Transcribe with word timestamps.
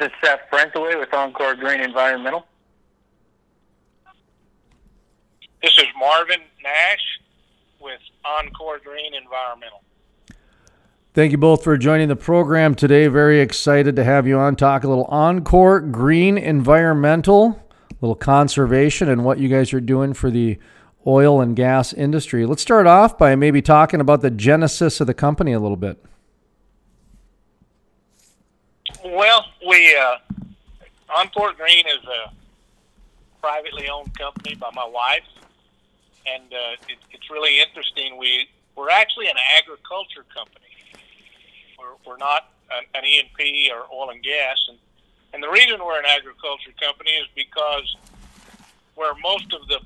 is 0.00 0.10
Seth 0.24 0.40
Frentheway 0.50 0.98
with 0.98 1.12
Encore 1.12 1.54
Green 1.54 1.80
Environmental. 1.80 2.46
This 5.62 5.76
is 5.76 5.86
Marvin 5.98 6.40
Nash 6.62 7.20
with 7.80 8.00
Encore 8.24 8.78
Green 8.78 9.12
Environmental. 9.14 9.82
Thank 11.12 11.32
you 11.32 11.38
both 11.38 11.62
for 11.62 11.76
joining 11.76 12.08
the 12.08 12.16
program 12.16 12.74
today. 12.74 13.08
Very 13.08 13.40
excited 13.40 13.96
to 13.96 14.04
have 14.04 14.26
you 14.26 14.38
on. 14.38 14.56
Talk 14.56 14.84
a 14.84 14.88
little 14.88 15.06
Encore 15.06 15.80
Green 15.80 16.38
Environmental, 16.38 17.60
a 17.90 17.94
little 18.00 18.14
conservation, 18.14 19.08
and 19.08 19.24
what 19.24 19.38
you 19.38 19.48
guys 19.48 19.74
are 19.74 19.80
doing 19.80 20.14
for 20.14 20.30
the 20.30 20.58
oil 21.06 21.40
and 21.40 21.56
gas 21.56 21.92
industry. 21.92 22.46
Let's 22.46 22.62
start 22.62 22.86
off 22.86 23.18
by 23.18 23.34
maybe 23.34 23.60
talking 23.60 24.00
about 24.00 24.22
the 24.22 24.30
genesis 24.30 25.00
of 25.00 25.06
the 25.06 25.14
company 25.14 25.52
a 25.52 25.60
little 25.60 25.76
bit. 25.76 26.02
Well, 29.10 29.44
we 29.66 29.96
uh, 29.96 30.18
Encore 31.16 31.52
Green 31.54 31.84
is 31.84 32.04
a 32.06 32.30
privately 33.40 33.88
owned 33.88 34.16
company 34.16 34.54
by 34.54 34.70
my 34.72 34.86
wife, 34.86 35.26
and 36.26 36.44
uh, 36.52 36.78
it, 36.88 36.98
it's 37.10 37.28
really 37.28 37.60
interesting. 37.60 38.18
We 38.18 38.48
we're 38.76 38.88
actually 38.88 39.26
an 39.26 39.36
agriculture 39.58 40.24
company. 40.32 40.70
We're, 41.76 41.96
we're 42.06 42.18
not 42.18 42.52
an, 42.70 42.84
an 42.94 43.04
E&P 43.04 43.72
or 43.74 43.82
oil 43.92 44.10
and 44.10 44.22
gas, 44.22 44.64
and 44.68 44.78
and 45.34 45.42
the 45.42 45.50
reason 45.50 45.84
we're 45.84 45.98
an 45.98 46.06
agriculture 46.06 46.70
company 46.80 47.10
is 47.10 47.26
because 47.34 47.96
where 48.94 49.14
most 49.24 49.52
of 49.52 49.66
the 49.66 49.80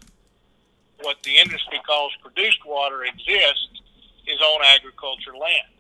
what 1.01 1.17
the 1.23 1.39
industry 1.39 1.81
calls 1.87 2.13
produced 2.21 2.61
water 2.67 3.05
exists 3.05 3.81
is 4.27 4.39
on 4.43 4.61
agriculture 4.67 5.33
land. 5.33 5.73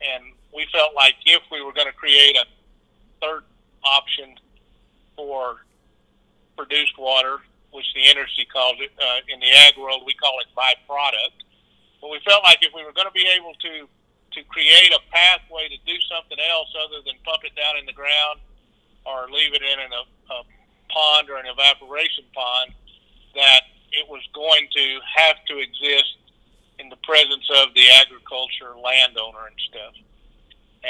And 0.00 0.32
we 0.56 0.66
felt 0.72 0.96
like 0.96 1.14
if 1.26 1.42
we 1.52 1.60
were 1.60 1.72
going 1.72 1.86
to 1.86 1.92
create 1.92 2.34
a 2.34 2.48
third 3.20 3.44
option 3.84 4.34
for 5.14 5.60
produced 6.56 6.96
water, 6.98 7.38
which 7.72 7.84
the 7.94 8.00
industry 8.00 8.48
calls 8.48 8.80
it, 8.80 8.90
uh, 8.96 9.20
in 9.28 9.38
the 9.38 9.52
ag 9.68 9.76
world, 9.76 10.02
we 10.08 10.14
call 10.14 10.32
it 10.40 10.48
byproduct. 10.56 11.44
But 12.00 12.08
we 12.08 12.18
felt 12.24 12.42
like 12.42 12.64
if 12.64 12.72
we 12.74 12.82
were 12.82 12.96
going 12.96 13.06
to 13.06 13.12
be 13.12 13.28
able 13.28 13.52
to 13.52 13.86
to 14.32 14.42
create 14.52 14.92
a 14.92 15.00
pathway 15.12 15.68
to 15.68 15.78
do 15.86 15.96
something 16.12 16.36
else 16.50 16.68
other 16.76 17.00
than 17.06 17.14
pump 17.24 17.40
it 17.44 17.56
down 17.56 17.78
in 17.80 17.86
the 17.86 17.92
ground 17.92 18.40
or 19.06 19.30
leave 19.32 19.54
it 19.54 19.62
in 19.62 19.78
a, 19.80 20.02
a 20.34 20.38
pond 20.92 21.30
or 21.30 21.38
an 21.38 21.46
evaporation 21.46 22.24
pond, 22.34 22.72
that 23.34 23.62
it 23.92 24.04
was 24.08 24.20
going 24.34 24.68
to 24.76 25.00
have 25.16 25.36
to 25.48 25.56
exist 25.56 26.20
in 26.78 26.90
the 26.90 27.00
presence 27.00 27.48
of 27.64 27.72
the 27.72 27.88
agriculture 27.96 28.76
landowner 28.76 29.48
and 29.48 29.56
stuff. 29.70 29.94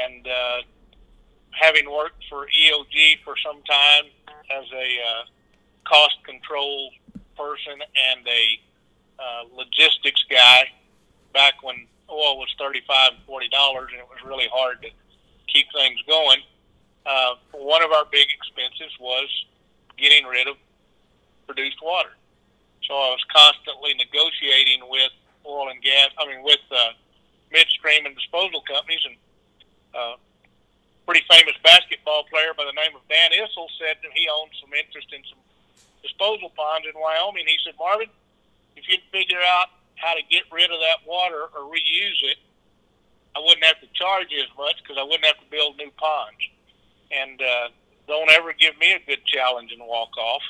And 0.04 0.26
uh, 0.26 0.62
having 1.52 1.90
worked 1.90 2.24
for 2.28 2.46
EOG 2.46 3.24
for 3.24 3.34
some 3.44 3.62
time 3.62 4.04
as 4.50 4.64
a 4.72 4.98
uh, 5.00 5.24
cost 5.84 6.16
control 6.24 6.90
person 7.36 7.80
and 7.80 8.26
a 8.26 8.60
uh, 9.18 9.44
logistics 9.56 10.24
guy 10.30 10.68
back 11.32 11.62
when 11.62 11.86
oil 12.10 12.38
was 12.38 12.54
thirty-five 12.58 13.12
and 13.12 13.22
forty 13.26 13.48
dollars, 13.48 13.88
and 13.92 14.00
it 14.00 14.06
was 14.08 14.18
really 14.24 14.48
hard 14.52 14.82
to 14.82 14.88
keep 15.46 15.66
things 15.72 15.98
going. 16.06 16.40
Uh, 17.06 17.34
one 17.52 17.82
of 17.82 17.92
our 17.92 18.04
big 18.10 18.26
expenses 18.34 18.92
was 19.00 19.28
getting 19.96 20.26
rid 20.26 20.48
of 20.48 20.56
produced 21.46 21.78
water. 21.82 22.10
So 22.82 22.94
I 22.94 23.10
was 23.14 23.24
constantly 23.32 23.94
negotiating 23.94 24.82
with 24.88 25.10
oil 25.46 25.68
and 25.70 25.80
gas, 25.82 26.10
I 26.18 26.26
mean, 26.26 26.42
with 26.42 26.60
uh, 26.70 26.92
midstream 27.52 28.06
and 28.06 28.14
disposal 28.14 28.62
companies. 28.62 29.00
And 29.06 29.16
uh, 29.96 30.16
pretty 31.06 31.24
famous 31.30 31.54
basketball 31.62 32.24
player 32.28 32.52
by 32.56 32.64
the 32.64 32.76
name 32.76 32.94
of 32.94 33.02
Dan 33.08 33.30
Issel 33.32 33.70
said 33.78 33.96
that 34.02 34.12
he 34.12 34.28
owned 34.28 34.50
some 34.60 34.74
interest 34.74 35.08
in 35.14 35.22
some 35.30 35.38
disposal 36.02 36.52
ponds 36.54 36.86
in 36.86 36.98
Wyoming. 36.98 37.46
And 37.46 37.50
he 37.50 37.58
said, 37.64 37.74
Marvin, 37.78 38.10
if 38.76 38.84
you'd 38.88 39.06
figure 39.10 39.40
out 39.40 39.70
how 39.96 40.14
to 40.14 40.22
get 40.28 40.44
rid 40.52 40.70
of 40.70 40.80
that 40.80 41.06
water 41.06 41.48
or 41.54 41.70
reuse 41.70 42.20
it, 42.26 42.38
I 43.34 43.40
wouldn't 43.40 43.64
have 43.64 43.80
to 43.80 43.88
charge 43.94 44.28
you 44.30 44.42
as 44.42 44.52
much 44.58 44.82
because 44.82 44.96
I 44.98 45.04
wouldn't 45.04 45.24
have 45.24 45.38
to 45.38 45.48
build 45.50 45.76
new 45.76 45.90
ponds. 45.96 46.42
And 47.10 47.40
uh, 47.40 47.68
don't 48.08 48.30
ever 48.30 48.52
give 48.52 48.76
me 48.78 48.92
a 48.92 49.00
good 49.06 49.24
challenge 49.24 49.72
and 49.72 49.80
walk 49.86 50.16
off 50.18 50.42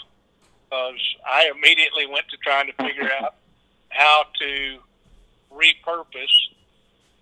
because 0.65 1.00
I 1.26 1.50
immediately 1.54 2.06
went 2.06 2.28
to 2.31 2.37
trying 2.38 2.66
to 2.66 2.72
figure 2.75 3.10
out 3.20 3.34
how 3.88 4.25
to 4.41 4.78
repurpose 5.53 6.37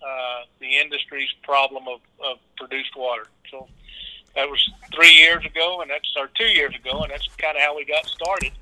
uh, 0.04 0.42
the 0.60 0.76
industry's 0.78 1.30
problem 1.42 1.84
of, 1.88 2.00
of 2.24 2.38
produced 2.56 2.96
water. 2.96 3.26
So 3.50 3.68
that 4.34 4.48
was 4.48 4.70
three 4.94 5.12
years 5.12 5.44
ago, 5.44 5.80
and 5.80 5.90
that's 5.90 6.12
or 6.16 6.28
two 6.38 6.52
years 6.52 6.74
ago, 6.74 7.02
and 7.02 7.10
that's 7.10 7.26
kind 7.38 7.56
of 7.56 7.62
how 7.62 7.76
we 7.76 7.84
got 7.84 8.06
started. 8.06 8.52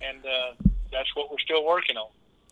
And 0.00 0.24
uh, 0.24 0.70
that's 0.92 1.14
what 1.14 1.30
we're 1.30 1.38
still 1.38 1.64
working 1.64 1.96
on. 1.96 2.08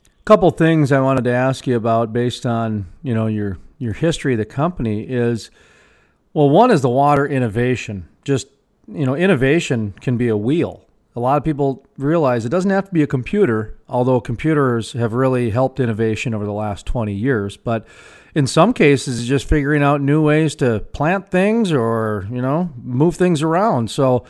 A 0.07 0.25
couple 0.25 0.51
things 0.51 0.93
I 0.93 1.01
wanted 1.01 1.25
to 1.25 1.33
ask 1.33 1.67
you 1.67 1.77
about 1.77 2.13
based 2.13 2.47
on 2.47 2.87
you 3.03 3.15
know 3.15 3.27
your 3.27 3.59
your 3.79 3.93
history 3.93 4.35
of 4.35 4.39
the 4.39 4.45
company 4.45 5.03
is 5.03 5.51
well, 6.33 6.51
one 6.51 6.71
is 6.71 6.83
the 6.83 6.89
water 6.89 7.27
innovation. 7.27 8.09
Just 8.25 8.49
you 8.89 9.07
know, 9.07 9.15
innovation 9.15 9.95
can 10.01 10.17
be 10.17 10.29
a 10.29 10.37
wheel 10.37 10.85
a 11.17 11.21
lot 11.21 11.37
of 11.37 11.45
people 11.45 11.87
realize 11.97 12.45
it 12.45 12.49
doesn't 12.49 12.71
have 12.71 12.87
to 12.87 12.93
be 12.93 13.03
a 13.03 13.07
computer, 13.07 13.79
although 13.89 14.21
computers 14.21 14.93
have 14.93 15.13
really 15.13 15.51
helped 15.51 15.79
innovation 15.79 16.35
over 16.35 16.45
the 16.45 16.53
last 16.53 16.87
20 16.87 17.15
years. 17.15 17.57
But 17.57 17.87
in 18.35 18.49
some 18.49 18.73
cases, 18.73 19.21
it's 19.21 19.29
just 19.29 19.49
figuring 19.49 19.83
out 19.83 20.01
new 20.01 20.23
ways 20.23 20.57
to 20.57 20.81
plant 20.93 21.29
things 21.29 21.73
or, 21.73 22.27
you 22.31 22.43
know, 22.43 22.71
move 22.83 23.15
things 23.15 23.43
around. 23.43 23.91
So, 23.93 24.25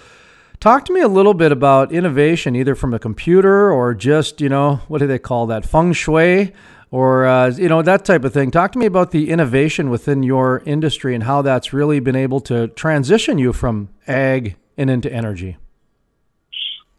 talk 0.61 0.85
to 0.85 0.93
me 0.93 1.01
a 1.01 1.09
little 1.09 1.33
bit 1.33 1.53
about 1.53 1.91
innovation, 1.91 2.55
either 2.55 2.75
from 2.75 2.93
a 2.93 2.99
computer 2.99 3.71
or 3.71 3.95
just, 3.95 4.43
you 4.43 4.51
know, 4.51 4.77
what 4.89 4.99
do 4.99 5.07
they 5.07 5.19
call 5.19 5.47
that? 5.47 5.65
Feng 5.65 5.95
shui 5.95 6.53
or, 6.91 7.25
uh, 7.25 7.49
you 7.49 7.69
know, 7.69 7.81
that 7.81 8.05
type 8.05 8.25
of 8.25 8.35
thing. 8.35 8.51
Talk 8.51 8.73
to 8.73 8.79
me 8.79 8.85
about 8.85 9.11
the 9.11 9.31
innovation 9.31 9.89
within 9.89 10.23
your 10.23 10.63
industry 10.67 11.15
and 11.15 11.25
how 11.25 11.41
that's 11.41 11.73
really 11.73 11.99
been 11.99 12.15
able 12.15 12.41
to 12.43 12.69
transition 12.69 13.39
you 13.39 13.55
from 13.55 13.89
ag 14.07 14.57
and 14.77 14.91
into 14.91 15.11
energy. 15.11 15.57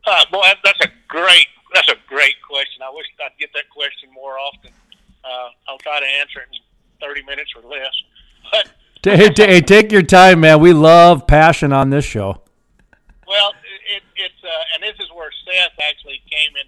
Uh, 0.06 0.26
boy, 0.32 0.46
that's 0.64 0.80
a 0.82 0.90
great 1.08 1.48
that's 1.74 1.90
a 1.90 1.96
great 2.08 2.36
question. 2.48 2.82
I 2.84 2.90
wish 2.94 3.06
I'd 3.24 3.38
get 3.40 3.50
that 3.54 3.70
question 3.70 4.10
more 4.14 4.38
often. 4.40 4.72
Uh, 5.24 5.50
I'll 5.68 5.80
try 5.80 6.00
to 6.00 6.06
answer 6.06 6.40
it 6.40 6.48
in 6.54 6.60
thirty 7.02 7.24
minutes 7.24 7.52
or 7.56 7.70
less. 7.70 7.94
But 9.06 9.20
hey, 9.20 9.30
hey, 9.38 9.62
take 9.62 9.92
your 9.92 10.02
time, 10.02 10.40
man. 10.40 10.60
We 10.60 10.74
love 10.74 11.28
passion 11.28 11.72
on 11.72 11.92
this 11.92 12.04
show. 12.04 12.42
Well, 13.28 13.54
it, 13.94 14.02
it's 14.18 14.42
uh, 14.44 14.74
and 14.74 14.82
this 14.82 14.98
is 15.00 15.12
where 15.14 15.30
Seth 15.46 15.78
actually 15.78 16.22
came 16.26 16.58
in. 16.58 16.68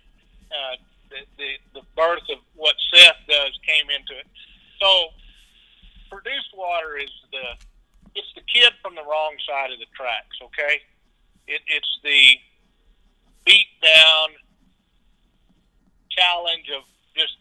Uh, 0.54 0.75
the, 1.09 1.19
the 1.38 1.81
the 1.81 1.86
birth 1.96 2.25
of 2.30 2.38
what 2.56 2.75
Seth 2.94 3.18
does 3.28 3.58
came 3.66 3.90
into 3.90 4.14
it. 4.19 4.28
So, 4.80 5.09
produced 6.12 6.54
water 6.56 6.98
is 6.98 7.09
the 7.31 7.58
it's 8.14 8.30
the 8.36 8.42
kid 8.42 8.74
from 8.81 8.94
the 8.94 9.04
wrong 9.04 9.34
side 9.48 9.72
of 9.72 9.80
the 9.80 9.90
tracks. 9.96 10.38
Okay, 10.42 10.81
it, 11.48 11.62
it's 11.66 12.00
the 12.04 12.38
beat 13.47 13.72
down 13.81 14.35
challenge 16.12 16.68
of 16.75 16.84
just 17.16 17.40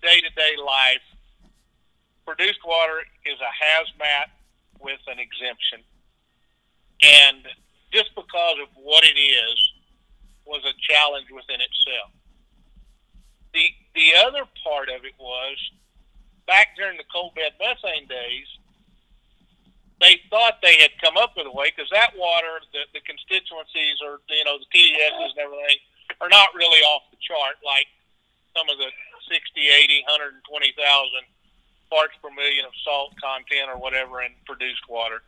day 0.00 0.22
to 0.22 0.30
day 0.38 0.54
life. 0.62 1.02
Produced 2.24 2.62
water 2.64 3.02
is 3.26 3.38
a 3.42 3.50
hazmat 3.50 4.30
with 4.80 5.00
an 5.08 5.18
exemption. 5.18 5.82
And 7.02 7.42
just 7.92 8.14
because 8.14 8.56
of 8.62 8.68
what 8.78 9.04
it 9.04 9.18
is 9.18 9.58
was 10.46 10.62
a 10.64 10.74
challenge 10.78 11.26
within 11.34 11.60
itself. 11.60 12.14
The 13.52 13.66
the 13.94 14.14
other 14.26 14.46
part 14.62 14.88
of 14.88 15.04
it 15.04 15.14
was 15.18 15.58
back 16.46 16.76
during 16.76 16.96
the 16.98 17.08
coal 17.12 17.32
bed 17.34 17.52
methane 17.58 18.06
days, 18.06 18.46
they 20.00 20.20
thought 20.28 20.60
they 20.60 20.76
had 20.76 20.92
come 21.00 21.16
up 21.16 21.32
with 21.36 21.46
a 21.46 21.54
way 21.54 21.72
because 21.72 21.88
that 21.90 22.12
water, 22.16 22.60
the, 22.72 22.84
the 22.92 23.00
constituencies 23.04 23.96
or 24.04 24.20
you 24.28 24.44
know 24.44 24.60
the 24.60 24.68
TDSs 24.68 25.32
and 25.32 25.40
everything 25.40 25.80
are 26.20 26.28
not 26.28 26.52
really 26.54 26.80
off 26.92 27.08
the 27.10 27.20
chart 27.20 27.56
like 27.64 27.88
some 28.56 28.68
of 28.68 28.78
the 28.78 28.88
60, 29.28 29.60
80, 29.60 30.04
120,000 30.06 30.78
parts 31.90 32.14
per 32.22 32.30
million 32.30 32.64
of 32.64 32.72
salt 32.84 33.12
content 33.20 33.68
or 33.68 33.76
whatever 33.76 34.22
in 34.22 34.32
produced 34.44 34.84
water. 34.88 35.22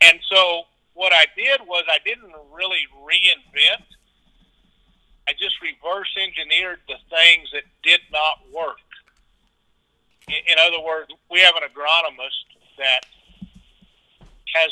And 0.00 0.18
so 0.28 0.64
what 0.94 1.12
I 1.12 1.26
did 1.36 1.60
was 1.64 1.84
I 1.88 1.98
didn't 2.04 2.32
really 2.52 2.84
reinvent. 3.00 3.86
I 5.28 5.32
just 5.38 5.56
reverse 5.62 6.10
engineered 6.16 6.80
the 6.88 6.98
things 7.08 7.48
that 7.52 7.64
did 7.82 8.00
not 8.10 8.44
work. 8.52 8.82
In, 10.28 10.40
in 10.52 10.56
other 10.58 10.80
words, 10.80 11.12
we 11.30 11.40
have 11.40 11.54
an 11.56 11.62
agronomist 11.64 12.48
that 12.78 13.06
has 14.54 14.70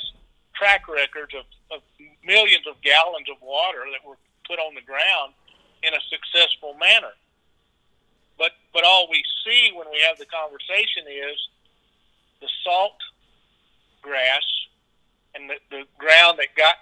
track 0.54 0.88
records 0.88 1.34
of, 1.34 1.46
of 1.70 1.80
millions 2.24 2.66
of 2.66 2.80
gallons 2.82 3.30
of 3.30 3.40
water 3.42 3.86
that 3.92 4.02
were 4.06 4.18
put 4.46 4.58
on 4.58 4.74
the 4.74 4.82
ground 4.82 5.32
in 5.82 5.94
a 5.94 6.02
successful 6.10 6.74
manner. 6.74 7.14
But 8.38 8.52
but 8.72 8.84
all 8.84 9.08
we 9.10 9.22
see 9.44 9.70
when 9.74 9.86
we 9.90 10.00
have 10.06 10.18
the 10.18 10.26
conversation 10.26 11.06
is 11.06 11.38
the 12.40 12.48
salt 12.62 12.98
grass 14.02 14.46
and 15.34 15.50
the, 15.50 15.58
the 15.70 15.82
ground 15.98 16.38
that 16.38 16.54
got 16.56 16.78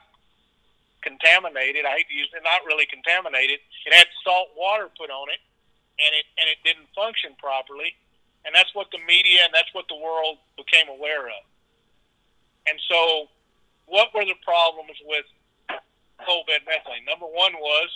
contaminated. 1.00 1.84
I 1.84 2.02
hate 2.02 2.08
to 2.08 2.14
use 2.14 2.28
it, 2.32 2.42
not 2.44 2.64
really 2.66 2.86
contaminated. 2.86 3.58
It 3.86 3.94
had 3.94 4.06
salt 4.24 4.52
water 4.56 4.88
put 4.98 5.10
on 5.10 5.28
it, 5.32 5.40
and 6.00 6.12
it 6.12 6.26
and 6.36 6.46
it 6.48 6.60
didn't 6.64 6.88
function 6.94 7.32
properly. 7.38 7.96
And 8.44 8.54
that's 8.54 8.70
what 8.74 8.92
the 8.92 9.02
media 9.02 9.42
and 9.44 9.52
that's 9.52 9.72
what 9.74 9.88
the 9.88 9.98
world 9.98 10.38
became 10.56 10.88
aware 10.88 11.26
of. 11.26 11.42
And 12.66 12.78
so, 12.90 13.28
what 13.86 14.12
were 14.14 14.24
the 14.24 14.38
problems 14.44 14.98
with 15.06 15.26
bed 15.68 16.62
methane? 16.66 17.04
Number 17.06 17.26
one 17.26 17.54
was 17.54 17.88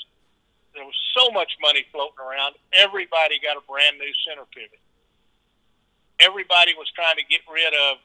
there 0.74 0.84
was 0.84 0.94
so 1.18 1.30
much 1.30 1.50
money 1.60 1.84
floating 1.90 2.22
around. 2.22 2.54
Everybody 2.72 3.42
got 3.42 3.58
a 3.58 3.64
brand 3.66 3.98
new 3.98 4.12
center 4.26 4.46
pivot. 4.54 4.78
Everybody 6.20 6.74
was 6.78 6.86
trying 6.94 7.16
to 7.16 7.26
get 7.26 7.40
rid 7.50 7.74
of 7.74 7.98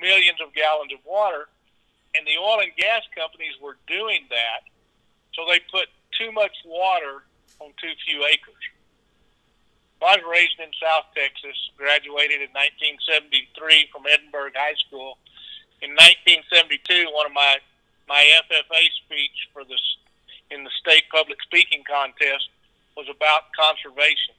millions 0.00 0.40
of 0.42 0.54
gallons 0.54 0.92
of 0.92 0.98
water, 1.06 1.46
and 2.14 2.26
the 2.26 2.38
oil 2.40 2.58
and 2.60 2.74
gas 2.74 3.02
companies 3.14 3.54
were 3.62 3.76
doing 3.86 4.26
that. 4.30 4.66
So 5.34 5.46
they 5.46 5.60
put 5.70 5.86
too 6.18 6.32
much 6.32 6.56
water 6.66 7.22
on 7.60 7.70
too 7.78 7.92
few 8.06 8.24
acres. 8.24 8.64
I 10.00 10.16
was 10.16 10.24
raised 10.30 10.58
in 10.62 10.70
South 10.78 11.10
Texas, 11.14 11.58
graduated 11.76 12.38
in 12.38 12.50
1973 12.54 13.90
from 13.90 14.06
Edinburg 14.06 14.54
High 14.54 14.78
School. 14.86 15.18
In 15.80 15.94
1972, 15.94 17.10
one 17.14 17.26
of 17.26 17.32
my 17.32 17.58
my 18.08 18.24
FFA 18.48 18.82
speech 19.04 19.52
for 19.52 19.64
this 19.64 19.82
in 20.50 20.64
the 20.64 20.70
state 20.80 21.04
public 21.12 21.36
speaking 21.42 21.84
contest 21.84 22.48
was 22.96 23.06
about 23.08 23.52
conservation. 23.54 24.34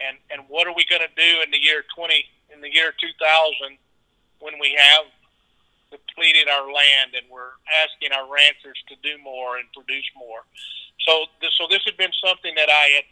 And 0.00 0.18
and 0.30 0.42
what 0.48 0.66
are 0.66 0.74
we 0.74 0.84
going 0.84 1.02
to 1.02 1.14
do 1.16 1.40
in 1.42 1.50
the 1.50 1.62
year 1.62 1.84
20 1.94 2.12
in 2.52 2.60
the 2.60 2.72
year 2.72 2.92
2000 2.92 3.78
when 4.40 4.58
we 4.60 4.76
have 4.76 5.06
depleted 5.90 6.50
our 6.50 6.66
land 6.66 7.14
and 7.14 7.24
we're 7.30 7.54
asking 7.70 8.10
our 8.10 8.26
ranchers 8.26 8.76
to 8.90 8.98
do 9.00 9.16
more 9.22 9.56
and 9.58 9.70
produce 9.72 10.06
more. 10.18 10.42
So 11.06 11.30
this, 11.40 11.54
so 11.56 11.66
this 11.70 11.82
had 11.86 11.96
been 11.96 12.12
something 12.18 12.54
that 12.56 12.68
I 12.68 13.00
had 13.00 13.06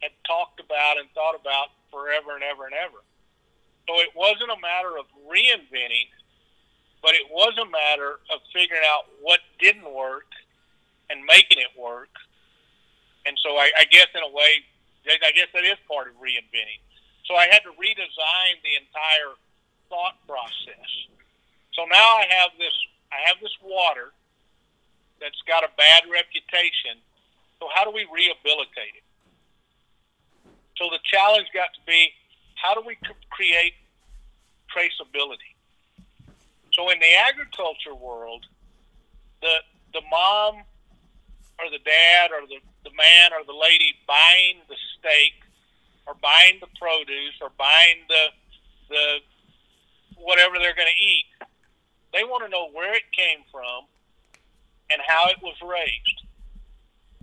had 0.00 0.14
talked 0.24 0.60
about 0.60 0.96
and 0.96 1.10
thought 1.12 1.36
about 1.36 1.74
forever 1.92 2.38
and 2.38 2.44
ever 2.46 2.64
and 2.64 2.74
ever. 2.74 3.04
So 3.88 4.00
it 4.00 4.14
wasn't 4.14 4.48
a 4.54 4.60
matter 4.62 4.96
of 4.96 5.04
reinventing, 5.28 6.08
but 7.02 7.14
it 7.14 7.26
was 7.30 7.56
a 7.56 7.68
matter 7.68 8.20
of 8.32 8.40
figuring 8.52 8.82
out 8.84 9.08
what 9.20 9.40
didn't 9.58 9.88
work 9.88 10.28
and 11.08 11.24
making 11.24 11.58
it 11.58 11.72
work. 11.76 12.12
And 13.26 13.36
so 13.42 13.56
I, 13.56 13.70
I 13.78 13.84
guess 13.90 14.08
in 14.14 14.22
a 14.22 14.32
way, 14.32 14.64
I 15.08 15.32
guess 15.32 15.48
that 15.52 15.64
is 15.64 15.80
part 15.88 16.08
of 16.08 16.14
reinventing. 16.20 16.80
So 17.24 17.34
I 17.36 17.46
had 17.48 17.62
to 17.64 17.72
redesign 17.76 18.60
the 18.62 18.74
entire 18.76 19.32
thought 19.88 20.16
process. 20.26 20.90
So 21.74 21.84
now 21.86 22.18
I 22.18 22.26
have 22.28 22.50
this 22.58 22.74
I 23.12 23.26
have 23.26 23.38
this 23.42 23.54
water 23.62 24.12
that's 25.20 25.40
got 25.46 25.64
a 25.64 25.70
bad 25.76 26.04
reputation. 26.10 26.98
So 27.58 27.68
how 27.74 27.84
do 27.84 27.90
we 27.90 28.06
rehabilitate 28.08 28.96
it? 28.96 29.06
So 30.78 30.88
the 30.88 30.98
challenge 31.04 31.48
got 31.52 31.74
to 31.74 31.82
be 31.86 32.12
how 32.54 32.74
do 32.74 32.82
we 32.86 32.96
create 33.30 33.74
traceability? 34.74 35.49
So 36.80 36.88
in 36.88 36.98
the 36.98 37.12
agriculture 37.12 37.94
world, 37.94 38.46
the 39.42 39.52
the 39.92 40.00
mom 40.10 40.64
or 41.60 41.68
the 41.68 41.84
dad 41.84 42.30
or 42.32 42.46
the, 42.48 42.56
the 42.88 42.96
man 42.96 43.34
or 43.36 43.44
the 43.44 43.52
lady 43.52 43.92
buying 44.08 44.64
the 44.66 44.76
steak 44.96 45.44
or 46.06 46.14
buying 46.22 46.56
the 46.58 46.72
produce 46.80 47.36
or 47.42 47.52
buying 47.58 48.00
the 48.08 48.24
the 48.88 49.18
whatever 50.16 50.56
they're 50.56 50.74
going 50.74 50.88
to 50.88 51.04
eat, 51.04 51.28
they 52.14 52.24
want 52.24 52.44
to 52.44 52.48
know 52.48 52.70
where 52.72 52.94
it 52.94 53.04
came 53.12 53.44
from 53.52 53.84
and 54.90 55.02
how 55.06 55.28
it 55.28 55.36
was 55.42 55.56
raised. 55.60 56.24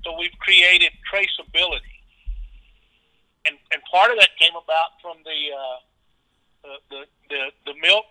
So 0.06 0.16
we've 0.20 0.38
created 0.38 0.92
traceability, 1.12 1.98
and 3.48 3.58
and 3.74 3.82
part 3.90 4.12
of 4.12 4.20
that 4.20 4.30
came 4.38 4.54
about 4.54 5.02
from 5.02 5.18
the 5.26 5.40
uh, 5.50 5.78
the, 6.62 6.76
the 6.92 7.02
the 7.30 7.74
the 7.74 7.80
milk 7.82 8.06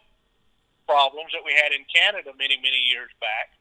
problems 0.87 1.35
that 1.35 1.43
we 1.45 1.53
had 1.53 1.75
in 1.75 1.85
Canada 1.91 2.31
many 2.39 2.57
many 2.57 2.79
years 2.79 3.11
back 3.21 3.57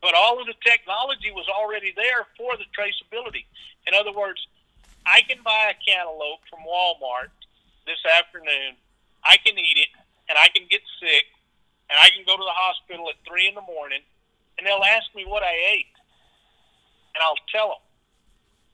but 0.00 0.14
all 0.14 0.40
of 0.40 0.46
the 0.46 0.56
technology 0.64 1.30
was 1.30 1.46
already 1.48 1.92
there 1.94 2.26
for 2.36 2.56
the 2.56 2.64
traceability. 2.72 3.44
In 3.86 3.94
other 3.94 4.12
words, 4.12 4.40
I 5.04 5.20
can 5.22 5.42
buy 5.44 5.72
a 5.72 5.76
cantaloupe 5.84 6.40
from 6.48 6.60
Walmart 6.64 7.32
this 7.86 8.00
afternoon. 8.04 8.76
I 9.24 9.36
can 9.36 9.58
eat 9.58 9.76
it, 9.76 9.92
and 10.28 10.38
I 10.38 10.48
can 10.48 10.64
get 10.70 10.80
sick, 11.00 11.24
and 11.88 11.98
I 12.00 12.08
can 12.10 12.24
go 12.24 12.36
to 12.36 12.42
the 12.44 12.56
hospital 12.56 13.08
at 13.08 13.16
three 13.28 13.48
in 13.48 13.54
the 13.54 13.64
morning, 13.64 14.00
and 14.56 14.66
they'll 14.66 14.84
ask 14.84 15.12
me 15.14 15.24
what 15.24 15.42
I 15.42 15.52
ate, 15.76 15.92
and 17.14 17.20
I'll 17.22 17.40
tell 17.52 17.68
them, 17.68 17.84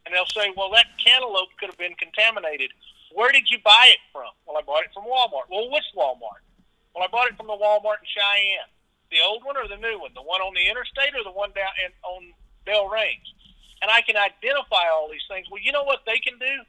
and 0.06 0.14
they'll 0.14 0.31
say, 0.31 0.50
"Well, 0.56 0.70
that 0.70 0.87
cantaloupe 1.02 1.56
could 1.59 1.70
have 1.70 1.79
been 1.79 1.97
contaminated. 1.97 2.70
Where 3.12 3.32
did 3.32 3.50
you 3.50 3.58
buy 3.64 3.93
it 3.93 4.03
from?" 4.12 4.31
Well, 4.47 4.56
I 4.56 4.62
bought 4.62 4.85
it 4.85 4.93
from 4.94 5.05
Walmart. 5.05 5.49
Well, 5.50 5.70
which 5.70 5.87
Walmart? 5.97 6.43
Well, 6.94 7.05
I 7.05 7.08
bought 7.08 7.29
it 7.29 7.37
from 7.37 7.47
the 7.47 7.56
Walmart 7.56 8.00
in 8.00 8.08
Cheyenne 8.08 8.70
the 9.11 9.23
old 9.23 9.44
one 9.44 9.56
or 9.56 9.69
the 9.69 9.79
new 9.79 10.00
one, 10.00 10.11
the 10.14 10.23
one 10.23 10.41
on 10.41 10.55
the 10.55 10.67
interstate 10.67 11.14
or 11.14 11.23
the 11.23 11.35
one 11.35 11.50
down 11.55 11.70
in, 11.85 11.93
on 12.03 12.32
Dell 12.67 12.88
Range. 12.88 13.26
And 13.82 13.91
I 13.91 14.03
can 14.03 14.17
identify 14.17 14.91
all 14.91 15.08
these 15.11 15.25
things. 15.29 15.47
Well, 15.50 15.62
you 15.62 15.70
know 15.70 15.85
what 15.85 16.03
they 16.06 16.19
can 16.19 16.38
do? 16.38 16.64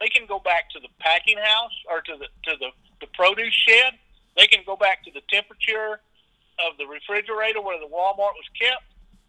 They 0.00 0.08
can 0.08 0.26
go 0.26 0.40
back 0.40 0.70
to 0.72 0.80
the 0.80 0.88
packing 0.98 1.38
house 1.38 1.76
or 1.88 2.00
to 2.02 2.16
the 2.18 2.28
to 2.50 2.52
the, 2.58 2.70
the 3.00 3.08
produce 3.14 3.54
shed. 3.54 3.94
They 4.36 4.46
can 4.46 4.60
go 4.66 4.76
back 4.76 5.04
to 5.04 5.10
the 5.12 5.22
temperature 5.30 6.00
of 6.60 6.76
the 6.76 6.86
refrigerator 6.86 7.60
where 7.60 7.78
the 7.78 7.88
Walmart 7.88 8.36
was 8.36 8.48
kept. 8.58 8.84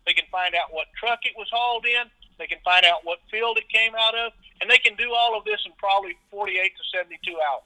They 0.06 0.14
can 0.14 0.26
find 0.32 0.56
out 0.56 0.72
what 0.72 0.88
truck 1.00 1.20
it 1.24 1.36
was 1.38 1.48
hauled 1.52 1.86
in. 1.86 2.08
They 2.38 2.48
can 2.48 2.60
find 2.64 2.86
out 2.86 3.02
what 3.04 3.20
field 3.32 3.58
it 3.58 3.68
came 3.70 3.94
out 3.96 4.16
of, 4.16 4.32
and 4.62 4.70
they 4.70 4.78
can 4.78 4.96
do 4.96 5.14
all 5.14 5.38
of 5.38 5.46
this 5.46 5.60
in 5.66 5.72
probably 5.78 6.16
48 6.32 6.54
to 6.54 6.98
72 6.98 7.32
hours. 7.50 7.64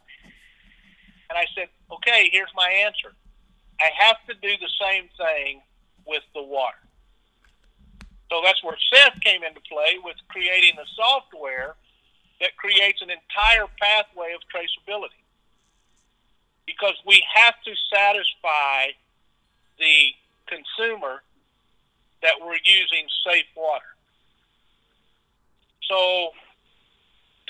And 1.30 1.38
I 1.38 1.46
said, 1.56 1.68
okay, 1.92 2.30
here's 2.32 2.52
my 2.56 2.70
answer. 2.86 3.14
I 3.80 3.90
have 3.98 4.18
to 4.28 4.34
do 4.36 4.54
the 4.60 4.70
same 4.80 5.10
thing 5.18 5.62
with 6.06 6.24
the 6.34 6.44
water. 6.44 6.78
So 8.30 8.42
that's 8.44 8.64
where 8.64 8.78
Seth 8.94 9.20
came 9.22 9.44
into 9.44 9.60
play 9.68 10.00
with 10.04 10.16
creating 10.30 10.76
the 10.78 10.88
software 10.96 11.76
that 12.40 12.56
creates 12.58 13.02
an 13.02 13.10
entire 13.10 13.68
pathway 13.80 14.34
of 14.34 14.42
traceability. 14.48 15.20
Because 16.66 16.96
we 17.06 17.24
have 17.36 17.56
to 17.66 17.72
satisfy 17.94 18.96
the 19.78 20.16
consumer 20.48 21.24
that 22.22 22.34
we're 22.40 22.62
using 22.64 23.08
safe 23.28 23.46
water. 23.56 23.91
So 25.92 26.32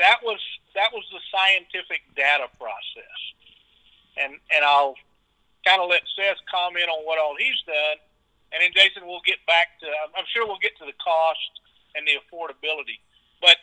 that 0.02 0.18
was 0.26 0.42
that 0.74 0.90
was 0.90 1.06
the 1.14 1.22
scientific 1.30 2.02
data 2.18 2.50
process. 2.58 3.20
And 4.18 4.34
and 4.50 4.66
I'll 4.66 4.98
kind 5.62 5.78
of 5.78 5.94
let 5.94 6.02
Seth 6.18 6.42
comment 6.50 6.90
on 6.90 7.06
what 7.06 7.22
all 7.22 7.38
he's 7.38 7.62
done, 7.70 8.02
and 8.50 8.66
then 8.66 8.74
Jason, 8.74 9.06
we'll 9.06 9.22
get 9.30 9.38
back 9.46 9.78
to. 9.82 9.86
I'm 10.18 10.26
sure 10.34 10.48
we'll 10.50 10.62
get 10.62 10.74
to 10.82 10.90
the 10.90 10.98
cost 10.98 11.54
and 11.94 12.02
the 12.10 12.18
affordability, 12.18 12.98
but 13.46 13.62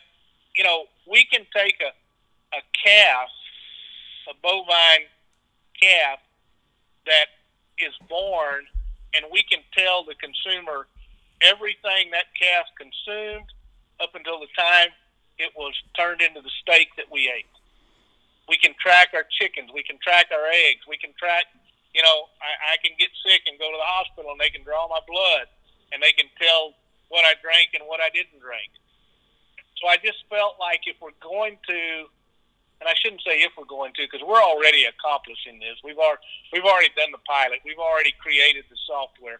you 0.55 0.63
know, 0.63 0.87
we 1.03 1.27
can 1.27 1.43
take 1.51 1.75
a 1.83 1.91
a 2.55 2.63
calf, 2.71 3.29
a 4.31 4.33
bovine 4.41 5.11
calf 5.75 6.23
that 7.05 7.35
is 7.77 7.93
born, 8.07 8.63
and 9.13 9.25
we 9.27 9.43
can 9.43 9.59
tell 9.75 10.05
the 10.07 10.15
consumer 10.15 10.87
everything 11.41 12.15
that 12.15 12.31
calf 12.39 12.65
consumed 12.79 13.51
up 14.01 14.15
until 14.15 14.39
the 14.39 14.51
time 14.57 14.89
it 15.37 15.51
was 15.55 15.73
turned 15.95 16.21
into 16.21 16.41
the 16.41 16.51
steak 16.61 16.89
that 16.97 17.11
we 17.11 17.31
ate. 17.31 17.47
We 18.47 18.57
can 18.57 18.73
track 18.81 19.09
our 19.13 19.25
chickens. 19.39 19.69
We 19.73 19.83
can 19.83 19.99
track 20.01 20.27
our 20.31 20.47
eggs. 20.47 20.83
We 20.87 20.97
can 20.97 21.13
track 21.17 21.45
you 21.93 22.01
know, 22.05 22.29
I, 22.41 22.73
I 22.73 22.75
can 22.85 22.93
get 23.01 23.09
sick 23.25 23.45
and 23.49 23.57
go 23.57 23.69
to 23.69 23.77
the 23.77 23.89
hospital 23.89 24.31
and 24.31 24.39
they 24.39 24.53
can 24.53 24.61
draw 24.61 24.85
my 24.85 25.01
blood 25.09 25.49
and 25.89 26.01
they 26.01 26.13
can 26.13 26.29
tell 26.37 26.77
what 27.09 27.25
I 27.25 27.33
drank 27.41 27.73
and 27.73 27.85
what 27.89 27.97
I 27.97 28.13
didn't 28.13 28.37
drink. 28.37 28.69
So 29.81 29.89
I 29.89 29.97
just 29.97 30.21
felt 30.29 30.61
like 30.61 30.85
if 30.85 30.99
we're 31.01 31.17
going 31.23 31.57
to, 31.65 31.81
and 32.79 32.85
I 32.85 32.93
shouldn't 32.99 33.25
say 33.25 33.41
if 33.41 33.55
we're 33.57 33.69
going 33.69 33.95
to, 33.97 34.05
because 34.05 34.21
we're 34.21 34.43
already 34.43 34.85
accomplishing 34.85 35.57
this. 35.57 35.79
We've 35.83 35.97
already 35.97 36.21
we've 36.53 36.67
already 36.67 36.91
done 36.95 37.11
the 37.11 37.23
pilot. 37.25 37.59
We've 37.65 37.81
already 37.81 38.13
created 38.19 38.67
the 38.69 38.77
software. 38.85 39.39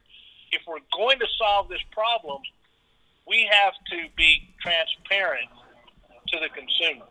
If 0.51 0.63
we're 0.65 0.83
going 0.91 1.19
to 1.19 1.29
solve 1.37 1.69
this 1.69 1.83
problem, 1.91 2.41
we 3.27 3.49
have 3.51 3.73
to 3.91 4.07
be 4.15 4.53
transparent 4.61 5.49
to 6.27 6.37
the 6.39 6.49
consumer. 6.49 7.05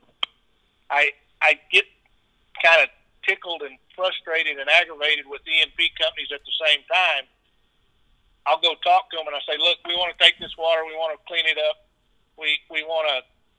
I 0.91 1.13
I 1.43 1.61
get 1.73 1.85
kind 2.63 2.83
of 2.83 2.89
tickled 3.27 3.63
and 3.63 3.79
frustrated 3.95 4.59
and 4.59 4.71
aggravated 4.71 5.27
with 5.27 5.43
E&P 5.43 5.91
companies 6.01 6.31
at 6.33 6.41
the 6.47 6.55
same 6.65 6.81
time, 6.87 7.27
I'll 8.47 8.63
go 8.63 8.75
talk 8.81 9.11
to 9.11 9.17
them 9.19 9.27
and 9.27 9.37
I 9.37 9.43
say, 9.45 9.61
look, 9.61 9.77
we 9.85 9.95
want 9.95 10.17
to 10.17 10.19
take 10.23 10.39
this 10.41 10.57
water, 10.57 10.87
we 10.87 10.97
want 10.97 11.13
to 11.13 11.21
clean 11.29 11.45
it 11.45 11.59
up, 11.59 11.85
we 12.39 12.57
we 12.71 12.83
want 12.83 13.05
to 13.11 13.19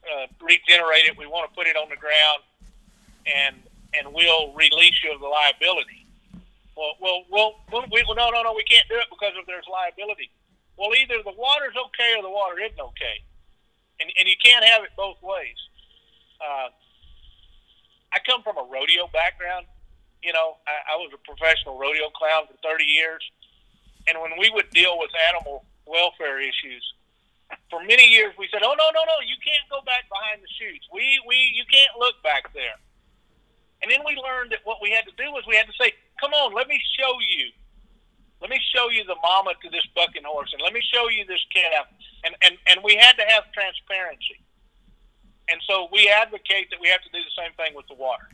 uh, 0.09 0.25
regenerate 0.41 1.05
it, 1.05 1.13
we 1.19 1.27
want 1.27 1.45
to 1.45 1.53
put 1.53 1.67
it 1.67 1.77
on 1.77 1.91
the 1.91 1.99
ground, 1.99 2.41
and 3.27 3.55
and 3.93 4.09
we'll 4.09 4.55
release 4.55 4.97
you 5.03 5.13
of 5.13 5.21
the 5.21 5.29
liability. 5.29 6.07
Well, 6.73 6.95
well, 7.01 7.21
well, 7.29 7.83
we, 7.91 8.01
well, 8.07 8.15
no, 8.15 8.31
no, 8.31 8.41
no, 8.41 8.53
we 8.55 8.63
can't 8.63 8.87
do 8.87 8.95
it 8.95 9.11
because 9.11 9.35
of 9.37 9.45
there's 9.45 9.67
liability. 9.67 10.31
Well, 10.79 10.95
either 10.95 11.19
the 11.27 11.35
water's 11.35 11.75
okay 11.75 12.15
or 12.15 12.23
the 12.23 12.31
water 12.31 12.55
isn't 12.63 12.79
okay, 12.79 13.19
and 13.99 14.07
and 14.15 14.23
you 14.31 14.39
can't 14.39 14.63
have 14.63 14.87
it 14.87 14.95
both 14.95 15.19
ways. 15.19 15.59
Uh, 16.39 16.71
I 18.15 18.23
come 18.23 18.39
from 18.47 18.55
a 18.55 18.63
rodeo 18.63 19.11
background. 19.11 19.67
You 20.23 20.31
know, 20.31 20.55
I, 20.63 20.95
I 20.95 21.03
was 21.03 21.11
a 21.11 21.19
professional 21.27 21.75
rodeo 21.75 22.07
clown 22.15 22.47
for 22.47 22.55
30 22.63 22.87
years, 22.87 23.19
and 24.07 24.23
when 24.23 24.39
we 24.39 24.47
would 24.55 24.71
deal 24.71 24.95
with 24.95 25.11
animal 25.27 25.67
welfare 25.83 26.39
issues, 26.39 26.83
for 27.67 27.83
many 27.83 28.07
years 28.07 28.31
we 28.39 28.47
said, 28.47 28.63
"Oh 28.63 28.71
no, 28.71 28.87
no, 28.95 29.03
no, 29.03 29.19
you 29.27 29.35
can't 29.43 29.67
go 29.67 29.83
back 29.83 30.07
behind 30.07 30.39
the 30.39 30.47
chutes. 30.47 30.87
We, 30.95 31.19
we, 31.27 31.35
you 31.59 31.67
can't 31.67 31.91
look 31.99 32.15
back 32.23 32.55
there." 32.55 32.79
And 33.83 33.91
then 33.91 33.99
we 34.07 34.15
learned 34.15 34.55
that 34.55 34.63
what 34.63 34.79
we 34.79 34.95
had 34.95 35.03
to 35.11 35.15
do 35.19 35.27
was 35.35 35.43
we 35.43 35.59
had 35.59 35.67
to 35.67 35.75
say, 35.75 35.91
"Come 36.23 36.31
on, 36.31 36.55
let 36.55 36.71
me 36.71 36.79
show 36.95 37.19
you 37.27 37.51
let 38.41 38.49
me 38.49 38.59
show 38.73 38.89
you 38.89 39.03
the 39.03 39.15
mama 39.21 39.51
to 39.61 39.69
this 39.69 39.85
bucking 39.95 40.23
horse, 40.23 40.51
and 40.53 40.61
let 40.61 40.73
me 40.73 40.81
show 40.81 41.09
you 41.09 41.25
this 41.25 41.43
calf. 41.53 41.87
And, 42.23 42.35
and, 42.41 42.55
and 42.67 42.79
we 42.83 42.95
had 42.95 43.13
to 43.19 43.25
have 43.27 43.51
transparency. 43.51 44.39
And 45.49 45.59
so 45.67 45.89
we 45.91 46.07
advocate 46.07 46.69
that 46.69 46.79
we 46.79 46.87
have 46.89 47.01
to 47.01 47.11
do 47.11 47.19
the 47.19 47.35
same 47.35 47.51
thing 47.57 47.75
with 47.75 47.87
the 47.87 47.95
water. 47.95 48.29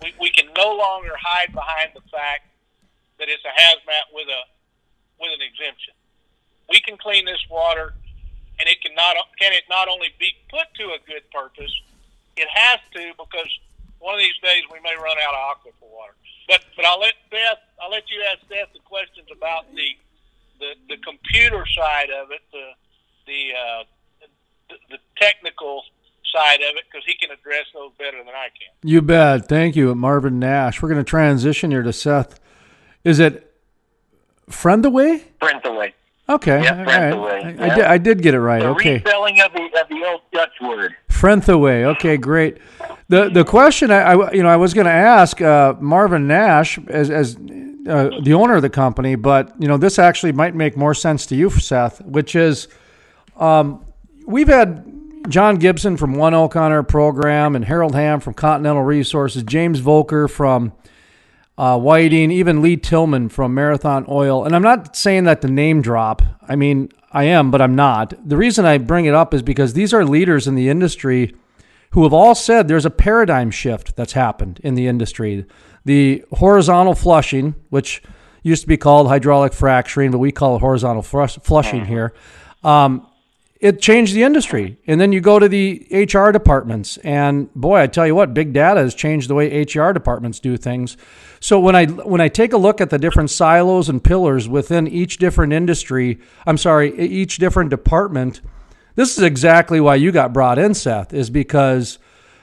We, 0.00 0.14
we 0.20 0.30
can 0.30 0.48
no 0.56 0.76
longer 0.76 1.12
hide 1.18 1.52
behind 1.52 1.92
the 1.94 2.04
fact 2.08 2.48
that 3.18 3.28
it's 3.28 3.44
a 3.44 3.52
hazmat 3.52 4.08
with 4.14 4.28
a 4.28 4.42
with 5.20 5.36
an 5.36 5.44
exemption. 5.44 5.92
We 6.70 6.80
can 6.80 6.96
clean 6.96 7.26
this 7.26 7.44
water, 7.50 7.92
and 8.58 8.64
it 8.68 8.80
can 8.80 8.94
not 8.94 9.16
can 9.38 9.52
it 9.52 9.64
not 9.68 9.88
only 9.88 10.08
be 10.18 10.32
put 10.48 10.72
to 10.80 10.96
a 10.96 10.98
good 11.04 11.28
purpose, 11.28 11.74
it 12.36 12.48
has 12.48 12.80
to 12.96 13.12
because 13.18 13.50
one 13.98 14.14
of 14.14 14.20
these 14.20 14.38
days 14.40 14.64
we 14.72 14.80
may 14.80 14.96
run 14.96 15.16
out 15.20 15.34
of 15.36 15.42
aquifer 15.52 15.84
water. 15.84 16.16
But 16.50 16.62
but 16.74 16.84
I'll 16.84 16.98
let 16.98 17.14
Seth 17.30 17.62
I'll 17.80 17.92
let 17.92 18.10
you 18.10 18.20
ask 18.28 18.40
Seth 18.48 18.72
the 18.74 18.80
questions 18.80 19.28
about 19.30 19.72
the 19.72 19.96
the, 20.58 20.74
the 20.88 20.96
computer 21.02 21.64
side 21.78 22.10
of 22.10 22.32
it, 22.32 22.40
the 22.50 22.66
the 23.26 23.52
uh, 23.54 23.84
the, 24.68 24.74
the 24.90 24.98
technical 25.16 25.84
side 26.34 26.60
of 26.60 26.74
it, 26.76 26.84
because 26.90 27.06
he 27.06 27.14
can 27.14 27.30
address 27.30 27.66
those 27.72 27.92
better 27.98 28.18
than 28.18 28.34
I 28.34 28.48
can. 28.48 28.74
You 28.82 29.00
bet. 29.00 29.48
Thank 29.48 29.76
you, 29.76 29.94
Marvin 29.94 30.40
Nash. 30.40 30.82
We're 30.82 30.88
going 30.88 31.04
to 31.04 31.08
transition 31.08 31.70
here 31.70 31.82
to 31.82 31.92
Seth. 31.92 32.40
Is 33.04 33.20
it 33.20 33.54
friend 34.48 34.84
away 34.84 35.22
friend 35.38 35.60
away? 35.64 35.94
Okay. 36.30 36.62
Friend 36.62 37.14
away. 37.14 37.56
I, 37.58 37.66
I, 37.66 37.74
did, 37.74 37.84
I 37.84 37.98
did 37.98 38.22
get 38.22 38.34
it 38.34 38.40
right. 38.40 38.62
The 38.62 38.68
okay. 38.68 39.00
Respelling 39.00 39.44
of 39.44 39.52
the 39.52 39.64
of 39.80 39.88
the 39.88 40.04
old 40.06 40.20
Dutch 40.32 40.52
word. 40.60 40.94
Frenthe 41.08 41.48
Okay, 41.96 42.16
great. 42.16 42.58
The 43.08 43.28
the 43.28 43.44
question 43.44 43.90
I, 43.90 44.12
I 44.12 44.32
you 44.32 44.42
know 44.42 44.48
I 44.48 44.56
was 44.56 44.72
going 44.72 44.86
to 44.86 44.92
ask 44.92 45.40
uh, 45.42 45.74
Marvin 45.80 46.28
Nash 46.28 46.78
as 46.88 47.10
as 47.10 47.36
uh, 47.36 48.10
the 48.22 48.32
owner 48.34 48.54
of 48.54 48.62
the 48.62 48.70
company, 48.70 49.16
but 49.16 49.52
you 49.58 49.66
know 49.66 49.76
this 49.76 49.98
actually 49.98 50.32
might 50.32 50.54
make 50.54 50.76
more 50.76 50.94
sense 50.94 51.26
to 51.26 51.34
you, 51.34 51.50
Seth, 51.50 52.00
which 52.02 52.36
is 52.36 52.68
um, 53.36 53.84
we've 54.24 54.48
had 54.48 54.86
John 55.28 55.56
Gibson 55.56 55.96
from 55.96 56.14
ONEOK 56.14 56.54
on 56.54 56.70
our 56.70 56.84
program, 56.84 57.56
and 57.56 57.64
Harold 57.64 57.94
Hamm 57.94 58.20
from 58.20 58.34
Continental 58.34 58.82
Resources, 58.82 59.42
James 59.42 59.80
Volker 59.80 60.28
from 60.28 60.72
uh, 61.60 61.78
Whiting, 61.78 62.30
even 62.30 62.62
Lee 62.62 62.78
Tillman 62.78 63.28
from 63.28 63.52
Marathon 63.52 64.06
Oil. 64.08 64.46
And 64.46 64.56
I'm 64.56 64.62
not 64.62 64.96
saying 64.96 65.24
that 65.24 65.42
to 65.42 65.48
name 65.48 65.82
drop. 65.82 66.22
I 66.48 66.56
mean, 66.56 66.88
I 67.12 67.24
am, 67.24 67.50
but 67.50 67.60
I'm 67.60 67.74
not. 67.74 68.14
The 68.26 68.38
reason 68.38 68.64
I 68.64 68.78
bring 68.78 69.04
it 69.04 69.12
up 69.12 69.34
is 69.34 69.42
because 69.42 69.74
these 69.74 69.92
are 69.92 70.02
leaders 70.02 70.48
in 70.48 70.54
the 70.54 70.70
industry 70.70 71.34
who 71.90 72.04
have 72.04 72.14
all 72.14 72.34
said 72.34 72.66
there's 72.66 72.86
a 72.86 72.90
paradigm 72.90 73.50
shift 73.50 73.94
that's 73.94 74.14
happened 74.14 74.58
in 74.64 74.74
the 74.74 74.86
industry. 74.86 75.44
The 75.84 76.24
horizontal 76.32 76.94
flushing, 76.94 77.54
which 77.68 78.02
used 78.42 78.62
to 78.62 78.68
be 78.68 78.78
called 78.78 79.08
hydraulic 79.08 79.52
fracturing, 79.52 80.12
but 80.12 80.18
we 80.18 80.32
call 80.32 80.56
it 80.56 80.60
horizontal 80.60 81.02
flushing 81.02 81.80
mm-hmm. 81.82 81.84
here. 81.84 82.14
Um, 82.64 83.06
it 83.60 83.80
changed 83.80 84.14
the 84.14 84.22
industry. 84.22 84.78
And 84.86 85.00
then 85.00 85.12
you 85.12 85.20
go 85.20 85.38
to 85.38 85.48
the 85.48 85.86
HR 85.90 86.30
departments, 86.30 86.96
and 86.98 87.52
boy, 87.54 87.80
I 87.80 87.86
tell 87.86 88.06
you 88.06 88.14
what, 88.14 88.32
big 88.32 88.52
data 88.54 88.80
has 88.80 88.94
changed 88.94 89.28
the 89.28 89.34
way 89.34 89.62
HR 89.62 89.92
departments 89.92 90.40
do 90.40 90.56
things. 90.56 90.96
So 91.40 91.60
when 91.60 91.76
I 91.76 91.86
when 91.86 92.20
I 92.20 92.28
take 92.28 92.52
a 92.52 92.58
look 92.58 92.80
at 92.80 92.90
the 92.90 92.98
different 92.98 93.30
silos 93.30 93.88
and 93.88 94.02
pillars 94.02 94.48
within 94.48 94.88
each 94.88 95.18
different 95.18 95.52
industry, 95.52 96.18
I'm 96.46 96.58
sorry, 96.58 96.98
each 96.98 97.36
different 97.36 97.70
department, 97.70 98.40
this 98.94 99.16
is 99.16 99.22
exactly 99.22 99.80
why 99.80 99.96
you 99.96 100.10
got 100.10 100.32
brought 100.32 100.58
in, 100.58 100.74
Seth, 100.74 101.12
is 101.12 101.30
because 101.30 101.98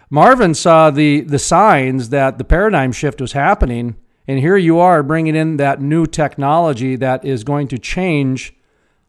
Marvin 0.10 0.54
saw 0.54 0.92
the 0.92 1.22
the 1.22 1.40
signs 1.40 2.10
that 2.10 2.38
the 2.38 2.44
paradigm 2.44 2.92
shift 2.92 3.20
was 3.20 3.34
happening, 3.34 3.96
and 4.28 4.40
here 4.40 4.58
you 4.58 4.78
are 4.78 5.02
bringing 5.02 5.36
in 5.36 5.58
that 5.58 5.82
new 5.82 6.06
technology 6.06 6.96
that 6.96 7.26
is 7.26 7.44
going 7.44 7.68
to 7.70 7.80
change 7.80 8.54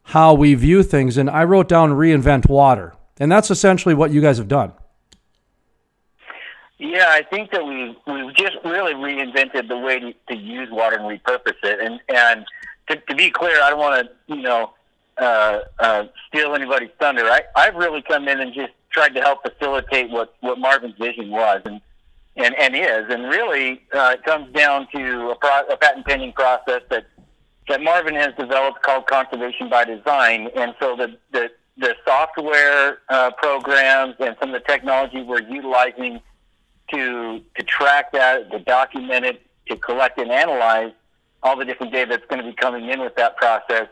how 0.09 0.33
we 0.33 0.55
view 0.55 0.83
things. 0.83 1.19
And 1.19 1.29
I 1.29 1.45
wrote 1.45 1.69
down 1.69 1.91
reinvent 1.91 2.49
water, 2.49 2.95
and 3.21 3.31
that's 3.31 3.51
essentially 3.51 3.95
what 3.95 4.11
you 4.11 4.21
guys 4.21 4.39
have 4.39 4.49
done. 4.49 4.73
Yeah, 6.79 7.07
I 7.09 7.23
think 7.23 7.51
that 7.51 7.67
we 7.67 7.97
we've 8.07 8.35
just 8.35 8.57
really 8.65 8.95
reinvented 8.95 9.69
the 9.69 9.77
way 9.77 9.99
to, 9.99 10.15
to 10.29 10.37
use 10.37 10.69
water 10.71 10.97
and 10.97 11.05
repurpose 11.05 11.57
it. 11.63 11.81
And 11.81 12.01
and 12.09 12.47
to, 12.89 12.97
to 12.97 13.15
be 13.15 13.31
clear, 13.31 13.61
I 13.63 13.71
don't 13.71 13.79
want 13.79 14.07
to 14.07 14.35
you 14.35 14.43
know 14.43 14.73
uh, 15.19 15.61
uh, 15.79 16.05
steal 16.29 16.55
anybody's 16.55 16.91
thunder. 16.99 17.25
I 17.25 17.43
I've 17.57 17.75
really 17.75 18.03
come 18.03 18.29
in 18.29 18.41
and 18.41 18.55
just 18.55 18.73
tried 18.91 19.15
to 19.15 19.21
help 19.21 19.41
facilitate 19.43 20.11
what 20.11 20.35
what 20.41 20.59
Marvin's 20.59 20.97
vision 20.99 21.31
was 21.31 21.61
and 21.67 21.81
and 22.37 22.55
and 22.55 22.75
is. 22.75 23.13
And 23.13 23.25
really, 23.25 23.83
uh, 23.93 24.15
it 24.15 24.25
comes 24.25 24.51
down 24.55 24.87
to 24.95 25.31
a, 25.31 25.35
pro, 25.35 25.63
a 25.71 25.77
patent 25.77 26.07
pending 26.07 26.33
process 26.33 26.83
that 26.91 27.07
that 27.69 27.83
Marvin 27.83 28.15
has 28.15 28.35
developed 28.39 28.83
called 28.83 29.07
conservation 29.07 29.69
by 29.69 29.85
design. 29.85 30.49
And 30.57 30.75
so 30.81 30.97
the 30.97 31.17
the 31.33 31.51
the 31.77 31.95
software 32.05 32.99
uh, 33.09 33.31
programs 33.39 34.17
and 34.19 34.37
some 34.41 34.53
of 34.55 34.61
the 34.61 34.67
technology 34.67 35.23
we're 35.23 35.43
utilizing 35.43 36.21
to 36.91 37.41
to 37.57 37.63
track 37.65 38.13
that, 38.13 38.51
to 38.51 38.59
document 38.61 39.25
it, 39.25 39.43
to 39.69 39.77
collect 39.77 40.19
and 40.19 40.31
analyze 40.31 40.93
all 41.43 41.57
the 41.57 41.65
different 41.65 41.93
data 41.93 42.11
that's 42.11 42.27
going 42.27 42.43
to 42.43 42.51
be 42.51 42.57
coming 42.57 42.89
in 42.89 43.01
with 43.01 43.15
that 43.17 43.37
process 43.37 43.87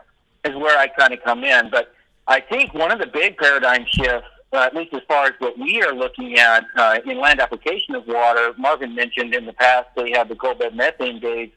is 0.44 0.54
where 0.56 0.78
I 0.78 0.88
kind 0.88 1.12
of 1.12 1.22
come 1.22 1.44
in. 1.44 1.70
But 1.70 1.94
I 2.26 2.40
think 2.40 2.74
one 2.74 2.90
of 2.90 2.98
the 2.98 3.06
big 3.06 3.36
paradigm 3.36 3.84
shifts, 3.86 4.26
uh, 4.52 4.58
at 4.58 4.74
least 4.74 4.92
as 4.94 5.02
far 5.06 5.26
as 5.26 5.32
what 5.38 5.56
we 5.58 5.80
are 5.82 5.94
looking 5.94 6.38
at 6.38 6.64
uh, 6.76 6.98
in 7.06 7.20
land 7.20 7.40
application 7.40 7.94
of 7.94 8.06
water, 8.06 8.52
Marvin 8.58 8.94
mentioned 8.94 9.34
in 9.34 9.46
the 9.46 9.52
past 9.52 9.88
they 9.94 10.10
had 10.10 10.28
the 10.28 10.34
coal 10.34 10.54
bed 10.54 10.74
methane 10.74 11.20
days 11.20 11.50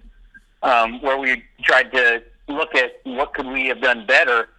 um, 0.64 1.02
where 1.02 1.18
we 1.18 1.44
tried 1.64 1.92
to 1.94 2.24
look 2.48 2.76
at 2.76 3.00
what 3.04 3.34
could 3.34 3.48
we 3.48 3.68
have 3.68 3.82
done 3.82 4.06
better. 4.06 4.50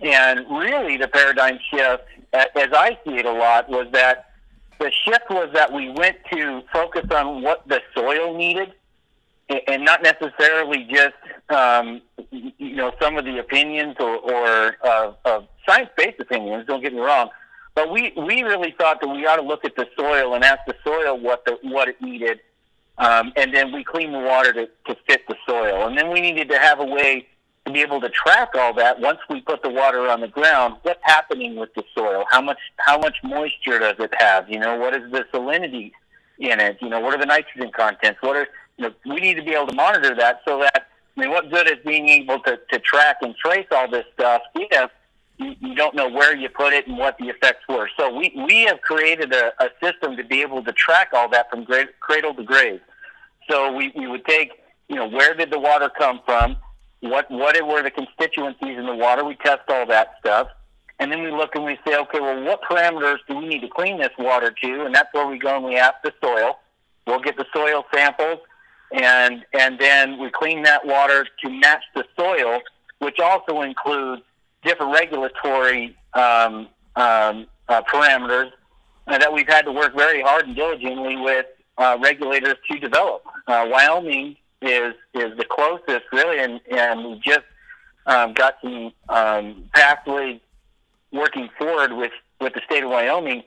And 0.00 0.40
really, 0.50 0.96
the 0.96 1.08
paradigm 1.08 1.58
shift, 1.70 2.04
as 2.32 2.48
I 2.72 2.98
see 3.04 3.16
it 3.16 3.24
a 3.24 3.32
lot, 3.32 3.68
was 3.68 3.86
that 3.92 4.30
the 4.78 4.90
shift 4.90 5.30
was 5.30 5.48
that 5.54 5.72
we 5.72 5.88
went 5.90 6.16
to 6.32 6.62
focus 6.72 7.10
on 7.10 7.42
what 7.42 7.66
the 7.66 7.80
soil 7.94 8.36
needed 8.36 8.74
and 9.48 9.84
not 9.84 10.02
necessarily 10.02 10.84
just 10.90 11.14
um, 11.50 12.02
you 12.30 12.74
know 12.74 12.92
some 13.00 13.16
of 13.16 13.24
the 13.24 13.38
opinions 13.38 13.96
or, 14.00 14.16
or 14.16 14.76
uh, 14.84 15.12
uh, 15.24 15.40
science-based 15.68 16.20
opinions. 16.20 16.66
Don't 16.66 16.82
get 16.82 16.92
me 16.92 17.00
wrong, 17.00 17.30
but 17.74 17.90
we 17.90 18.12
we 18.16 18.42
really 18.42 18.74
thought 18.78 19.00
that 19.00 19.08
we 19.08 19.26
ought 19.26 19.36
to 19.36 19.42
look 19.42 19.64
at 19.64 19.76
the 19.76 19.86
soil 19.96 20.34
and 20.34 20.44
ask 20.44 20.60
the 20.66 20.74
soil 20.84 21.18
what 21.18 21.44
the 21.44 21.58
what 21.62 21.88
it 21.88 22.00
needed, 22.02 22.40
um, 22.98 23.32
and 23.36 23.54
then 23.54 23.72
we 23.72 23.84
clean 23.84 24.12
the 24.12 24.18
water 24.18 24.52
to, 24.52 24.66
to 24.86 24.96
fit 25.06 25.26
the 25.28 25.36
soil, 25.46 25.86
and 25.86 25.96
then 25.96 26.10
we 26.10 26.20
needed 26.20 26.48
to 26.50 26.58
have 26.58 26.80
a 26.80 26.84
way 26.84 27.26
to 27.66 27.72
be 27.72 27.80
able 27.80 28.00
to 28.00 28.08
track 28.08 28.50
all 28.54 28.72
that 28.74 29.00
once 29.00 29.18
we 29.28 29.40
put 29.40 29.62
the 29.62 29.68
water 29.68 30.08
on 30.08 30.20
the 30.20 30.28
ground. 30.28 30.76
What's 30.82 31.00
happening 31.02 31.56
with 31.56 31.74
the 31.74 31.82
soil? 31.96 32.24
How 32.30 32.40
much 32.40 32.58
how 32.78 32.98
much 32.98 33.16
moisture 33.22 33.78
does 33.78 33.96
it 33.98 34.12
have? 34.18 34.48
You 34.48 34.60
know, 34.60 34.76
what 34.76 34.94
is 34.94 35.10
the 35.10 35.24
salinity 35.32 35.92
in 36.38 36.60
it? 36.60 36.78
You 36.80 36.88
know, 36.88 37.00
what 37.00 37.14
are 37.14 37.18
the 37.18 37.26
nitrogen 37.26 37.72
contents? 37.76 38.22
What 38.22 38.36
are 38.36 38.48
you 38.76 38.88
know, 38.88 38.94
we 39.04 39.16
need 39.16 39.34
to 39.34 39.42
be 39.42 39.52
able 39.52 39.66
to 39.66 39.74
monitor 39.74 40.14
that 40.14 40.42
so 40.46 40.60
that 40.60 40.86
I 41.16 41.20
mean, 41.20 41.30
what 41.30 41.50
good 41.50 41.66
is 41.66 41.78
being 41.84 42.08
able 42.08 42.40
to, 42.40 42.58
to 42.70 42.78
track 42.78 43.16
and 43.22 43.34
trace 43.36 43.66
all 43.70 43.90
this 43.90 44.04
stuff 44.14 44.42
if 44.54 44.90
you, 45.38 45.74
don't 45.74 45.94
know 45.94 46.08
where 46.08 46.34
you 46.36 46.48
put 46.48 46.72
it 46.72 46.86
and 46.86 46.96
what 46.96 47.18
the 47.18 47.26
effects 47.26 47.64
were? 47.68 47.88
So 47.98 48.14
we, 48.14 48.32
we 48.46 48.62
have 48.62 48.80
created 48.80 49.32
a, 49.32 49.52
a 49.62 49.68
system 49.82 50.16
to 50.16 50.24
be 50.24 50.42
able 50.42 50.64
to 50.64 50.72
track 50.72 51.10
all 51.12 51.28
that 51.30 51.50
from 51.50 51.66
cradle 52.00 52.34
to 52.34 52.42
grave. 52.42 52.80
So 53.50 53.72
we, 53.72 53.92
we 53.94 54.06
would 54.06 54.24
take, 54.24 54.52
you 54.88 54.96
know, 54.96 55.08
where 55.08 55.34
did 55.34 55.50
the 55.50 55.58
water 55.58 55.90
come 55.96 56.20
from? 56.24 56.56
what 57.00 57.30
what 57.30 57.56
were 57.66 57.82
the 57.82 57.90
constituencies 57.90 58.78
in 58.78 58.86
the 58.86 58.94
water. 58.94 59.24
We 59.24 59.36
test 59.36 59.62
all 59.68 59.86
that 59.86 60.14
stuff, 60.20 60.48
and 60.98 61.10
then 61.10 61.22
we 61.22 61.30
look 61.30 61.54
and 61.54 61.64
we 61.64 61.78
say, 61.86 61.96
okay, 61.96 62.20
well, 62.20 62.42
what 62.44 62.62
parameters 62.62 63.18
do 63.28 63.36
we 63.36 63.46
need 63.46 63.60
to 63.60 63.68
clean 63.68 63.98
this 63.98 64.12
water 64.18 64.50
to? 64.62 64.84
And 64.84 64.94
that's 64.94 65.12
where 65.12 65.26
we 65.26 65.38
go 65.38 65.56
and 65.56 65.64
we 65.64 65.76
ask 65.76 65.94
the 66.02 66.12
soil. 66.22 66.58
We'll 67.06 67.20
get 67.20 67.36
the 67.36 67.46
soil 67.54 67.84
samples, 67.94 68.40
and 68.92 69.44
and 69.52 69.78
then 69.78 70.18
we 70.18 70.30
clean 70.30 70.62
that 70.62 70.86
water 70.86 71.26
to 71.44 71.50
match 71.50 71.84
the 71.94 72.04
soil, 72.18 72.60
which 72.98 73.20
also 73.20 73.62
includes 73.62 74.22
different 74.66 74.92
regulatory 74.92 75.96
um, 76.14 76.68
um, 76.96 77.46
uh, 77.68 77.82
parameters 77.82 78.50
uh, 79.06 79.18
that 79.18 79.32
we've 79.32 79.48
had 79.48 79.64
to 79.64 79.72
work 79.72 79.94
very 79.96 80.20
hard 80.20 80.46
and 80.46 80.56
diligently 80.56 81.16
with 81.16 81.46
uh, 81.78 81.96
regulators 82.02 82.56
to 82.70 82.78
develop. 82.78 83.22
Uh, 83.46 83.66
Wyoming 83.70 84.36
is 84.62 84.94
is 85.14 85.36
the 85.36 85.44
closest 85.48 86.04
really, 86.12 86.38
and 86.38 86.60
and 86.70 87.04
we 87.04 87.20
just 87.24 87.46
um, 88.06 88.34
got 88.34 88.56
some 88.62 88.92
um, 89.08 89.68
pathways 89.74 90.40
working 91.12 91.48
forward 91.58 91.92
with 91.92 92.12
with 92.40 92.54
the 92.54 92.60
state 92.64 92.82
of 92.82 92.90
Wyoming, 92.90 93.42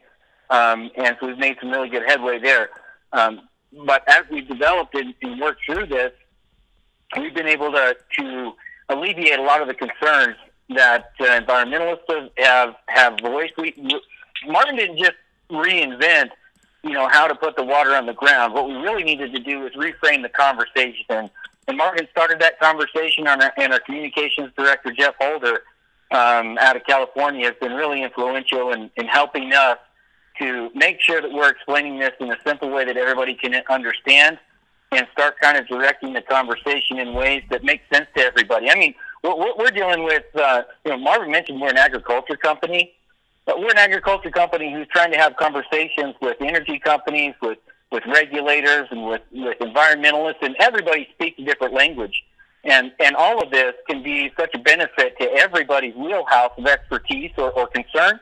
um, 0.50 0.90
and 0.96 1.18
so 1.20 1.28
we've 1.28 1.38
made 1.38 1.58
some 1.60 1.72
really 1.72 1.90
good 1.90 2.04
headway 2.08 2.40
there. 2.40 2.70
Um, 3.12 3.42
but 3.86 4.08
as 4.08 4.24
we've 4.32 4.48
developed 4.48 4.96
and, 4.96 5.14
and 5.22 5.40
worked 5.40 5.62
through 5.66 5.88
this, 5.88 6.12
we've 7.18 7.34
been 7.34 7.48
able 7.48 7.72
to 7.72 7.98
to 8.20 8.54
alleviate 8.90 9.40
a 9.40 9.44
lot 9.44 9.62
of 9.62 9.68
the 9.68 9.74
concerns 9.74 10.36
that 10.70 11.12
uh, 11.20 11.26
environmentalists 11.26 12.30
have 12.38 12.76
have 12.88 13.20
voiced. 13.22 13.54
We, 13.58 13.74
Marvin 14.48 14.76
didn't 14.76 14.98
just 14.98 15.16
reinvent, 15.52 16.30
you 16.84 16.92
know, 16.92 17.08
how 17.08 17.28
to 17.28 17.36
put 17.36 17.56
the 17.56 17.64
water 17.64 17.96
on 17.96 18.06
the 18.06 18.14
ground. 18.14 18.54
What 18.54 18.68
we 18.68 18.76
really 18.76 19.04
needed 19.04 19.34
to 19.34 19.40
do 19.40 19.60
was 19.60 19.74
reframe 19.74 20.22
the 20.22 20.30
conversation. 20.30 21.30
And 21.68 21.78
Martin 21.78 22.08
started 22.12 22.40
that 22.40 22.60
conversation 22.60 23.28
on 23.28 23.42
our, 23.42 23.52
and 23.58 23.74
our 23.74 23.80
communications 23.80 24.52
director, 24.58 24.92
Jeff 24.92 25.16
Holder, 25.20 25.62
um, 26.12 26.58
out 26.60 26.76
of 26.76 26.84
California, 26.86 27.46
has 27.46 27.56
been 27.62 27.74
really 27.74 28.02
influential 28.02 28.72
in, 28.72 28.90
in 28.96 29.06
helping 29.08 29.54
us 29.54 29.78
to 30.40 30.72
make 30.74 31.02
sure 31.02 31.22
that 31.22 31.32
we're 31.32 31.50
explaining 31.50 32.00
this 32.00 32.14
in 32.20 32.32
a 32.32 32.38
simple 32.46 32.70
way 32.70 32.86
that 32.86 32.98
everybody 32.98 33.36
can 33.36 33.54
understand 33.70 34.40
and 34.92 35.06
start 35.12 35.40
kind 35.40 35.58
of 35.58 35.68
directing 35.68 36.14
the 36.14 36.22
conversation 36.22 36.98
in 36.98 37.14
ways 37.14 37.44
that 37.50 37.64
make 37.64 37.82
sense 37.94 38.08
to 38.16 38.24
everybody. 38.24 38.72
I 38.72 38.76
mean, 38.76 38.96
we're 39.24 39.72
dealing 39.72 40.04
with, 40.04 40.24
uh, 40.36 40.64
you 40.86 40.92
know, 40.92 40.98
Marvin 40.98 41.32
mentioned 41.32 41.60
we're 41.60 41.70
an 41.70 41.78
agriculture 41.78 42.36
company, 42.36 42.94
but 43.46 43.60
we're 43.60 43.72
an 43.72 43.78
agriculture 43.78 44.32
company 44.32 44.72
who's 44.74 44.88
trying 44.88 45.12
to 45.12 45.18
have 45.18 45.36
conversations 45.36 46.16
with 46.22 46.38
energy 46.42 46.80
companies, 46.80 47.34
with 47.42 47.58
with 47.92 48.04
regulators, 48.06 48.88
and 48.92 49.06
with 49.06 49.22
with 49.32 49.58
environmentalists, 49.60 50.42
and 50.42 50.56
everybody 50.60 51.08
speaks 51.14 51.40
a 51.40 51.44
different 51.44 51.74
language. 51.74 52.24
And 52.64 52.92
and 53.00 53.16
all 53.16 53.42
of 53.42 53.52
this 53.52 53.74
can 53.88 54.04
be 54.04 54.32
such 54.40 54.54
a 54.54 54.60
benefit 54.60 55.18
to 55.20 55.32
everybody's 55.34 55.96
wheelhouse 55.96 56.52
of 56.58 56.66
expertise 56.66 57.32
or, 57.38 57.52
or 57.52 57.68
concern. 57.68 58.20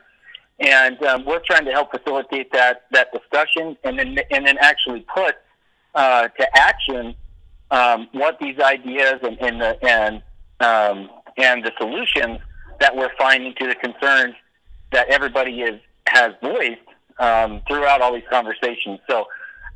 And 0.60 1.00
um, 1.04 1.24
we're 1.24 1.42
trying 1.44 1.64
to 1.66 1.72
help 1.72 1.90
facilitate 1.90 2.52
that 2.52 2.86
that 2.92 3.12
discussion, 3.12 3.76
and 3.84 3.98
then 3.98 4.18
and 4.30 4.46
then 4.46 4.56
actually 4.60 5.04
put 5.14 5.36
uh, 5.94 6.28
to 6.28 6.58
action 6.58 7.14
um, 7.70 8.08
what 8.12 8.38
these 8.40 8.58
ideas 8.58 9.20
and 9.22 9.38
and 9.40 9.60
the, 9.60 9.84
and 9.84 10.22
um, 10.60 11.10
and 11.36 11.64
the 11.64 11.72
solutions 11.78 12.38
that 12.80 12.94
we're 12.96 13.14
finding 13.18 13.54
to 13.54 13.66
the 13.66 13.74
concerns 13.74 14.34
that 14.92 15.08
everybody 15.08 15.62
is 15.62 15.80
has 16.06 16.32
voiced 16.42 16.80
um, 17.18 17.60
throughout 17.68 18.00
all 18.00 18.14
these 18.14 18.22
conversations. 18.30 18.98
So 19.08 19.26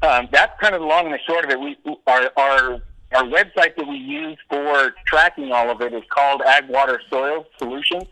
um, 0.02 0.28
that's 0.32 0.58
kind 0.60 0.74
of 0.74 0.80
the 0.80 0.86
long 0.86 1.06
and 1.06 1.14
the 1.14 1.18
short 1.26 1.44
of 1.44 1.50
it. 1.50 1.60
We 1.60 1.76
our 2.06 2.30
our 2.36 2.80
our 3.14 3.24
website 3.24 3.76
that 3.76 3.86
we 3.86 3.96
use 3.96 4.38
for 4.48 4.94
tracking 5.06 5.52
all 5.52 5.70
of 5.70 5.80
it 5.82 5.92
is 5.92 6.02
called 6.08 6.40
Agwater 6.42 6.98
Soil 7.10 7.46
Solutions. 7.58 8.04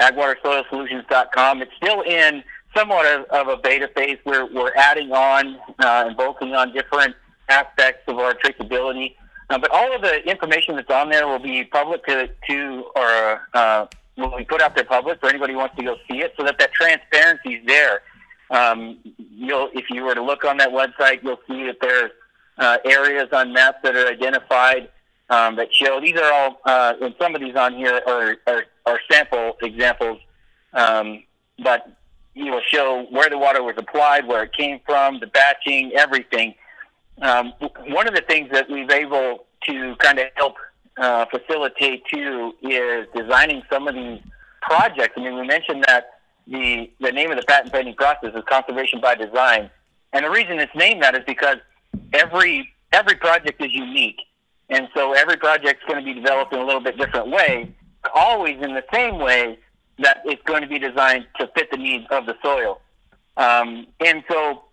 AgwaterSoilSolutions.com. 0.00 1.62
It's 1.62 1.72
still 1.76 2.02
in 2.02 2.42
somewhat 2.74 3.06
of, 3.06 3.24
of 3.26 3.48
a 3.48 3.56
beta 3.56 3.88
phase. 3.94 4.18
We're 4.24 4.52
we're 4.52 4.72
adding 4.74 5.12
on 5.12 5.56
uh, 5.78 6.04
and 6.06 6.16
bolting 6.16 6.54
on 6.54 6.72
different 6.72 7.14
aspects 7.48 8.02
of 8.06 8.18
our 8.18 8.34
traceability. 8.34 9.16
Uh, 9.50 9.58
but 9.58 9.70
all 9.72 9.94
of 9.94 10.00
the 10.00 10.22
information 10.30 10.76
that's 10.76 10.90
on 10.90 11.10
there 11.10 11.26
will 11.26 11.40
be 11.40 11.64
public 11.64 12.04
to, 12.06 12.28
to 12.48 12.84
or 12.94 13.48
uh, 13.52 13.86
will 14.16 14.36
be 14.36 14.44
put 14.44 14.62
out 14.62 14.74
there 14.76 14.84
public 14.84 15.18
for 15.20 15.28
anybody 15.28 15.52
who 15.52 15.58
wants 15.58 15.74
to 15.76 15.82
go 15.82 15.96
see 16.08 16.20
it, 16.20 16.32
so 16.36 16.44
that 16.44 16.56
that 16.58 16.72
transparency 16.72 17.54
is 17.54 17.66
there. 17.66 18.02
Um, 18.50 18.98
you'll, 19.18 19.68
if 19.74 19.90
you 19.90 20.04
were 20.04 20.14
to 20.14 20.22
look 20.22 20.44
on 20.44 20.56
that 20.58 20.70
website, 20.70 21.22
you'll 21.22 21.40
see 21.48 21.66
that 21.66 21.78
there's 21.80 22.10
uh, 22.58 22.78
areas 22.84 23.28
on 23.32 23.52
maps 23.52 23.78
that 23.82 23.96
are 23.96 24.08
identified 24.08 24.88
um, 25.30 25.56
that 25.56 25.72
show. 25.72 26.00
These 26.00 26.16
are 26.16 26.32
all, 26.32 26.60
uh, 26.64 26.94
and 27.00 27.14
some 27.20 27.34
of 27.34 27.40
these 27.40 27.56
on 27.56 27.74
here 27.74 28.00
are, 28.06 28.36
are, 28.46 28.64
are 28.86 29.00
sample 29.10 29.56
examples, 29.62 30.18
um, 30.74 31.24
but 31.62 31.96
you 32.34 32.52
will 32.52 32.62
show 32.66 33.06
where 33.10 33.30
the 33.30 33.38
water 33.38 33.62
was 33.62 33.74
applied, 33.76 34.26
where 34.26 34.44
it 34.44 34.52
came 34.52 34.80
from, 34.86 35.18
the 35.20 35.26
batching, 35.26 35.92
everything. 35.94 36.54
Um, 37.20 37.52
one 37.88 38.08
of 38.08 38.14
the 38.14 38.22
things 38.22 38.50
that 38.52 38.70
we've 38.70 38.90
able 38.90 39.46
to 39.70 39.96
kind 39.96 40.18
of 40.18 40.26
help 40.34 40.56
uh, 40.96 41.26
facilitate 41.26 42.04
too 42.06 42.54
is 42.62 43.06
designing 43.14 43.62
some 43.72 43.88
of 43.88 43.94
these 43.94 44.20
projects. 44.62 45.14
I 45.16 45.20
mean, 45.20 45.36
we 45.36 45.46
mentioned 45.46 45.84
that 45.86 46.20
the 46.46 46.90
the 47.00 47.12
name 47.12 47.30
of 47.30 47.36
the 47.36 47.44
patent 47.44 47.72
pending 47.72 47.94
process 47.94 48.32
is 48.34 48.42
conservation 48.48 49.00
by 49.00 49.14
design, 49.14 49.70
and 50.12 50.24
the 50.24 50.30
reason 50.30 50.58
it's 50.58 50.74
named 50.74 51.02
that 51.02 51.14
is 51.14 51.24
because 51.26 51.56
every 52.12 52.68
every 52.92 53.16
project 53.16 53.62
is 53.64 53.72
unique, 53.72 54.20
and 54.68 54.88
so 54.94 55.12
every 55.12 55.36
project 55.36 55.82
is 55.82 55.88
going 55.88 56.04
to 56.04 56.04
be 56.04 56.14
developed 56.14 56.52
in 56.52 56.58
a 56.60 56.64
little 56.64 56.80
bit 56.80 56.98
different 56.98 57.30
way, 57.30 57.72
always 58.14 58.56
in 58.60 58.74
the 58.74 58.84
same 58.92 59.18
way 59.18 59.58
that 59.98 60.22
it's 60.24 60.42
going 60.42 60.62
to 60.62 60.68
be 60.68 60.78
designed 60.78 61.26
to 61.38 61.46
fit 61.54 61.70
the 61.70 61.76
needs 61.76 62.06
of 62.10 62.26
the 62.26 62.34
soil. 62.42 62.80
Um, 63.36 63.86
and 64.00 64.24
so 64.30 64.64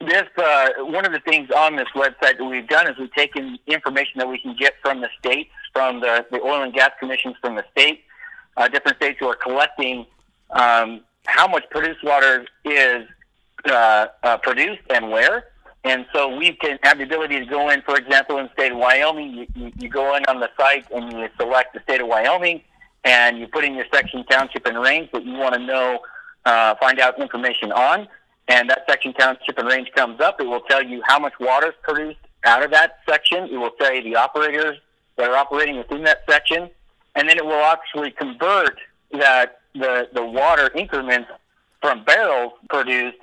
this 0.00 0.24
uh, 0.36 0.68
one 0.78 1.04
of 1.04 1.12
the 1.12 1.20
things 1.20 1.50
on 1.50 1.76
this 1.76 1.88
website 1.94 2.38
that 2.38 2.44
we've 2.44 2.68
done 2.68 2.88
is 2.88 2.96
we've 2.98 3.12
taken 3.14 3.58
information 3.66 4.12
that 4.18 4.28
we 4.28 4.38
can 4.38 4.54
get 4.54 4.74
from 4.80 5.00
the 5.00 5.08
states, 5.18 5.50
from 5.72 6.00
the, 6.00 6.24
the 6.30 6.40
oil 6.40 6.62
and 6.62 6.72
gas 6.72 6.90
commissions 7.00 7.34
from 7.40 7.56
the 7.56 7.64
state, 7.72 8.04
uh, 8.56 8.68
different 8.68 8.96
states 8.96 9.18
who 9.18 9.26
are 9.26 9.34
collecting 9.34 10.06
um, 10.50 11.00
how 11.26 11.48
much 11.48 11.64
produced 11.70 12.02
water 12.04 12.46
is 12.64 13.06
uh, 13.66 14.06
uh, 14.22 14.36
produced 14.38 14.82
and 14.90 15.10
where. 15.10 15.46
And 15.84 16.06
so 16.12 16.36
we 16.36 16.52
can 16.52 16.78
have 16.82 16.98
the 16.98 17.04
ability 17.04 17.38
to 17.40 17.46
go 17.46 17.70
in, 17.70 17.82
for 17.82 17.96
example, 17.96 18.38
in 18.38 18.46
the 18.46 18.52
state 18.52 18.72
of 18.72 18.78
Wyoming, 18.78 19.46
you, 19.54 19.72
you, 19.78 19.88
go 19.88 20.16
in 20.16 20.24
on 20.26 20.40
the 20.40 20.50
site 20.58 20.90
and 20.90 21.12
you 21.12 21.28
select 21.38 21.72
the 21.72 21.80
state 21.80 22.00
of 22.00 22.08
Wyoming, 22.08 22.62
and 23.04 23.38
you 23.38 23.46
put 23.46 23.64
in 23.64 23.74
your 23.74 23.86
section, 23.92 24.24
township, 24.26 24.66
and 24.66 24.78
range 24.80 25.10
that 25.12 25.24
you 25.24 25.34
want 25.34 25.54
to 25.54 25.60
know, 25.60 26.00
uh, 26.44 26.74
find 26.76 26.98
out 26.98 27.20
information 27.20 27.72
on 27.72 28.08
and 28.48 28.68
that 28.70 28.84
section 28.88 29.12
township 29.12 29.58
and 29.58 29.68
range 29.68 29.90
comes 29.94 30.20
up, 30.20 30.40
it 30.40 30.46
will 30.46 30.62
tell 30.62 30.82
you 30.82 31.02
how 31.06 31.18
much 31.18 31.34
water 31.38 31.68
is 31.68 31.74
produced 31.82 32.18
out 32.44 32.62
of 32.62 32.70
that 32.70 32.98
section. 33.08 33.44
It 33.44 33.56
will 33.56 33.72
tell 33.72 33.94
you 33.94 34.02
the 34.02 34.16
operators 34.16 34.78
that 35.16 35.30
are 35.30 35.36
operating 35.36 35.76
within 35.76 36.02
that 36.04 36.22
section, 36.28 36.70
and 37.14 37.28
then 37.28 37.36
it 37.36 37.44
will 37.44 37.64
actually 37.64 38.10
convert 38.12 38.78
that 39.12 39.60
the 39.74 40.08
the 40.12 40.24
water 40.24 40.70
increments 40.74 41.28
from 41.80 42.04
barrels 42.04 42.52
produced 42.68 43.18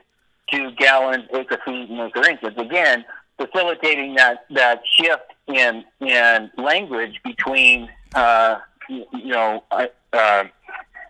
to 0.52 0.72
gallons, 0.72 1.26
acre 1.34 1.60
feet, 1.66 1.90
and 1.90 2.00
acre 2.00 2.30
inches. 2.30 2.54
Again, 2.58 3.04
facilitating 3.38 4.16
that 4.16 4.46
that 4.52 4.82
shift 4.86 5.34
in 5.48 5.84
in 6.02 6.52
language 6.58 7.20
between 7.24 7.90
uh, 8.14 8.60
you, 8.90 9.06
know 9.26 9.64
uh, 9.72 9.88
uh, 10.14 10.44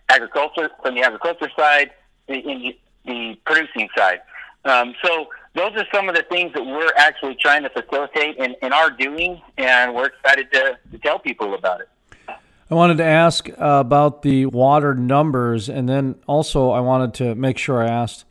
agriculture 0.08 0.70
from 0.82 0.94
the 0.94 1.02
agriculture 1.02 1.50
side 1.56 1.90
in, 2.28 2.72
the 3.06 3.38
producing 3.44 3.88
side. 3.96 4.20
Um, 4.64 4.94
so 5.02 5.28
those 5.54 5.72
are 5.76 5.86
some 5.94 6.08
of 6.08 6.14
the 6.14 6.22
things 6.24 6.52
that 6.54 6.64
we're 6.64 6.92
actually 6.96 7.36
trying 7.36 7.62
to 7.62 7.70
facilitate 7.70 8.38
and, 8.38 8.56
and 8.62 8.74
are 8.74 8.90
doing, 8.90 9.40
and 9.56 9.94
we're 9.94 10.06
excited 10.06 10.52
to, 10.52 10.78
to 10.90 10.98
tell 10.98 11.18
people 11.18 11.54
about 11.54 11.80
it. 11.80 11.88
I 12.68 12.74
wanted 12.74 12.98
to 12.98 13.04
ask 13.04 13.48
uh, 13.48 13.54
about 13.58 14.22
the 14.22 14.46
water 14.46 14.92
numbers, 14.92 15.68
and 15.68 15.88
then 15.88 16.16
also 16.26 16.70
I 16.70 16.80
wanted 16.80 17.14
to 17.14 17.34
make 17.36 17.58
sure 17.58 17.80
I 17.80 17.88
asked 17.88 18.24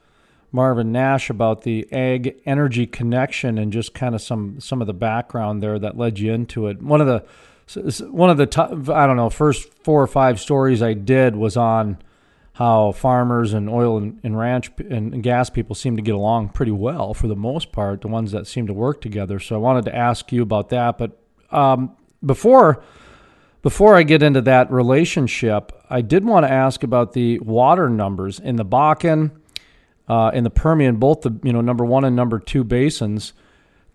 Marvin 0.51 0.91
Nash 0.91 1.29
about 1.29 1.61
the 1.61 1.87
ag 1.91 2.41
energy 2.45 2.85
connection 2.85 3.57
and 3.57 3.71
just 3.71 3.93
kind 3.93 4.13
of 4.13 4.21
some 4.21 4.59
some 4.59 4.81
of 4.81 4.87
the 4.87 4.93
background 4.93 5.63
there 5.63 5.79
that 5.79 5.97
led 5.97 6.19
you 6.19 6.33
into 6.33 6.67
it. 6.67 6.81
One 6.81 6.99
of 6.99 7.07
the 7.07 8.05
one 8.09 8.29
of 8.29 8.37
the 8.37 8.45
top, 8.45 8.89
I 8.89 9.07
don't 9.07 9.15
know 9.15 9.29
first 9.29 9.73
four 9.83 10.01
or 10.01 10.07
five 10.07 10.39
stories 10.39 10.81
I 10.81 10.93
did 10.93 11.35
was 11.35 11.57
on 11.57 11.97
how 12.55 12.93
farmers 12.93 13.53
and 13.53 13.69
oil 13.69 13.97
and, 13.97 14.19
and 14.23 14.37
ranch 14.37 14.71
and 14.89 15.21
gas 15.21 15.49
people 15.49 15.75
seem 15.75 15.97
to 15.97 16.01
get 16.01 16.15
along 16.15 16.49
pretty 16.49 16.71
well 16.71 17.13
for 17.13 17.27
the 17.27 17.35
most 17.35 17.73
part, 17.73 17.99
the 17.99 18.07
ones 18.07 18.31
that 18.31 18.47
seem 18.47 18.65
to 18.65 18.73
work 18.73 19.01
together. 19.01 19.39
So 19.39 19.55
I 19.55 19.59
wanted 19.59 19.85
to 19.85 19.95
ask 19.95 20.31
you 20.31 20.41
about 20.41 20.69
that. 20.69 20.97
But 20.97 21.19
um, 21.51 21.95
before 22.25 22.81
before 23.61 23.95
I 23.95 24.03
get 24.03 24.23
into 24.23 24.41
that 24.41 24.71
relationship, 24.71 25.71
I 25.89 26.01
did 26.01 26.23
want 26.23 26.45
to 26.45 26.51
ask 26.51 26.83
about 26.83 27.13
the 27.13 27.39
water 27.39 27.89
numbers 27.89 28.39
in 28.39 28.55
the 28.55 28.65
Bakken, 28.65 29.31
uh, 30.07 30.31
in 30.33 30.43
the 30.45 30.49
Permian, 30.49 30.95
both 30.95 31.21
the 31.21 31.37
you 31.43 31.51
know 31.51 31.61
number 31.61 31.83
one 31.83 32.05
and 32.05 32.15
number 32.15 32.39
two 32.39 32.63
basins 32.63 33.33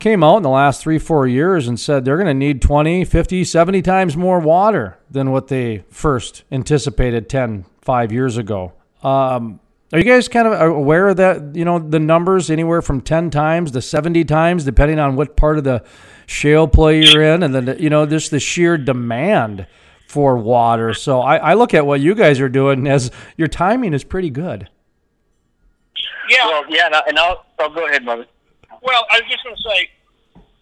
came 0.00 0.24
out 0.24 0.38
in 0.38 0.42
the 0.42 0.48
last 0.48 0.82
three, 0.82 0.98
four 0.98 1.26
years 1.26 1.68
and 1.68 1.78
said 1.78 2.04
they're 2.04 2.16
going 2.16 2.26
to 2.26 2.34
need 2.34 2.60
20, 2.60 3.04
50, 3.04 3.44
70 3.44 3.82
times 3.82 4.16
more 4.16 4.40
water 4.40 4.98
than 5.10 5.30
what 5.30 5.48
they 5.48 5.84
first 5.90 6.42
anticipated 6.50 7.28
10, 7.28 7.66
five 7.80 8.12
years 8.12 8.36
ago. 8.36 8.72
Um, 9.02 9.60
are 9.92 9.98
you 9.98 10.04
guys 10.04 10.28
kind 10.28 10.46
of 10.46 10.60
aware 10.60 11.08
of 11.08 11.16
that? 11.16 11.56
You 11.56 11.64
know, 11.64 11.78
the 11.78 11.98
numbers 11.98 12.50
anywhere 12.50 12.80
from 12.80 13.00
10 13.00 13.30
times 13.30 13.72
to 13.72 13.82
70 13.82 14.24
times, 14.24 14.64
depending 14.64 15.00
on 15.00 15.16
what 15.16 15.36
part 15.36 15.58
of 15.58 15.64
the 15.64 15.84
shale 16.26 16.68
play 16.68 17.02
you're 17.02 17.22
in. 17.22 17.42
And 17.42 17.54
then, 17.54 17.76
you 17.80 17.90
know, 17.90 18.06
just 18.06 18.30
the 18.30 18.38
sheer 18.38 18.78
demand 18.78 19.66
for 20.06 20.36
water. 20.36 20.94
So 20.94 21.20
I, 21.20 21.36
I 21.36 21.54
look 21.54 21.74
at 21.74 21.86
what 21.86 22.00
you 22.00 22.14
guys 22.14 22.40
are 22.40 22.48
doing 22.48 22.86
as 22.86 23.10
your 23.36 23.48
timing 23.48 23.92
is 23.92 24.04
pretty 24.04 24.30
good. 24.30 24.68
Yeah. 26.28 26.46
Well, 26.46 26.64
yeah. 26.68 27.00
And, 27.08 27.18
I'll 27.18 27.44
I'll 27.58 27.70
go 27.70 27.86
ahead, 27.88 28.04
Mother. 28.04 28.26
Well, 28.82 29.06
I 29.10 29.20
was 29.20 29.28
just 29.28 29.42
going 29.42 29.56
to 29.56 29.62
say, 29.62 29.90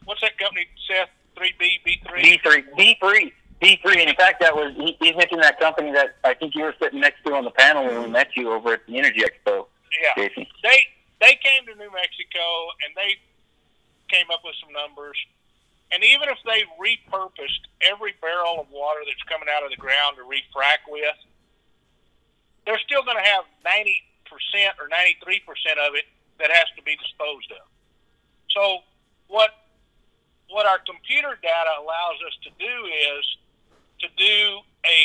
what's 0.07 0.22
that 0.22 0.38
company, 0.38 0.66
Seth? 0.88 1.09
3B, 1.37 1.81
B3? 1.87 2.40
B3. 2.42 2.98
B3. 3.02 3.33
D 3.60 3.78
three, 3.82 4.00
and 4.00 4.08
in 4.08 4.16
fact, 4.16 4.40
that 4.40 4.54
was 4.54 4.72
he, 4.76 4.96
he's 5.00 5.16
mentioned 5.16 5.42
that 5.42 5.58
company 5.58 5.92
that 5.92 6.16
I 6.22 6.34
think 6.34 6.54
you 6.54 6.62
were 6.62 6.74
sitting 6.80 7.00
next 7.00 7.24
to 7.26 7.34
on 7.34 7.44
the 7.44 7.50
panel 7.50 7.86
when 7.86 8.02
we 8.02 8.08
met 8.08 8.36
you 8.36 8.52
over 8.52 8.74
at 8.74 8.86
the 8.86 8.98
Energy 8.98 9.20
Expo. 9.20 9.66
Yeah, 10.00 10.14
Jason. 10.14 10.46
they 10.62 10.78
they 11.20 11.34
came 11.42 11.66
to 11.66 11.74
New 11.74 11.90
Mexico 11.90 12.44
and 12.86 12.94
they 12.94 13.18
came 14.08 14.26
up 14.32 14.40
with 14.44 14.54
some 14.62 14.72
numbers. 14.72 15.18
And 15.90 16.04
even 16.04 16.28
if 16.28 16.36
they 16.44 16.68
repurposed 16.76 17.64
every 17.80 18.12
barrel 18.20 18.60
of 18.60 18.68
water 18.70 19.00
that's 19.08 19.24
coming 19.24 19.48
out 19.48 19.64
of 19.64 19.70
the 19.70 19.80
ground 19.80 20.20
to 20.20 20.24
refrac 20.28 20.84
with, 20.86 21.16
they're 22.66 22.80
still 22.84 23.02
going 23.02 23.16
to 23.16 23.24
have 23.24 23.44
ninety 23.64 24.04
percent 24.28 24.76
or 24.78 24.86
ninety 24.86 25.16
three 25.24 25.40
percent 25.48 25.80
of 25.80 25.96
it 25.96 26.04
that 26.38 26.52
has 26.52 26.68
to 26.76 26.82
be 26.84 26.94
disposed 26.94 27.50
of. 27.56 27.64
So 28.52 28.84
what 29.26 29.50
what 30.52 30.66
our 30.66 30.78
computer 30.84 31.36
data 31.40 31.72
allows 31.80 32.18
us 32.24 32.36
to 32.44 32.50
do 32.60 32.74
is 32.86 33.24
to 34.00 34.08
do 34.16 34.38
a 34.87 34.98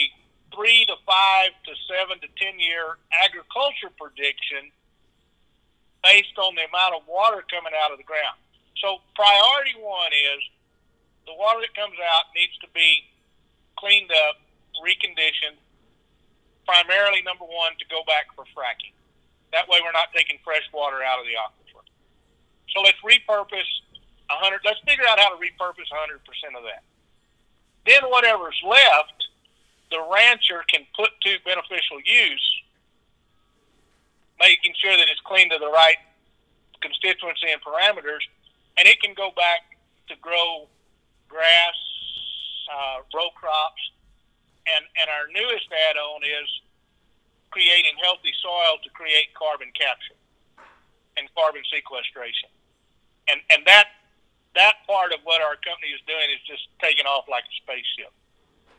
three 0.54 0.86
to 0.86 0.96
five 1.06 1.52
to 1.66 1.74
seven 1.90 2.22
to 2.22 2.30
ten 2.38 2.60
year 2.60 3.02
agriculture 3.12 3.90
prediction 3.98 4.70
based 6.04 6.36
on 6.38 6.54
the 6.54 6.68
amount 6.68 6.94
of 6.94 7.02
water 7.08 7.42
coming 7.50 7.74
out 7.74 7.92
of 7.92 7.98
the 7.98 8.06
ground. 8.06 8.38
So 8.78 9.00
priority 9.16 9.80
one 9.80 10.12
is 10.12 10.42
the 11.26 11.34
water 11.34 11.64
that 11.64 11.74
comes 11.74 11.96
out 11.98 12.30
needs 12.36 12.54
to 12.60 12.70
be 12.76 13.08
cleaned 13.80 14.12
up, 14.30 14.44
reconditioned. 14.84 15.58
Primarily, 16.68 17.20
number 17.24 17.44
one, 17.44 17.76
to 17.80 17.86
go 17.92 18.08
back 18.08 18.32
for 18.36 18.48
fracking. 18.56 18.96
That 19.52 19.68
way, 19.68 19.84
we're 19.84 19.96
not 19.96 20.16
taking 20.16 20.40
fresh 20.44 20.64
water 20.72 21.04
out 21.04 21.20
of 21.20 21.26
the 21.28 21.36
aquifer. 21.36 21.84
So 22.72 22.80
let's 22.80 23.00
repurpose 23.04 23.68
a 24.32 24.38
hundred. 24.40 24.64
Let's 24.64 24.80
figure 24.88 25.04
out 25.08 25.20
how 25.20 25.36
to 25.36 25.40
repurpose 25.40 25.92
a 25.92 26.00
hundred 26.00 26.24
percent 26.24 26.56
of 26.56 26.64
that. 26.64 26.84
Then 27.86 28.04
whatever's 28.08 28.60
left, 28.66 29.28
the 29.92 30.00
rancher 30.12 30.64
can 30.72 30.86
put 30.96 31.12
to 31.22 31.38
beneficial 31.46 32.00
use, 32.04 32.48
making 34.40 34.74
sure 34.78 34.96
that 34.96 35.08
it's 35.10 35.22
clean 35.22 35.50
to 35.52 35.60
the 35.60 35.70
right 35.70 35.98
constituency 36.82 37.52
and 37.52 37.62
parameters, 37.62 38.24
and 38.78 38.88
it 38.88 39.02
can 39.02 39.14
go 39.14 39.32
back 39.36 39.78
to 40.08 40.16
grow 40.18 40.68
grass, 41.30 41.78
uh, 42.72 43.04
row 43.14 43.30
crops, 43.36 43.84
and 44.68 44.86
and 45.00 45.08
our 45.10 45.28
newest 45.32 45.68
add-on 45.90 46.24
is 46.24 46.50
creating 47.52 47.94
healthy 48.02 48.32
soil 48.42 48.80
to 48.84 48.90
create 48.92 49.30
carbon 49.36 49.70
capture 49.76 50.18
and 51.18 51.28
carbon 51.36 51.62
sequestration, 51.70 52.50
and 53.30 53.42
and 53.50 53.66
that 53.68 53.88
that 54.56 54.86
part 54.86 55.12
of 55.12 55.20
what 55.24 55.42
our 55.42 55.58
company 55.62 55.90
is 55.94 56.02
doing 56.06 56.30
is 56.30 56.42
just 56.46 56.70
taking 56.80 57.06
off 57.06 57.26
like 57.30 57.44
a 57.46 57.56
spaceship. 57.62 58.14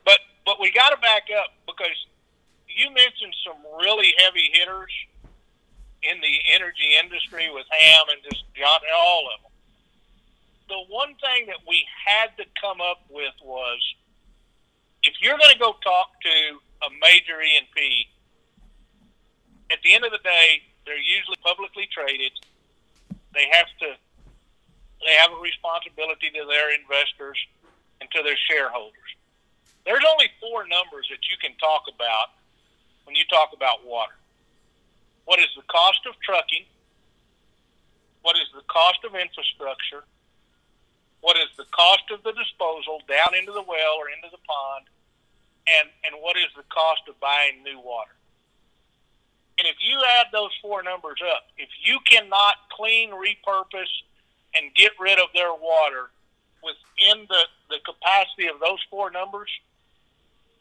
But 0.04 0.20
but 0.46 0.60
we 0.60 0.70
got 0.70 0.90
to 0.90 1.00
back 1.00 1.26
up 1.34 1.54
because 1.66 1.96
you 2.68 2.90
mentioned 2.90 3.34
some 3.42 3.58
really 3.80 4.14
heavy 4.18 4.50
hitters 4.52 4.92
in 6.02 6.20
the 6.20 6.37
energy 6.52 6.94
industry 7.00 7.50
with 7.50 7.66
Hamm 7.70 8.06
and 8.12 8.20
just 8.22 8.44
John, 8.54 8.80
all 8.94 9.26
of 9.34 9.42
them. 9.42 9.52
The 10.68 10.80
one 10.92 11.14
thing 11.20 11.46
that 11.46 11.60
we 11.68 11.84
had 12.06 12.37
to 12.37 12.44
come 12.60 12.80
up 12.80 13.04
with 13.10 13.34
was 13.42 13.80
if 15.02 15.14
you're 15.20 15.37
going 15.37 15.52
to 15.52 15.58
go 15.58 15.76
talk 15.82 16.16
to 16.22 16.37
a 16.84 16.90
major 17.00 17.40
E&P, 17.40 18.08
at 19.70 19.78
the 19.82 19.94
end 19.94 20.04
of 20.04 20.12
the 20.12 20.22
day, 20.24 20.62
they're 20.87 20.96
usually 20.96 21.37
publicly 21.42 21.88
traded. 21.92 22.32
They 23.32 23.48
have 23.52 23.68
to 23.80 23.96
they 25.05 25.14
have 25.21 25.31
a 25.31 25.40
responsibility 25.40 26.33
to 26.33 26.49
their 26.49 26.73
investors 26.73 27.37
and 28.01 28.11
to 28.11 28.23
their 28.25 28.38
shareholders. 28.49 29.11
There's 29.85 30.05
only 30.09 30.33
four 30.40 30.64
numbers 30.67 31.07
that 31.12 31.21
you 31.29 31.37
can 31.37 31.53
talk 31.61 31.85
about 31.93 32.33
when 33.05 33.14
you 33.14 33.25
talk 33.29 33.53
about 33.53 33.85
water. 33.85 34.17
What 35.25 35.38
is 35.38 35.49
the 35.57 35.64
cost 35.69 36.01
of 36.09 36.17
trucking? 36.25 36.64
What 38.25 38.37
is 38.37 38.49
the 38.57 38.64
cost 38.69 39.05
of 39.05 39.14
infrastructure? 39.14 40.09
What 41.21 41.37
is 41.37 41.49
the 41.57 41.69
cost 41.73 42.09
of 42.12 42.25
the 42.25 42.33
disposal 42.33 43.01
down 43.09 43.37
into 43.37 43.53
the 43.53 43.64
well 43.64 43.97
or 44.01 44.09
into 44.09 44.29
the 44.33 44.40
pond? 44.45 44.88
And, 45.69 45.88
and 46.05 46.21
what 46.21 46.37
is 46.37 46.49
the 46.57 46.64
cost 46.69 47.09
of 47.09 47.21
buying 47.21 47.62
new 47.62 47.81
water? 47.81 48.12
And 49.59 49.69
if 49.69 49.77
you 49.81 50.01
add 50.21 50.27
those 50.33 50.51
four 50.61 50.83
numbers 50.83 51.21
up, 51.25 51.49
if 51.57 51.69
you 51.81 52.01
cannot 52.09 52.57
clean, 52.73 53.11
repurpose, 53.11 53.93
and 54.57 54.75
get 54.75 54.93
rid 54.99 55.19
of 55.19 55.29
their 55.35 55.53
water 55.53 56.11
within 56.62 57.27
the, 57.29 57.43
the 57.69 57.79
capacity 57.85 58.49
of 58.49 58.59
those 58.61 58.81
four 58.90 59.11
numbers, 59.11 59.51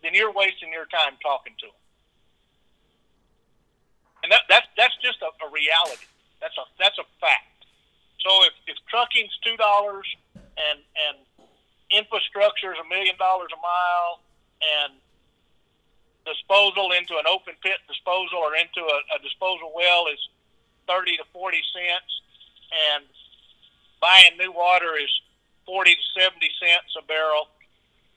then 0.02 0.14
you're 0.14 0.32
wasting 0.32 0.72
your 0.72 0.86
time 0.86 1.16
talking 1.22 1.54
to 1.60 1.68
them. 1.68 1.80
And 4.24 4.32
that, 4.32 4.48
that's 4.48 4.68
that's 4.80 4.96
just 5.04 5.20
a, 5.20 5.28
a 5.44 5.48
reality. 5.52 6.08
That's 6.40 6.56
a 6.56 6.64
that's 6.80 6.96
a 6.96 7.08
fact. 7.20 7.68
So 8.24 8.32
if, 8.48 8.56
if 8.72 8.78
trucking's 8.88 9.36
two 9.44 9.60
dollars 9.60 10.08
and 10.36 10.80
and 10.80 11.18
infrastructure 11.92 12.72
is 12.72 12.80
a 12.80 12.88
million 12.88 13.20
dollars 13.20 13.52
a 13.52 13.60
mile 13.60 14.24
and 14.64 14.96
disposal 16.24 16.96
into 16.96 17.20
an 17.20 17.28
open 17.28 17.52
pit 17.60 17.84
disposal 17.84 18.40
or 18.40 18.56
into 18.56 18.80
a, 18.80 18.98
a 19.12 19.20
disposal 19.20 19.76
well 19.76 20.08
is 20.08 20.20
thirty 20.88 21.20
to 21.20 21.26
forty 21.36 21.60
cents 21.76 22.12
and 22.96 23.04
buying 24.04 24.36
new 24.36 24.52
water 24.52 25.00
is 25.00 25.08
40 25.66 25.96
to 25.96 26.04
70 26.20 26.44
cents 26.60 26.92
a 27.00 27.08
barrel. 27.08 27.48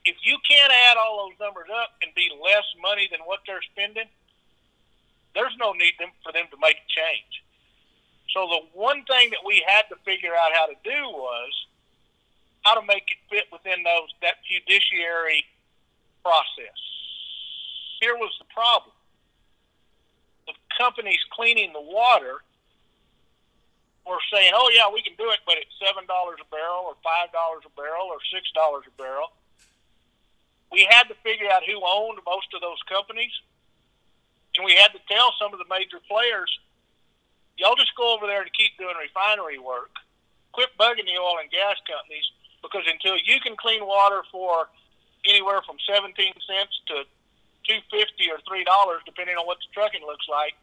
If 0.03 0.19
you 0.27 0.35
can't 0.43 0.75
add 0.91 0.99
all 0.99 1.31
those 1.31 1.39
numbers 1.39 1.71
up 1.71 1.95
and 2.03 2.11
be 2.19 2.27
less 2.43 2.67
money 2.83 3.07
than 3.07 3.23
what 3.23 3.47
they're 3.47 3.63
spending, 3.71 4.11
there's 5.39 5.55
no 5.63 5.71
need 5.79 5.95
for 6.27 6.35
them 6.35 6.51
to 6.51 6.59
make 6.59 6.83
a 6.83 6.89
change. 6.91 7.47
So 8.35 8.51
the 8.51 8.67
one 8.75 9.07
thing 9.07 9.31
that 9.31 9.47
we 9.47 9.63
had 9.63 9.87
to 9.95 9.97
figure 10.03 10.35
out 10.35 10.51
how 10.59 10.67
to 10.67 10.75
do 10.83 11.01
was 11.15 11.55
how 12.67 12.75
to 12.75 12.83
make 12.83 13.07
it 13.07 13.23
fit 13.31 13.47
within 13.55 13.87
those 13.87 14.11
that 14.27 14.43
fiduciary 14.43 15.47
process. 16.27 16.79
Here 18.03 18.19
was 18.19 18.35
the 18.43 18.51
problem. 18.51 18.91
The 20.51 20.55
companies 20.75 21.23
cleaning 21.31 21.73
the 21.73 21.81
water 21.81 22.43
were 24.07 24.23
saying, 24.33 24.53
"Oh 24.55 24.71
yeah, 24.73 24.89
we 24.89 25.03
can 25.03 25.15
do 25.19 25.31
it, 25.31 25.41
but 25.45 25.59
it's 25.59 25.75
seven 25.83 26.07
dollars 26.07 26.39
a 26.41 26.47
barrel, 26.49 26.87
or 26.87 26.95
five 27.03 27.33
dollars 27.33 27.67
a 27.67 27.73
barrel, 27.75 28.07
or 28.07 28.19
six 28.33 28.51
dollars 28.55 28.85
a 28.87 28.95
barrel." 28.95 29.33
We 30.71 30.87
had 30.89 31.09
to 31.09 31.15
figure 31.23 31.51
out 31.51 31.65
who 31.67 31.83
owned 31.85 32.19
most 32.27 32.55
of 32.55 32.61
those 32.61 32.81
companies, 32.89 33.33
and 34.57 34.65
we 34.65 34.75
had 34.75 34.93
to 34.95 35.01
tell 35.11 35.35
some 35.39 35.53
of 35.53 35.59
the 35.59 35.67
major 35.69 35.99
players, 36.07 36.51
"Y'all 37.59 37.75
just 37.75 37.95
go 37.97 38.15
over 38.15 38.27
there 38.27 38.43
and 38.43 38.53
keep 38.55 38.79
doing 38.79 38.97
refinery 38.97 39.59
work. 39.59 39.91
Quit 40.53 40.71
bugging 40.79 41.07
the 41.07 41.19
oil 41.19 41.39
and 41.39 41.51
gas 41.51 41.77
companies 41.87 42.31
because 42.63 42.87
until 42.87 43.17
you 43.19 43.41
can 43.41 43.57
clean 43.57 43.85
water 43.85 44.23
for 44.31 44.69
anywhere 45.25 45.63
from 45.63 45.79
seventeen 45.81 46.35
cents 46.47 46.81
to 46.87 47.05
two 47.67 47.81
fifty 47.91 48.31
or 48.31 48.39
three 48.47 48.63
dollars, 48.63 49.03
depending 49.05 49.37
on 49.37 49.47
what 49.47 49.59
the 49.59 49.67
trucking 49.75 50.07
looks 50.07 50.29
like, 50.29 50.55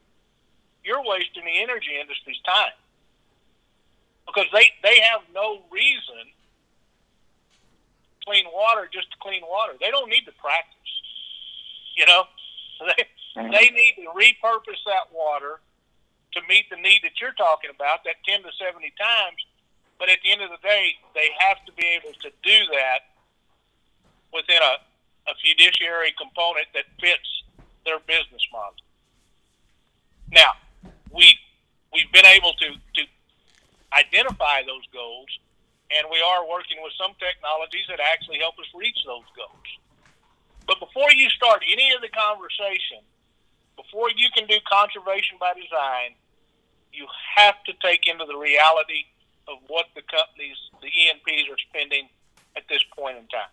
you're 0.83 1.03
wasting 1.03 1.43
the 1.43 1.59
energy 1.61 1.99
industry's 1.99 2.39
time." 2.41 2.71
Because 4.25 4.45
they 4.53 4.71
they 4.81 4.99
have 4.99 5.21
no 5.33 5.61
reason 5.71 6.31
clean 8.25 8.45
water 8.53 8.89
just 8.91 9.11
to 9.11 9.17
clean 9.19 9.43
water. 9.43 9.73
They 9.79 9.91
don't 9.91 10.09
need 10.09 10.25
to 10.25 10.35
practice. 10.39 10.91
You 11.95 12.05
know, 12.07 12.23
they 12.87 13.03
mm-hmm. 13.37 13.51
they 13.51 13.69
need 13.69 13.95
to 14.01 14.09
repurpose 14.15 14.81
that 14.87 15.11
water 15.13 15.59
to 16.33 16.39
meet 16.49 16.69
the 16.69 16.77
need 16.77 17.01
that 17.03 17.21
you're 17.21 17.35
talking 17.37 17.69
about, 17.69 18.03
that 18.05 18.15
ten 18.25 18.41
to 18.43 18.51
seventy 18.57 18.93
times. 18.97 19.39
But 19.99 20.09
at 20.09 20.19
the 20.23 20.31
end 20.31 20.41
of 20.41 20.49
the 20.49 20.61
day, 20.63 20.97
they 21.13 21.29
have 21.37 21.63
to 21.65 21.71
be 21.73 21.85
able 21.95 22.13
to 22.25 22.29
do 22.43 22.59
that 22.73 23.13
within 24.33 24.57
a, 24.57 24.81
a 25.29 25.33
fiduciary 25.39 26.13
component 26.17 26.65
that 26.73 26.89
fits 26.99 27.29
their 27.85 27.99
business 27.99 28.41
model. 28.51 28.81
Now, 30.31 30.57
we 31.13 31.37
we've 31.93 32.11
been 32.11 32.25
able 32.25 32.53
to 32.53 32.73
to 32.73 33.01
identify 33.97 34.63
those 34.65 34.85
goals, 34.93 35.29
and 35.93 36.07
we 36.09 36.19
are 36.21 36.47
working 36.47 36.81
with 36.81 36.93
some 36.97 37.13
technologies 37.21 37.85
that 37.89 37.99
actually 38.01 38.39
help 38.39 38.57
us 38.59 38.67
reach 38.73 38.97
those 39.05 39.27
goals. 39.37 39.69
But 40.65 40.79
before 40.79 41.11
you 41.11 41.29
start 41.29 41.61
any 41.69 41.91
of 41.93 42.01
the 42.01 42.09
conversation, 42.09 43.03
before 43.75 44.09
you 44.15 44.29
can 44.35 44.47
do 44.47 44.57
conservation 44.65 45.37
by 45.39 45.53
design, 45.53 46.15
you 46.93 47.07
have 47.35 47.61
to 47.65 47.73
take 47.81 48.07
into 48.07 48.25
the 48.25 48.37
reality 48.37 49.09
of 49.47 49.57
what 49.67 49.87
the 49.95 50.01
companies, 50.07 50.55
the 50.81 50.87
E&Ps, 50.87 51.49
are 51.49 51.61
spending 51.69 52.07
at 52.55 52.63
this 52.69 52.81
point 52.95 53.17
in 53.17 53.27
time. 53.27 53.51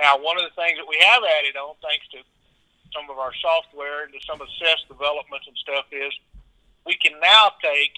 Now, 0.00 0.18
one 0.18 0.36
of 0.36 0.42
the 0.42 0.54
things 0.58 0.80
that 0.80 0.88
we 0.88 0.98
have 0.98 1.22
added 1.22 1.54
on, 1.54 1.76
thanks 1.78 2.08
to 2.10 2.18
some 2.90 3.06
of 3.10 3.18
our 3.18 3.30
software 3.38 4.04
and 4.04 4.12
to 4.12 4.18
some 4.26 4.40
of 4.40 4.48
developments 4.88 5.46
and 5.46 5.56
stuff, 5.56 5.86
is 5.92 6.10
we 6.86 6.96
can 6.98 7.12
now 7.20 7.54
take 7.62 7.94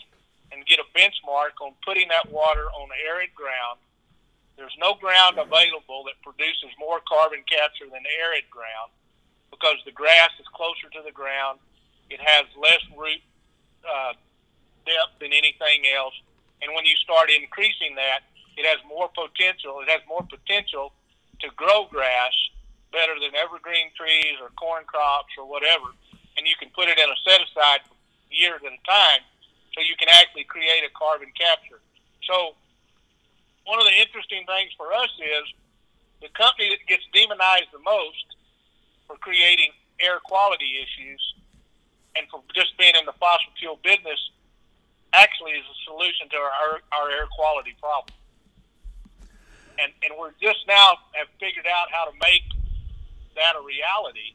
and 0.52 0.64
get 0.66 0.78
a 0.78 0.88
benchmark 0.96 1.58
on 1.60 1.72
putting 1.84 2.08
that 2.08 2.30
water 2.30 2.66
on 2.78 2.88
arid 3.06 3.34
ground 3.34 3.78
There's 4.56 4.74
no 4.80 4.94
ground 4.94 5.38
available 5.38 6.04
that 6.06 6.16
produces 6.22 6.72
more 6.78 7.00
carbon 7.04 7.44
capture 7.48 7.86
than 7.86 8.02
arid 8.22 8.48
ground 8.50 8.90
because 9.50 9.76
the 9.84 9.92
grass 9.92 10.30
is 10.40 10.46
closer 10.54 10.88
to 10.92 11.02
the 11.04 11.12
ground. 11.12 11.58
It 12.08 12.20
has 12.20 12.46
less 12.56 12.80
root 12.96 13.20
uh, 13.84 14.14
depth 14.86 15.20
than 15.20 15.32
anything 15.32 15.84
else. 15.92 16.14
And 16.62 16.72
when 16.74 16.86
you 16.86 16.96
start 16.96 17.28
increasing 17.30 17.94
that, 17.96 18.24
it 18.56 18.64
has 18.64 18.80
more 18.88 19.10
potential. 19.12 19.80
It 19.84 19.90
has 19.92 20.00
more 20.08 20.24
potential 20.24 20.92
to 21.40 21.48
grow 21.56 21.84
grass 21.92 22.32
better 22.92 23.12
than 23.20 23.36
evergreen 23.36 23.92
trees 23.92 24.40
or 24.40 24.48
corn 24.56 24.84
crops 24.88 25.36
or 25.36 25.44
whatever. 25.44 25.92
And 26.38 26.48
you 26.48 26.56
can 26.56 26.72
put 26.72 26.88
it 26.88 26.96
in 26.96 27.08
a 27.08 27.18
set 27.28 27.44
aside 27.44 27.84
years 28.30 28.60
at 28.64 28.72
a 28.72 28.82
time 28.88 29.20
so 29.76 29.84
you 29.84 29.92
can 30.00 30.08
actually 30.08 30.48
create 30.48 30.80
a 30.88 30.92
carbon 30.96 31.28
capture. 31.36 31.84
So 32.24 32.56
one 33.68 33.76
of 33.76 33.84
the 33.84 33.92
interesting 33.92 34.48
things 34.48 34.72
for 34.72 34.96
us 34.96 35.12
is 35.20 35.44
the 36.24 36.32
company 36.32 36.72
that 36.72 36.80
gets 36.88 37.04
demonized 37.12 37.68
the 37.76 37.84
most 37.84 38.40
for 39.04 39.20
creating 39.20 39.76
air 40.00 40.16
quality 40.24 40.80
issues 40.80 41.20
and 42.16 42.24
for 42.32 42.40
just 42.56 42.72
being 42.80 42.96
in 42.96 43.04
the 43.04 43.12
fossil 43.20 43.52
fuel 43.60 43.76
business 43.84 44.18
actually 45.12 45.52
is 45.52 45.64
a 45.68 45.78
solution 45.84 46.28
to 46.32 46.36
our, 46.40 46.80
our 46.96 47.12
air 47.12 47.28
quality 47.36 47.76
problem. 47.76 48.16
And, 49.76 49.92
and 50.00 50.16
we're 50.16 50.32
just 50.40 50.64
now 50.64 50.96
have 51.12 51.28
figured 51.36 51.68
out 51.68 51.92
how 51.92 52.08
to 52.08 52.16
make 52.24 52.48
that 53.36 53.60
a 53.60 53.62
reality. 53.62 54.32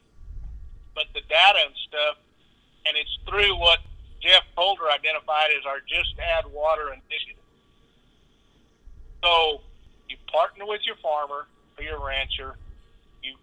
But 0.94 1.10
the 1.14 1.20
data 1.26 1.66
and 1.66 1.74
stuff, 1.90 2.22
and 2.86 2.94
it's 2.94 3.18
through 3.26 3.58
what 3.58 3.82
Jeff 4.22 4.46
Holder 4.56 4.88
identified 4.88 5.50
as 5.58 5.66
our 5.66 5.82
Just 5.82 6.14
Add 6.18 6.46
Water 6.54 6.94
initiative. 6.94 7.42
So 9.22 9.60
you 10.08 10.16
partner 10.30 10.66
with 10.66 10.80
your 10.86 10.96
farmer 11.02 11.46
or 11.76 11.82
your 11.82 11.98
rancher. 11.98 12.54
You 13.22 13.34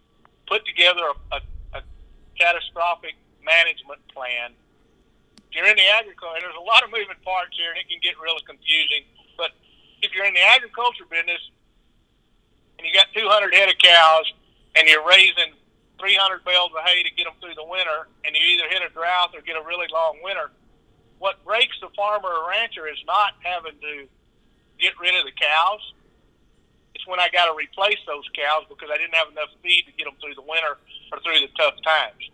put 0.48 0.64
together 0.64 1.04
a, 1.04 1.36
a, 1.36 1.40
a 1.76 1.82
catastrophic 2.36 3.14
management 3.44 4.00
plan. 4.08 4.56
If 5.50 5.56
you're 5.56 5.68
in 5.68 5.76
the 5.76 5.88
agriculture, 6.00 6.40
there's 6.40 6.56
a 6.56 6.64
lot 6.64 6.84
of 6.84 6.90
moving 6.90 7.20
parts 7.24 7.56
here, 7.56 7.70
and 7.74 7.78
it 7.80 7.88
can 7.88 8.00
get 8.00 8.16
really 8.16 8.40
confusing. 8.48 9.04
But 9.36 9.52
if 10.00 10.14
you're 10.16 10.24
in 10.24 10.32
the 10.32 10.44
agriculture 10.44 11.04
business 11.10 11.42
and 12.78 12.88
you 12.88 12.92
got 12.96 13.12
200 13.12 13.52
head 13.52 13.68
of 13.68 13.76
cows 13.76 14.24
and 14.76 14.88
you're 14.88 15.04
raising 15.04 15.52
300 16.00 16.40
bales 16.44 16.72
of 16.72 16.80
hay 16.88 17.04
to 17.04 17.12
get 17.12 17.28
them 17.28 17.36
through 17.44 17.52
the 17.52 17.66
winter, 17.66 18.08
and 18.24 18.32
you 18.32 18.40
either 18.56 18.64
hit 18.72 18.80
a 18.80 18.88
drought 18.96 19.36
or 19.36 19.44
get 19.44 19.60
a 19.60 19.64
really 19.66 19.84
long 19.92 20.16
winter, 20.24 20.48
what 21.20 21.44
breaks 21.44 21.76
the 21.84 21.92
farmer 21.94 22.32
or 22.32 22.48
rancher 22.48 22.88
is 22.88 22.96
not 23.06 23.36
having 23.44 23.76
to 23.76 24.08
get 24.80 24.96
rid 24.96 25.12
of 25.14 25.28
the 25.28 25.36
cows. 25.36 25.84
It's 26.96 27.06
when 27.06 27.20
I 27.20 27.28
got 27.28 27.52
to 27.52 27.54
replace 27.54 28.00
those 28.08 28.24
cows 28.32 28.64
because 28.72 28.88
I 28.88 28.96
didn't 28.96 29.14
have 29.14 29.28
enough 29.28 29.52
feed 29.62 29.84
to 29.84 29.92
get 29.92 30.08
them 30.08 30.16
through 30.16 30.34
the 30.34 30.48
winter 30.48 30.80
or 31.12 31.20
through 31.20 31.44
the 31.44 31.52
tough 31.60 31.76
times. 31.84 32.24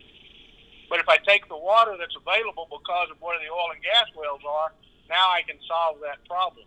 But 0.87 1.03
if 1.03 1.11
I 1.11 1.19
take 1.19 1.51
the 1.51 1.59
water 1.59 1.99
that's 1.99 2.15
available 2.15 2.71
because 2.71 3.11
of 3.11 3.19
where 3.19 3.35
the 3.43 3.51
oil 3.51 3.75
and 3.75 3.83
gas 3.83 4.07
wells 4.15 4.47
are, 4.47 4.71
now 5.11 5.35
I 5.35 5.43
can 5.43 5.59
solve 5.67 5.99
that 6.07 6.23
problem. 6.31 6.65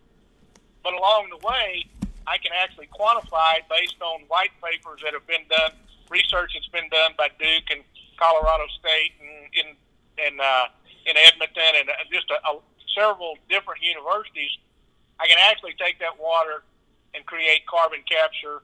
But 0.83 0.99
along 0.99 1.31
the 1.31 1.39
way, 1.39 1.87
I 2.27 2.35
can 2.37 2.51
actually 2.51 2.91
quantify 2.91 3.63
based 3.71 4.03
on 4.03 4.27
white 4.27 4.51
papers 4.59 4.99
that 5.07 5.15
have 5.15 5.25
been 5.25 5.47
done, 5.47 5.71
research 6.11 6.51
that's 6.51 6.67
been 6.67 6.91
done 6.91 7.15
by 7.15 7.31
Duke 7.39 7.71
and 7.71 7.79
Colorado 8.19 8.67
State 8.75 9.15
and 9.23 9.47
in 9.55 9.67
in 10.19 10.35
uh, 10.43 10.67
in 11.05 11.15
Edmonton 11.15 11.71
and 11.79 11.89
just 12.11 12.29
a, 12.31 12.37
a, 12.49 12.59
several 12.95 13.37
different 13.49 13.81
universities 13.81 14.51
I 15.19 15.27
can 15.27 15.37
actually 15.51 15.75
take 15.77 15.99
that 15.99 16.19
water 16.19 16.63
and 17.13 17.25
create 17.25 17.65
carbon 17.67 17.99
capture 18.09 18.61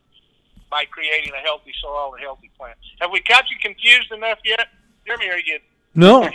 by 0.71 0.85
creating 0.85 1.33
a 1.33 1.43
healthy 1.43 1.73
soil 1.81 2.13
and 2.13 2.23
healthy 2.23 2.49
plants. 2.57 2.79
Have 2.99 3.11
we 3.11 3.21
got 3.21 3.49
you 3.49 3.57
confused 3.61 4.11
enough 4.11 4.39
yet? 4.43 4.67
Jeremy, 5.05 5.29
are 5.29 5.39
you? 5.39 5.59
No, 5.93 6.29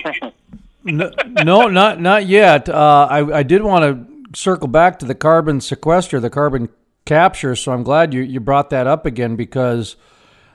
no, 0.85 1.11
no, 1.43 1.69
not 1.69 2.01
not 2.01 2.27
yet. 2.27 2.69
Uh, 2.69 3.09
I 3.11 3.39
I 3.39 3.43
did 3.43 3.63
want 3.63 3.85
to 3.85 4.39
circle 4.39 4.69
back 4.69 4.99
to 5.01 5.07
the 5.07 5.15
carbon 5.15 5.61
sequester, 5.61 6.21
the 6.21 6.31
carbon 6.31 6.69
capture. 7.05 7.57
So 7.57 7.73
I'm 7.73 7.83
glad 7.83 8.15
you 8.15 8.23
you 8.23 8.41
brought 8.41 8.71
that 8.71 8.87
up 8.87 9.07
again 9.07 9.37
because 9.37 9.97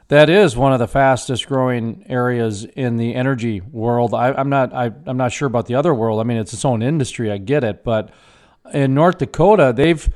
that 0.08 0.30
is 0.30 0.56
one 0.56 0.72
of 0.72 0.80
the 0.80 0.88
fastest 0.88 1.48
growing 1.48 2.06
areas 2.08 2.64
in 2.64 2.98
the 2.98 3.16
energy 3.16 3.62
world. 3.62 4.14
I, 4.14 4.40
am 4.40 4.50
not 4.50 4.74
I, 4.74 4.92
I'm 5.06 5.18
not 5.18 5.32
sure 5.32 5.48
about 5.48 5.66
the 5.66 5.76
other 5.76 5.94
world. 5.94 6.20
I 6.20 6.24
mean, 6.24 6.38
it's 6.38 6.54
its 6.54 6.66
own 6.66 6.84
industry. 6.84 7.32
I 7.32 7.38
get 7.38 7.64
it, 7.64 7.84
but 7.84 8.12
in 8.74 8.94
North 8.94 9.18
Dakota, 9.18 9.74
they've 9.76 10.08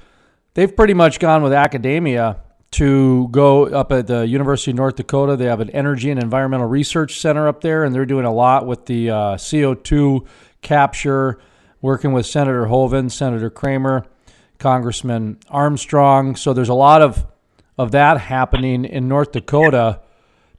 they've 0.53 0.75
pretty 0.75 0.93
much 0.93 1.19
gone 1.19 1.41
with 1.41 1.53
academia 1.53 2.37
to 2.71 3.27
go 3.31 3.65
up 3.65 3.91
at 3.91 4.05
the 4.05 4.27
University 4.27 4.71
of 4.71 4.77
North 4.77 4.95
Dakota. 4.95 5.35
They 5.35 5.45
have 5.45 5.59
an 5.59 5.71
energy 5.71 6.11
and 6.11 6.21
environmental 6.21 6.67
research 6.67 7.19
center 7.19 7.47
up 7.47 7.61
there, 7.61 7.83
and 7.83 7.93
they're 7.93 8.05
doing 8.05 8.25
a 8.25 8.33
lot 8.33 8.67
with 8.67 8.85
the 8.85 9.09
uh, 9.09 9.15
CO2 9.37 10.27
capture, 10.61 11.39
working 11.81 12.13
with 12.13 12.27
Senator 12.27 12.67
Hoeven, 12.67 13.09
Senator 13.09 13.49
Cramer, 13.49 14.05
Congressman 14.59 15.39
Armstrong. 15.49 16.35
So 16.35 16.53
there's 16.53 16.69
a 16.69 16.75
lot 16.75 17.01
of 17.01 17.25
of 17.79 17.91
that 17.91 18.19
happening 18.19 18.83
in 18.83 19.07
North 19.07 19.31
Dakota. 19.31 20.01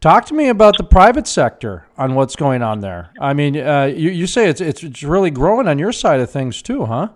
Talk 0.00 0.24
to 0.26 0.34
me 0.34 0.48
about 0.48 0.78
the 0.78 0.84
private 0.84 1.28
sector 1.28 1.84
on 1.98 2.14
what's 2.14 2.34
going 2.34 2.62
on 2.62 2.80
there. 2.80 3.10
I 3.20 3.34
mean, 3.34 3.58
uh, 3.58 3.92
you, 3.94 4.08
you 4.08 4.26
say 4.26 4.48
it's, 4.48 4.62
it's 4.62 4.82
it's 4.82 5.02
really 5.02 5.30
growing 5.30 5.68
on 5.68 5.78
your 5.78 5.92
side 5.92 6.20
of 6.20 6.30
things 6.30 6.62
too, 6.62 6.86
huh? 6.86 7.12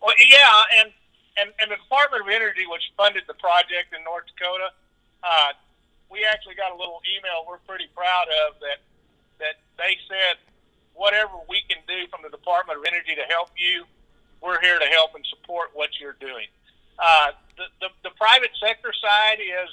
Well, 0.00 0.14
yeah, 0.22 0.78
and, 0.78 0.92
and, 1.36 1.50
and 1.60 1.72
the 1.72 1.82
Department 1.82 2.22
of 2.22 2.28
Energy, 2.28 2.62
which 2.70 2.94
funded 2.96 3.24
the 3.26 3.34
project 3.34 3.90
in 3.90 4.04
North 4.04 4.22
Dakota, 4.30 4.70
uh, 5.24 5.50
we 6.08 6.24
actually 6.24 6.54
got 6.54 6.70
a 6.70 6.78
little 6.78 7.02
email 7.10 7.42
we're 7.48 7.58
pretty 7.66 7.90
proud 7.96 8.30
of 8.46 8.60
that 8.60 8.78
that 9.42 9.58
they 9.82 9.98
said 10.06 10.38
whatever 10.94 11.34
we 11.50 11.58
can 11.66 11.82
do 11.90 12.06
from 12.06 12.22
the 12.22 12.30
Department 12.30 12.78
of 12.78 12.84
Energy 12.86 13.18
to 13.18 13.26
help 13.26 13.50
you, 13.58 13.82
we're 14.40 14.60
here 14.60 14.78
to 14.78 14.86
help 14.94 15.16
and 15.16 15.26
support 15.26 15.70
what 15.74 15.90
you're 15.98 16.14
doing. 16.20 16.46
Uh, 16.98 17.32
the, 17.56 17.64
the, 17.80 17.88
the 18.04 18.14
private 18.16 18.50
sector 18.60 18.92
side 18.92 19.38
is 19.40 19.68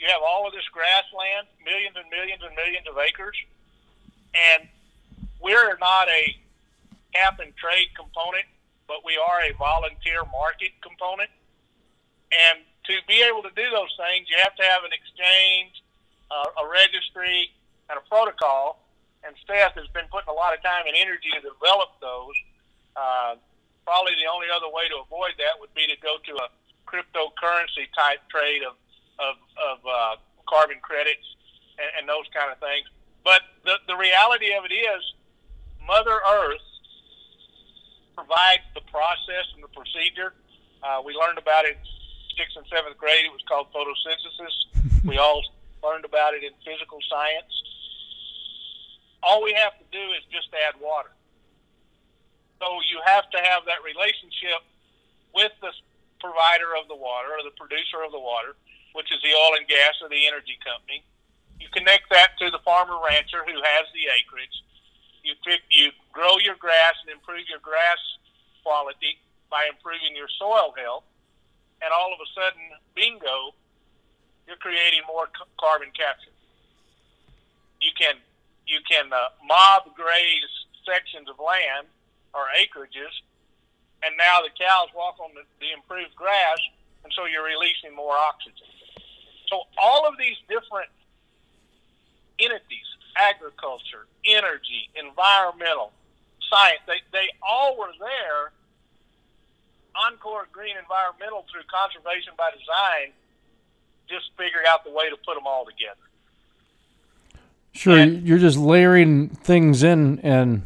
you 0.00 0.06
have 0.08 0.22
all 0.26 0.46
of 0.46 0.52
this 0.52 0.66
grassland, 0.72 1.46
millions 1.64 1.96
and 1.96 2.08
millions 2.10 2.42
and 2.42 2.54
millions 2.54 2.86
of 2.90 2.98
acres, 2.98 3.36
and 4.34 4.68
we're 5.40 5.76
not 5.78 6.08
a 6.08 6.36
cap 7.12 7.38
and 7.38 7.54
trade 7.56 7.88
component 7.96 8.44
but 8.86 9.04
we 9.04 9.16
are 9.16 9.40
a 9.42 9.52
volunteer 9.56 10.24
market 10.32 10.72
component. 10.82 11.30
And 12.32 12.60
to 12.86 12.94
be 13.08 13.22
able 13.22 13.42
to 13.42 13.52
do 13.56 13.64
those 13.70 13.92
things, 13.96 14.28
you 14.28 14.36
have 14.42 14.54
to 14.56 14.64
have 14.64 14.84
an 14.84 14.92
exchange, 14.92 15.82
uh, 16.30 16.62
a 16.62 16.64
registry, 16.68 17.50
and 17.88 17.98
a 17.98 18.04
protocol. 18.08 18.80
And 19.24 19.34
staff 19.40 19.72
has 19.74 19.88
been 19.88 20.04
putting 20.12 20.28
a 20.28 20.36
lot 20.36 20.52
of 20.52 20.60
time 20.62 20.84
and 20.86 20.96
energy 20.96 21.32
to 21.32 21.40
develop 21.40 21.96
those. 22.00 22.36
Uh, 22.96 23.34
probably 23.84 24.16
the 24.16 24.28
only 24.28 24.48
other 24.48 24.68
way 24.68 24.88
to 24.88 25.00
avoid 25.00 25.36
that 25.38 25.60
would 25.60 25.72
be 25.76 25.86
to 25.86 25.96
go 26.00 26.16
to 26.24 26.32
a 26.44 26.48
cryptocurrency 26.88 27.88
type 27.96 28.20
trade 28.28 28.62
of 28.64 28.76
of, 29.22 29.38
of 29.54 29.78
uh, 29.86 30.16
carbon 30.50 30.82
credits 30.82 31.22
and, 31.78 31.86
and 31.98 32.04
those 32.08 32.26
kind 32.34 32.50
of 32.50 32.58
things. 32.58 32.88
But 33.22 33.42
the 33.64 33.78
the 33.86 33.96
reality 33.96 34.52
of 34.52 34.64
it 34.64 34.74
is, 34.74 35.02
Mother 35.86 36.18
Earth 36.18 36.66
provides 38.16 38.66
the 38.74 38.84
process 38.90 39.46
and 39.54 39.62
the 39.62 39.72
procedure. 39.72 40.34
Uh, 40.82 41.00
we 41.04 41.14
learned 41.14 41.38
about 41.38 41.64
it 41.64 41.78
in 41.78 41.84
sixth 42.36 42.56
and 42.56 42.66
seventh 42.68 42.98
grade. 42.98 43.24
It 43.24 43.32
was 43.32 43.42
called 43.46 43.70
photosynthesis. 43.72 45.04
we 45.08 45.18
all 45.18 45.42
learned 45.82 46.04
about 46.04 46.34
it 46.34 46.42
in 46.42 46.52
physical 46.64 46.98
science. 47.08 47.52
All 49.22 49.42
we 49.42 49.54
have 49.54 49.72
to 49.78 49.86
do 49.90 50.04
is 50.12 50.22
just 50.30 50.48
add 50.52 50.76
water. 50.80 51.13
So 52.64 52.80
you 52.88 52.96
have 53.04 53.28
to 53.28 53.38
have 53.44 53.68
that 53.68 53.84
relationship 53.84 54.64
with 55.36 55.52
the 55.60 55.68
provider 56.16 56.72
of 56.80 56.88
the 56.88 56.96
water 56.96 57.36
or 57.36 57.44
the 57.44 57.52
producer 57.60 58.00
of 58.00 58.08
the 58.08 58.20
water, 58.20 58.56
which 58.96 59.12
is 59.12 59.20
the 59.20 59.36
oil 59.36 59.60
and 59.60 59.68
gas 59.68 60.00
or 60.00 60.08
the 60.08 60.24
energy 60.24 60.56
company. 60.64 61.04
You 61.60 61.68
connect 61.76 62.08
that 62.08 62.40
to 62.40 62.48
the 62.48 62.64
farmer 62.64 62.96
rancher 63.04 63.44
who 63.44 63.52
has 63.52 63.84
the 63.92 64.08
acreage 64.16 64.64
you 65.24 65.32
pick, 65.40 65.64
you 65.72 65.88
grow 66.12 66.36
your 66.38 66.54
grass 66.60 66.94
and 67.00 67.08
improve 67.12 67.48
your 67.48 67.58
grass 67.60 67.96
quality 68.62 69.16
by 69.48 69.64
improving 69.72 70.12
your 70.12 70.28
soil 70.38 70.76
health, 70.76 71.04
and 71.80 71.88
all 71.92 72.12
of 72.12 72.20
a 72.20 72.28
sudden, 72.36 72.60
bingo, 72.94 73.56
you're 74.46 74.60
creating 74.60 75.00
more 75.08 75.32
c- 75.32 75.48
carbon 75.56 75.88
capture. 75.96 76.32
You 77.80 77.92
can 77.96 78.20
you 78.68 78.80
can 78.84 79.12
uh, 79.12 79.32
mob 79.44 79.88
graze 79.96 80.52
sections 80.84 81.28
of 81.28 81.40
land 81.40 81.88
or 82.34 82.44
acreages, 82.58 83.14
and 84.02 84.14
now 84.18 84.42
the 84.42 84.50
cows 84.58 84.88
walk 84.94 85.16
on 85.22 85.30
the, 85.34 85.42
the 85.60 85.72
improved 85.72 86.14
grass, 86.16 86.58
and 87.04 87.12
so 87.14 87.24
you're 87.24 87.44
releasing 87.46 87.94
more 87.94 88.16
oxygen. 88.16 88.66
So 89.48 89.62
all 89.80 90.06
of 90.06 90.18
these 90.18 90.36
different 90.48 90.90
entities 92.38 92.88
agriculture, 93.16 94.06
energy, 94.26 94.90
environmental, 94.94 95.92
science. 96.50 96.80
They, 96.86 97.00
they 97.12 97.28
all 97.42 97.78
were 97.78 97.92
there 97.98 98.52
Encore 99.94 100.48
Green 100.52 100.76
Environmental 100.76 101.46
through 101.50 101.62
Conservation 101.70 102.32
by 102.36 102.50
Design 102.50 103.12
just 104.08 104.30
figured 104.36 104.64
out 104.68 104.84
the 104.84 104.90
way 104.90 105.08
to 105.08 105.16
put 105.24 105.34
them 105.34 105.46
all 105.46 105.64
together. 105.64 106.00
Sure, 107.72 107.96
and, 107.96 108.26
you're 108.26 108.38
just 108.38 108.58
layering 108.58 109.28
things 109.28 109.82
in 109.82 110.20
and 110.20 110.62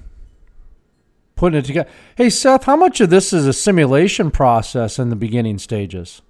putting 1.38 1.58
it 1.58 1.64
together. 1.64 1.88
Hey, 2.16 2.28
Seth, 2.28 2.64
how 2.64 2.76
much 2.76 3.00
of 3.00 3.08
this 3.08 3.32
is 3.32 3.46
a 3.46 3.52
simulation 3.52 4.30
process 4.30 4.98
in 4.98 5.08
the 5.08 5.16
beginning 5.16 5.58
stages? 5.58 6.20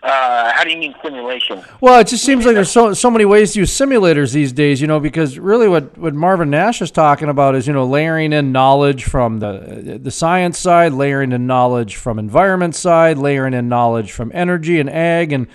Uh, 0.00 0.52
how 0.52 0.62
do 0.62 0.70
you 0.70 0.76
mean 0.76 0.94
simulation? 1.02 1.60
Well, 1.80 1.98
it 1.98 2.06
just 2.06 2.24
seems 2.24 2.46
like 2.46 2.54
there's 2.54 2.70
so 2.70 2.94
so 2.94 3.10
many 3.10 3.24
ways 3.24 3.52
to 3.54 3.58
use 3.58 3.76
simulators 3.76 4.32
these 4.32 4.52
days, 4.52 4.80
you 4.80 4.86
know, 4.86 5.00
because 5.00 5.40
really 5.40 5.68
what, 5.68 5.98
what 5.98 6.14
Marvin 6.14 6.50
Nash 6.50 6.80
is 6.80 6.92
talking 6.92 7.28
about 7.28 7.56
is, 7.56 7.66
you 7.66 7.72
know, 7.72 7.84
layering 7.84 8.32
in 8.32 8.52
knowledge 8.52 9.04
from 9.04 9.40
the 9.40 9.98
the 10.00 10.12
science 10.12 10.56
side, 10.56 10.92
layering 10.92 11.32
in 11.32 11.48
knowledge 11.48 11.96
from 11.96 12.18
environment 12.18 12.76
side, 12.76 13.18
layering 13.18 13.54
in 13.54 13.68
knowledge 13.68 14.12
from 14.12 14.30
energy 14.32 14.78
and 14.78 14.88
ag 14.88 15.32
and 15.32 15.48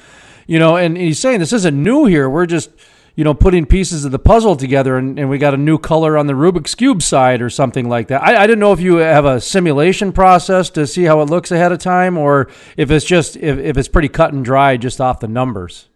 you 0.46 0.60
know, 0.60 0.76
and 0.76 0.98
he's 0.98 1.20
saying 1.20 1.40
this 1.40 1.54
isn't 1.54 1.82
new 1.82 2.04
here. 2.04 2.30
We're 2.30 2.46
just 2.46 2.70
you 3.16 3.24
know, 3.24 3.34
putting 3.34 3.66
pieces 3.66 4.06
of 4.06 4.12
the 4.12 4.20
puzzle 4.20 4.56
together 4.56 4.98
and, 4.98 5.20
and 5.20 5.30
we 5.30 5.38
got 5.38 5.54
a 5.54 5.58
new 5.58 5.78
color 5.78 6.18
on 6.18 6.26
the 6.26 6.34
Rubik's 6.34 6.74
Cube 6.74 7.04
side 7.04 7.42
or 7.42 7.50
something 7.50 7.88
like 7.88 8.08
that. 8.08 8.24
I, 8.24 8.44
I 8.44 8.48
didn't 8.48 8.60
know 8.60 8.74
if 8.74 8.80
you 8.80 8.96
have 8.96 9.26
a 9.26 9.40
simulation 9.40 10.12
process 10.12 10.70
to 10.72 10.88
see 10.88 11.04
how 11.04 11.22
it 11.22 11.30
looks 11.30 11.52
ahead 11.52 11.72
of 11.72 11.78
time 11.78 12.18
or 12.18 12.50
if 12.76 12.90
it's 12.90 13.06
just, 13.06 13.36
if, 13.38 13.60
if 13.60 13.78
it's 13.78 13.88
pretty 13.88 14.10
cut 14.10 14.34
and 14.34 14.44
dry 14.44 14.78
just 14.78 15.00
off 15.00 15.20
the 15.20 15.28
numbers. 15.28 15.90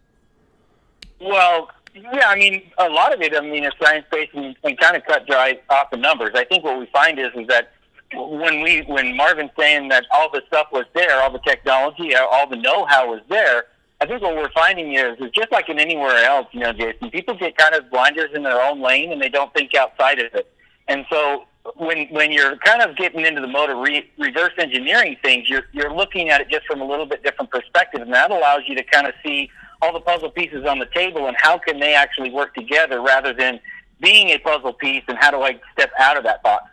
Well, 1.19 1.71
yeah, 1.95 2.27
I 2.27 2.35
mean, 2.35 2.61
a 2.77 2.87
lot 2.87 3.11
of 3.11 3.21
it, 3.21 3.35
I 3.35 3.41
mean, 3.41 3.63
is 3.63 3.73
science 3.81 4.05
based 4.11 4.35
and, 4.35 4.55
and 4.63 4.77
kind 4.77 4.95
of 4.95 5.03
cut 5.05 5.25
dry 5.25 5.59
off 5.71 5.89
the 5.89 5.97
numbers. 5.97 6.33
I 6.35 6.45
think 6.45 6.63
what 6.63 6.79
we 6.79 6.85
find 6.87 7.17
is, 7.17 7.31
is 7.33 7.47
that 7.47 7.71
when 8.13 8.61
we, 8.61 8.81
when 8.81 9.17
Marvin's 9.17 9.49
saying 9.57 9.89
that 9.89 10.05
all 10.13 10.29
the 10.31 10.43
stuff 10.47 10.67
was 10.71 10.85
there, 10.93 11.19
all 11.21 11.31
the 11.31 11.39
technology, 11.39 12.13
all 12.15 12.47
the 12.47 12.55
know 12.55 12.85
how 12.85 13.09
was 13.09 13.21
there, 13.27 13.65
I 13.99 14.05
think 14.05 14.21
what 14.21 14.35
we're 14.35 14.51
finding 14.51 14.93
is, 14.93 15.17
is 15.19 15.31
just 15.31 15.51
like 15.51 15.69
in 15.69 15.79
anywhere 15.79 16.23
else, 16.23 16.47
you 16.51 16.59
know, 16.59 16.71
Jason, 16.71 17.09
people 17.09 17.35
get 17.35 17.57
kind 17.57 17.73
of 17.73 17.89
blinders 17.89 18.29
in 18.35 18.43
their 18.43 18.61
own 18.61 18.81
lane 18.81 19.11
and 19.11 19.21
they 19.21 19.29
don't 19.29 19.51
think 19.53 19.73
outside 19.73 20.19
of 20.19 20.33
it. 20.35 20.51
And 20.87 21.05
so 21.09 21.45
when 21.75 22.07
when 22.09 22.31
you're 22.31 22.57
kind 22.57 22.81
of 22.81 22.95
getting 22.95 23.25
into 23.25 23.41
the 23.41 23.47
mode 23.47 23.69
of 23.69 23.77
re, 23.79 24.09
reverse 24.17 24.53
engineering 24.57 25.17
things, 25.21 25.49
you're 25.49 25.63
you're 25.73 25.93
looking 25.93 26.29
at 26.29 26.41
it 26.41 26.49
just 26.49 26.65
from 26.65 26.81
a 26.81 26.85
little 26.85 27.05
bit 27.05 27.23
different 27.23 27.51
perspective, 27.51 28.01
and 28.01 28.13
that 28.13 28.31
allows 28.31 28.61
you 28.67 28.75
to 28.75 28.83
kind 28.83 29.07
of 29.07 29.13
see 29.25 29.49
all 29.81 29.91
the 29.93 29.99
puzzle 29.99 30.29
pieces 30.29 30.65
on 30.65 30.79
the 30.79 30.87
table 30.87 31.27
and 31.27 31.35
how 31.39 31.57
can 31.57 31.79
they 31.79 31.93
actually 31.93 32.31
work 32.31 32.53
together 32.55 33.01
rather 33.01 33.33
than 33.33 33.59
being 34.01 34.29
a 34.29 34.37
puzzle 34.39 34.73
piece 34.73 35.03
and 35.07 35.17
how 35.19 35.31
do 35.31 35.41
I 35.41 35.59
step 35.73 35.91
out 35.99 36.17
of 36.17 36.23
that 36.23 36.41
box. 36.43 36.65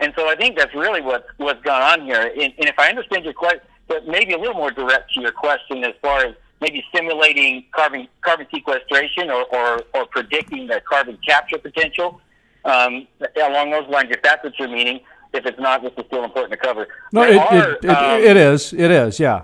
And 0.00 0.12
so 0.16 0.28
I 0.28 0.36
think 0.36 0.58
that's 0.58 0.74
really 0.74 1.00
what 1.00 1.26
what's 1.36 1.62
gone 1.62 1.82
on 1.82 2.06
here. 2.06 2.22
And, 2.22 2.52
and 2.58 2.68
if 2.68 2.78
I 2.78 2.88
understand 2.88 3.24
your 3.24 3.34
question, 3.34 3.60
but 3.88 4.06
maybe 4.06 4.32
a 4.32 4.38
little 4.38 4.54
more 4.54 4.70
direct 4.70 5.12
to 5.14 5.20
your 5.20 5.32
question 5.32 5.84
as 5.84 5.94
far 6.02 6.24
as 6.24 6.34
maybe 6.62 6.82
simulating 6.94 7.64
carbon 7.72 8.08
carbon 8.22 8.46
sequestration 8.54 9.30
or, 9.30 9.44
or, 9.54 9.82
or 9.92 10.06
predicting 10.06 10.68
the 10.68 10.80
carbon 10.88 11.18
capture 11.26 11.58
potential 11.58 12.20
um, 12.64 13.06
along 13.44 13.70
those 13.70 13.88
lines. 13.88 14.08
If 14.10 14.22
that's 14.22 14.42
what 14.44 14.58
you're 14.58 14.68
meaning, 14.68 15.00
if 15.34 15.44
it's 15.44 15.58
not, 15.58 15.82
this 15.82 15.92
is 15.98 16.04
still 16.06 16.24
important 16.24 16.52
to 16.52 16.56
cover. 16.56 16.86
No, 17.12 17.22
it, 17.24 17.36
are, 17.36 17.72
it, 17.72 17.84
um, 17.84 18.20
it 18.20 18.36
is. 18.36 18.72
It 18.72 18.90
is. 18.90 19.20
Yeah, 19.20 19.42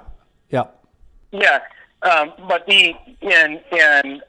yeah, 0.51 0.65
yeah. 1.33 1.61
Um, 2.03 2.33
but 2.49 2.65
the 2.67 2.95
in 3.21 3.61
in 3.73 4.23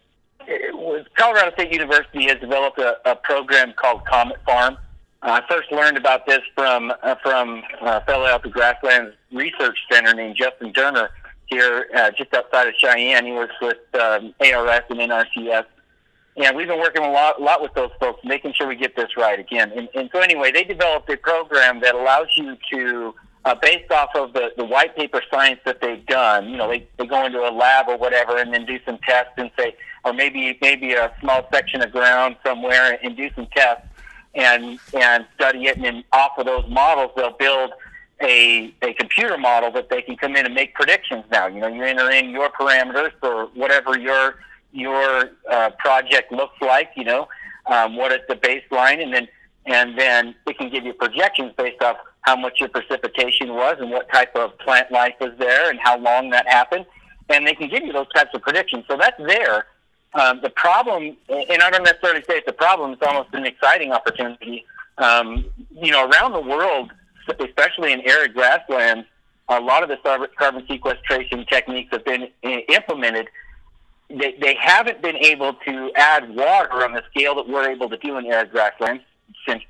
Colorado 1.16 1.52
State 1.54 1.72
University 1.72 2.24
has 2.28 2.40
developed 2.40 2.80
a, 2.80 2.98
a 3.10 3.16
program 3.16 3.74
called 3.74 4.04
Comet 4.06 4.38
Farm. 4.46 4.78
Uh, 5.22 5.42
I 5.42 5.54
first 5.54 5.72
learned 5.72 5.98
about 5.98 6.26
this 6.26 6.42
from 6.56 6.92
uh, 7.04 7.16
from 7.22 7.62
a 7.82 8.04
fellow 8.06 8.26
out 8.26 8.42
the 8.42 8.50
Grasslands 8.50 9.16
Research 9.32 9.78
Center 9.92 10.16
named 10.16 10.36
Justin 10.36 10.74
Turner 10.74 11.12
here 11.50 11.88
uh, 11.96 12.12
just 12.12 12.34
outside 12.34 12.68
of 12.68 12.76
Cheyenne. 12.78 13.26
He 13.26 13.32
works 13.32 13.56
with 13.62 13.78
um, 13.96 14.34
ARS 14.40 14.84
and 14.90 15.00
NRCS. 15.00 15.66
And 16.38 16.56
we've 16.56 16.68
been 16.68 16.80
working 16.80 17.04
a 17.04 17.12
lot, 17.12 17.40
a 17.40 17.44
lot 17.44 17.62
with 17.62 17.74
those 17.74 17.92
folks, 18.00 18.22
making 18.24 18.54
sure 18.54 18.68
we 18.68 18.76
get 18.76 18.96
this 18.96 19.18
right 19.18 19.40
again. 19.40 19.72
And, 19.76 19.90
and 19.94 20.10
so, 20.14 20.20
anyway, 20.20 20.52
they 20.52 20.64
developed 20.64 21.10
a 21.10 21.18
program 21.18 21.82
that 21.82 21.96
allows 21.96 22.28
you 22.38 22.56
to, 22.72 23.16
uh, 23.44 23.56
based 23.56 23.92
off 23.92 24.10
of 24.16 24.32
the, 24.34 24.52
the 24.56 24.64
white 24.64 24.96
paper 24.96 25.22
science 25.30 25.60
that 25.66 25.82
they've 25.82 26.06
done, 26.06 26.48
you 26.50 26.56
know, 26.56 26.70
they, 26.70 26.88
they 26.98 27.06
go 27.06 27.26
into 27.26 27.40
a 27.40 27.52
lab 27.52 27.88
or 27.90 27.98
whatever 27.98 28.38
and 28.38 28.54
then 28.54 28.66
do 28.66 28.80
some 28.86 28.98
tests 29.00 29.34
and 29.38 29.52
say, 29.60 29.76
or 30.06 30.14
maybe 30.14 30.58
maybe 30.62 30.94
a 30.94 31.12
small 31.20 31.46
section 31.52 31.82
of 31.82 31.92
ground 31.92 32.38
somewhere 32.46 32.98
and 33.04 33.18
do 33.18 33.30
some 33.36 33.48
tests 33.48 33.86
and 34.34 34.80
and 34.94 35.26
study 35.36 35.66
it. 35.66 35.76
And 35.76 35.86
then 35.86 36.04
off 36.14 36.38
of 36.38 36.46
those 36.46 36.66
models, 36.70 37.12
they'll 37.16 37.36
build 37.38 37.72
a, 38.22 38.74
a 38.82 38.94
computer 38.94 39.38
model 39.38 39.72
that 39.72 39.90
they 39.90 40.02
can 40.02 40.18
come 40.18 40.36
in 40.36 40.46
and 40.46 40.54
make 40.54 40.74
predictions 40.74 41.24
now. 41.32 41.48
You 41.48 41.62
know, 41.62 41.68
you 41.68 41.84
enter 41.84 42.10
in 42.12 42.30
your 42.32 42.50
parameters 42.50 43.12
for 43.20 43.46
whatever 43.54 43.98
your 43.98 44.36
your 44.72 45.32
uh, 45.50 45.72
project 45.80 46.32
looks 46.32 46.56
like. 46.62 46.92
You 46.96 47.06
know, 47.06 47.28
um, 47.68 47.96
what 47.96 48.12
is 48.12 48.20
the 48.28 48.36
baseline, 48.36 49.02
and 49.02 49.14
then 49.14 49.28
and 49.66 49.98
then 49.98 50.36
it 50.48 50.58
can 50.58 50.70
give 50.70 50.84
you 50.84 50.94
projections 50.94 51.54
based 51.58 51.82
off 51.82 51.98
how 52.22 52.36
much 52.36 52.60
your 52.60 52.70
precipitation 52.70 53.54
was 53.54 53.78
and 53.80 53.90
what 53.90 54.12
type 54.12 54.36
of 54.36 54.58
plant 54.60 54.92
life 54.92 55.16
was 55.22 55.32
there 55.40 55.70
and 55.70 55.80
how 55.82 55.98
long 55.98 56.30
that 56.32 56.48
happened, 56.48 56.86
and 57.30 57.48
they 57.48 57.56
can 57.56 57.70
give 57.70 57.84
you 57.84 57.94
those 57.94 58.10
types 58.14 58.32
of 58.34 58.42
predictions. 58.42 58.84
So 58.90 58.98
that's 58.98 59.20
there. 59.26 59.68
Um, 60.14 60.42
the 60.42 60.50
problem, 60.50 61.16
and 61.30 61.62
I 61.62 61.70
don't 61.70 61.84
necessarily 61.84 62.24
say 62.28 62.38
it's 62.38 62.48
a 62.48 62.54
problem. 62.54 62.94
It's 62.94 63.04
almost 63.04 63.30
an 63.34 63.46
exciting 63.46 63.92
opportunity. 63.92 64.66
Um, 64.98 65.46
you 65.72 65.92
know, 65.92 66.10
around 66.10 66.34
the 66.34 66.42
world, 66.42 66.92
especially 67.28 67.94
in 67.94 68.02
arid 68.02 68.34
grasslands, 68.34 69.08
a 69.48 69.60
lot 69.60 69.84
of 69.84 69.90
the 69.90 69.98
carbon 70.38 70.64
sequestration 70.68 71.46
techniques 71.46 71.90
have 71.92 72.06
been 72.06 72.28
implemented. 72.44 73.28
They, 74.10 74.36
they 74.40 74.56
haven't 74.60 75.02
been 75.02 75.18
able 75.18 75.54
to 75.66 75.92
add 75.96 76.36
water 76.36 76.84
on 76.84 76.94
the 76.94 77.04
scale 77.10 77.36
that 77.36 77.48
we're 77.48 77.70
able 77.70 77.90
to 77.90 77.98
do 77.98 78.18
in 78.18 78.26
arid 78.26 78.52
grasslands 78.52 79.04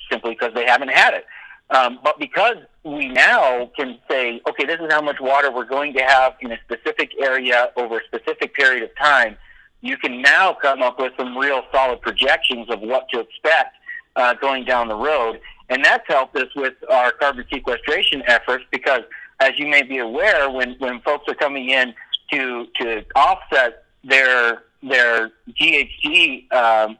simply 0.09 0.31
because 0.31 0.53
they 0.53 0.65
haven't 0.65 0.91
had 0.91 1.13
it. 1.13 1.25
Um, 1.69 1.99
but 2.03 2.17
because 2.17 2.57
we 2.83 3.07
now 3.07 3.69
can 3.77 3.99
say, 4.09 4.41
okay, 4.49 4.65
this 4.65 4.79
is 4.79 4.91
how 4.91 5.01
much 5.01 5.17
water 5.19 5.51
we're 5.51 5.65
going 5.65 5.93
to 5.93 6.01
have 6.01 6.33
in 6.41 6.51
a 6.51 6.57
specific 6.65 7.11
area 7.21 7.69
over 7.75 7.99
a 7.99 8.05
specific 8.05 8.55
period 8.55 8.83
of 8.83 8.89
time, 8.97 9.37
you 9.81 9.95
can 9.97 10.21
now 10.21 10.53
come 10.53 10.81
up 10.81 10.99
with 10.99 11.13
some 11.17 11.37
real 11.37 11.61
solid 11.71 12.01
projections 12.01 12.69
of 12.69 12.81
what 12.81 13.07
to 13.09 13.19
expect 13.19 13.75
uh, 14.15 14.33
going 14.33 14.65
down 14.65 14.87
the 14.87 14.95
road. 14.95 15.39
And 15.69 15.85
that's 15.85 16.07
helped 16.07 16.35
us 16.35 16.49
with 16.55 16.73
our 16.89 17.11
carbon 17.11 17.45
sequestration 17.51 18.23
efforts 18.27 18.65
because, 18.71 19.01
as 19.39 19.57
you 19.57 19.67
may 19.67 19.83
be 19.83 19.99
aware, 19.99 20.49
when, 20.49 20.75
when 20.79 20.99
folks 21.01 21.25
are 21.27 21.35
coming 21.35 21.69
in 21.69 21.93
to, 22.31 22.67
to 22.79 23.05
offset 23.15 23.83
their, 24.03 24.63
their 24.81 25.31
GHG 25.59 26.51
um, 26.51 26.97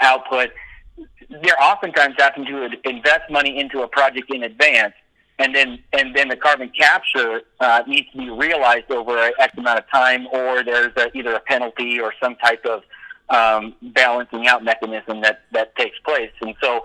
output, 0.00 0.50
they're 1.28 1.62
oftentimes 1.62 2.14
having 2.18 2.46
to 2.46 2.70
invest 2.84 3.30
money 3.30 3.60
into 3.60 3.82
a 3.82 3.88
project 3.88 4.32
in 4.32 4.42
advance. 4.42 4.94
And 5.40 5.54
then, 5.54 5.78
and 5.92 6.16
then 6.16 6.28
the 6.28 6.36
carbon 6.36 6.70
capture 6.76 7.42
uh, 7.60 7.82
needs 7.86 8.10
to 8.10 8.18
be 8.18 8.30
realized 8.30 8.90
over 8.90 9.30
X 9.38 9.56
amount 9.56 9.78
of 9.78 9.88
time, 9.88 10.26
or 10.32 10.64
there's 10.64 10.92
a, 10.96 11.16
either 11.16 11.34
a 11.34 11.40
penalty 11.40 12.00
or 12.00 12.12
some 12.20 12.34
type 12.36 12.64
of 12.64 12.82
um, 13.28 13.74
balancing 13.82 14.48
out 14.48 14.64
mechanism 14.64 15.20
that, 15.20 15.42
that 15.52 15.76
takes 15.76 15.98
place. 16.00 16.32
And 16.40 16.54
so, 16.60 16.80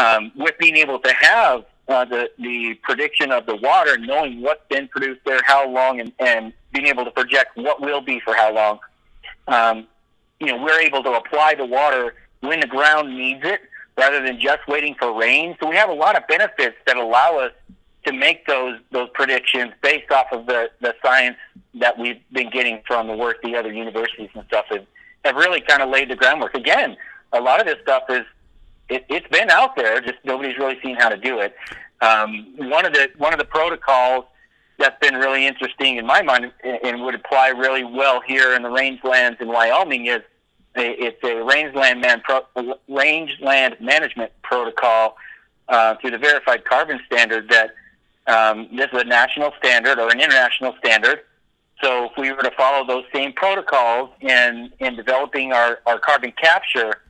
um, 0.00 0.32
with 0.36 0.56
being 0.58 0.76
able 0.76 0.98
to 0.98 1.12
have 1.20 1.64
uh, 1.88 2.04
the 2.04 2.30
the 2.38 2.74
prediction 2.82 3.32
of 3.32 3.46
the 3.46 3.56
water, 3.56 3.98
knowing 3.98 4.40
what's 4.40 4.66
been 4.68 4.88
produced 4.88 5.20
there, 5.26 5.40
how 5.44 5.68
long, 5.68 6.00
and, 6.00 6.12
and 6.18 6.52
being 6.72 6.86
able 6.86 7.04
to 7.04 7.10
project 7.10 7.56
what 7.56 7.80
will 7.80 8.00
be 8.00 8.20
for 8.20 8.34
how 8.34 8.52
long. 8.54 8.78
Um, 9.48 9.86
you 10.38 10.46
know, 10.46 10.62
we're 10.62 10.80
able 10.80 11.02
to 11.02 11.12
apply 11.12 11.54
the 11.56 11.66
water 11.66 12.14
when 12.40 12.60
the 12.60 12.66
ground 12.66 13.16
needs 13.16 13.40
it, 13.44 13.60
rather 13.96 14.22
than 14.24 14.40
just 14.40 14.66
waiting 14.68 14.94
for 14.98 15.18
rain. 15.18 15.56
So 15.60 15.68
we 15.68 15.76
have 15.76 15.90
a 15.90 15.94
lot 15.94 16.16
of 16.16 16.26
benefits 16.28 16.76
that 16.86 16.96
allow 16.96 17.38
us 17.38 17.52
to 18.06 18.12
make 18.12 18.46
those 18.46 18.78
those 18.92 19.08
predictions 19.12 19.72
based 19.82 20.10
off 20.10 20.26
of 20.32 20.46
the 20.46 20.70
the 20.80 20.94
science 21.04 21.36
that 21.74 21.98
we've 21.98 22.20
been 22.32 22.50
getting 22.50 22.82
from 22.86 23.08
the 23.08 23.16
work 23.16 23.42
the 23.42 23.56
other 23.56 23.72
universities 23.72 24.30
and 24.34 24.44
stuff 24.46 24.64
have, 24.70 24.86
have 25.24 25.36
really 25.36 25.60
kind 25.60 25.82
of 25.82 25.90
laid 25.90 26.08
the 26.08 26.16
groundwork. 26.16 26.54
Again, 26.54 26.96
a 27.32 27.40
lot 27.40 27.60
of 27.60 27.66
this 27.66 27.76
stuff 27.82 28.04
is 28.08 28.24
it, 28.90 29.04
has 29.10 29.22
been 29.30 29.50
out 29.50 29.76
there, 29.76 30.00
just 30.00 30.18
nobody's 30.24 30.58
really 30.58 30.78
seen 30.82 30.96
how 30.96 31.08
to 31.08 31.16
do 31.16 31.40
it. 31.40 31.54
Um, 32.00 32.54
one 32.56 32.84
of 32.84 32.92
the 32.92 33.10
one 33.18 33.32
of 33.32 33.38
the 33.38 33.44
protocols 33.44 34.24
that's 34.78 34.98
been 35.00 35.14
really 35.14 35.46
interesting 35.46 35.96
in 35.96 36.06
my 36.06 36.22
mind 36.22 36.50
and 36.64 37.02
would 37.02 37.14
apply 37.14 37.48
really 37.48 37.84
well 37.84 38.20
here 38.20 38.54
in 38.54 38.62
the 38.62 38.68
rangelands 38.68 39.40
in 39.40 39.48
Wyoming 39.48 40.06
is 40.06 40.22
a, 40.76 41.04
it's 41.04 41.22
a 41.22 41.42
rangeland 41.44 42.00
man 42.00 42.22
pro, 42.22 42.40
rangeland 42.88 43.76
management 43.80 44.32
protocol 44.42 45.16
uh, 45.68 45.96
through 46.00 46.12
the 46.12 46.18
verified 46.18 46.64
carbon 46.64 46.98
standard 47.06 47.50
that 47.50 47.74
um, 48.26 48.68
this 48.74 48.88
is 48.92 49.02
a 49.02 49.04
national 49.04 49.52
standard 49.58 49.98
or 49.98 50.08
an 50.10 50.20
international 50.20 50.74
standard. 50.78 51.20
So 51.82 52.06
if 52.06 52.12
we 52.16 52.30
were 52.32 52.42
to 52.42 52.50
follow 52.56 52.86
those 52.86 53.04
same 53.14 53.32
protocols 53.32 54.10
in 54.20 54.70
in 54.80 54.96
developing 54.96 55.52
our, 55.52 55.80
our 55.86 55.98
carbon 55.98 56.32
capture 56.32 57.00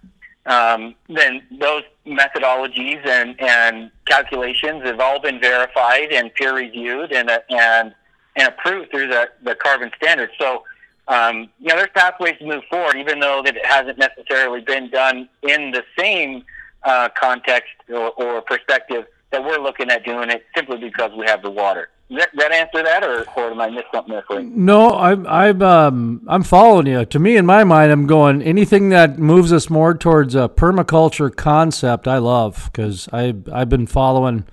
um, 0.47 0.95
then 1.09 1.43
those 1.61 1.83
methodologies 2.07 3.07
and, 3.07 3.41
and 3.41 3.91
calculations 4.07 4.83
have 4.85 5.01
all 5.01 5.21
been 5.21 5.41
verified 5.41 6.13
and 6.13 6.33
peer 6.35 6.55
reviewed 6.55 7.13
and 7.13 7.31
uh, 7.31 7.41
and 7.51 7.95
and 8.37 8.49
approved 8.49 8.91
through 8.91 9.09
the 9.09 9.29
the 9.43 9.55
carbon 9.55 9.91
standards. 9.97 10.33
So. 10.39 10.65
Um, 11.09 11.49
you 11.59 11.67
know, 11.67 11.75
there's 11.75 11.89
pathways 11.93 12.39
to 12.39 12.47
move 12.47 12.63
forward, 12.71 12.95
even 12.95 13.19
though 13.19 13.43
that 13.45 13.57
it 13.57 13.67
hasn't 13.67 13.99
necessarily 13.99 14.61
been 14.61 14.91
done 14.91 15.29
in 15.43 15.73
the 15.73 15.83
same 15.99 16.45
uh, 16.85 17.09
context 17.21 17.73
or, 17.89 18.13
or 18.13 18.41
perspective 18.43 19.07
that 19.31 19.43
we're 19.43 19.59
looking 19.59 19.91
at 19.91 20.05
doing 20.05 20.31
it 20.31 20.47
simply 20.55 20.79
because 20.79 21.11
we 21.17 21.27
have 21.27 21.43
the 21.43 21.51
water. 21.51 21.89
That, 22.11 22.31
that 22.35 22.51
answer 22.51 22.83
that, 22.83 23.05
or, 23.05 23.25
or 23.37 23.53
am 23.53 23.61
I 23.61 23.71
missed 23.71 23.87
something 23.95 24.13
there? 24.13 24.43
No, 24.43 24.91
I'm 24.91 25.25
I'm 25.29 25.63
um, 25.63 26.23
I'm 26.27 26.43
following 26.43 26.89
you. 26.89 27.05
To 27.05 27.19
me, 27.21 27.37
in 27.37 27.47
my 27.47 27.63
mind, 27.63 27.93
I'm 27.93 28.09
going 28.09 28.43
anything 28.43 28.89
that 28.89 29.19
moves 29.21 29.53
us 29.53 29.71
more 29.71 29.95
towards 29.95 30.35
a 30.35 30.49
permaculture 30.49 31.35
concept. 31.35 32.09
I 32.09 32.19
love 32.19 32.69
because 32.73 33.09
I 33.13 33.35
I've 33.53 33.69
been 33.69 33.87
following 33.87 34.45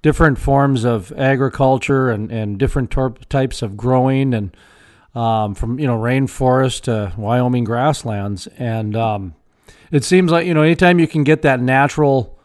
different 0.00 0.38
forms 0.38 0.84
of 0.84 1.12
agriculture 1.12 2.10
and 2.10 2.32
and 2.32 2.58
different 2.58 2.90
tor- 2.90 3.14
types 3.28 3.60
of 3.60 3.76
growing 3.76 4.32
and 4.32 4.56
um, 5.14 5.54
from 5.54 5.78
you 5.78 5.86
know 5.86 5.98
rainforest 5.98 6.82
to 6.82 7.12
Wyoming 7.18 7.64
grasslands, 7.64 8.46
and 8.58 8.96
um, 8.96 9.34
it 9.90 10.02
seems 10.04 10.30
like 10.30 10.46
you 10.46 10.54
know 10.54 10.62
anytime 10.62 10.98
you 10.98 11.06
can 11.06 11.24
get 11.24 11.42
that 11.42 11.60
natural 11.60 12.38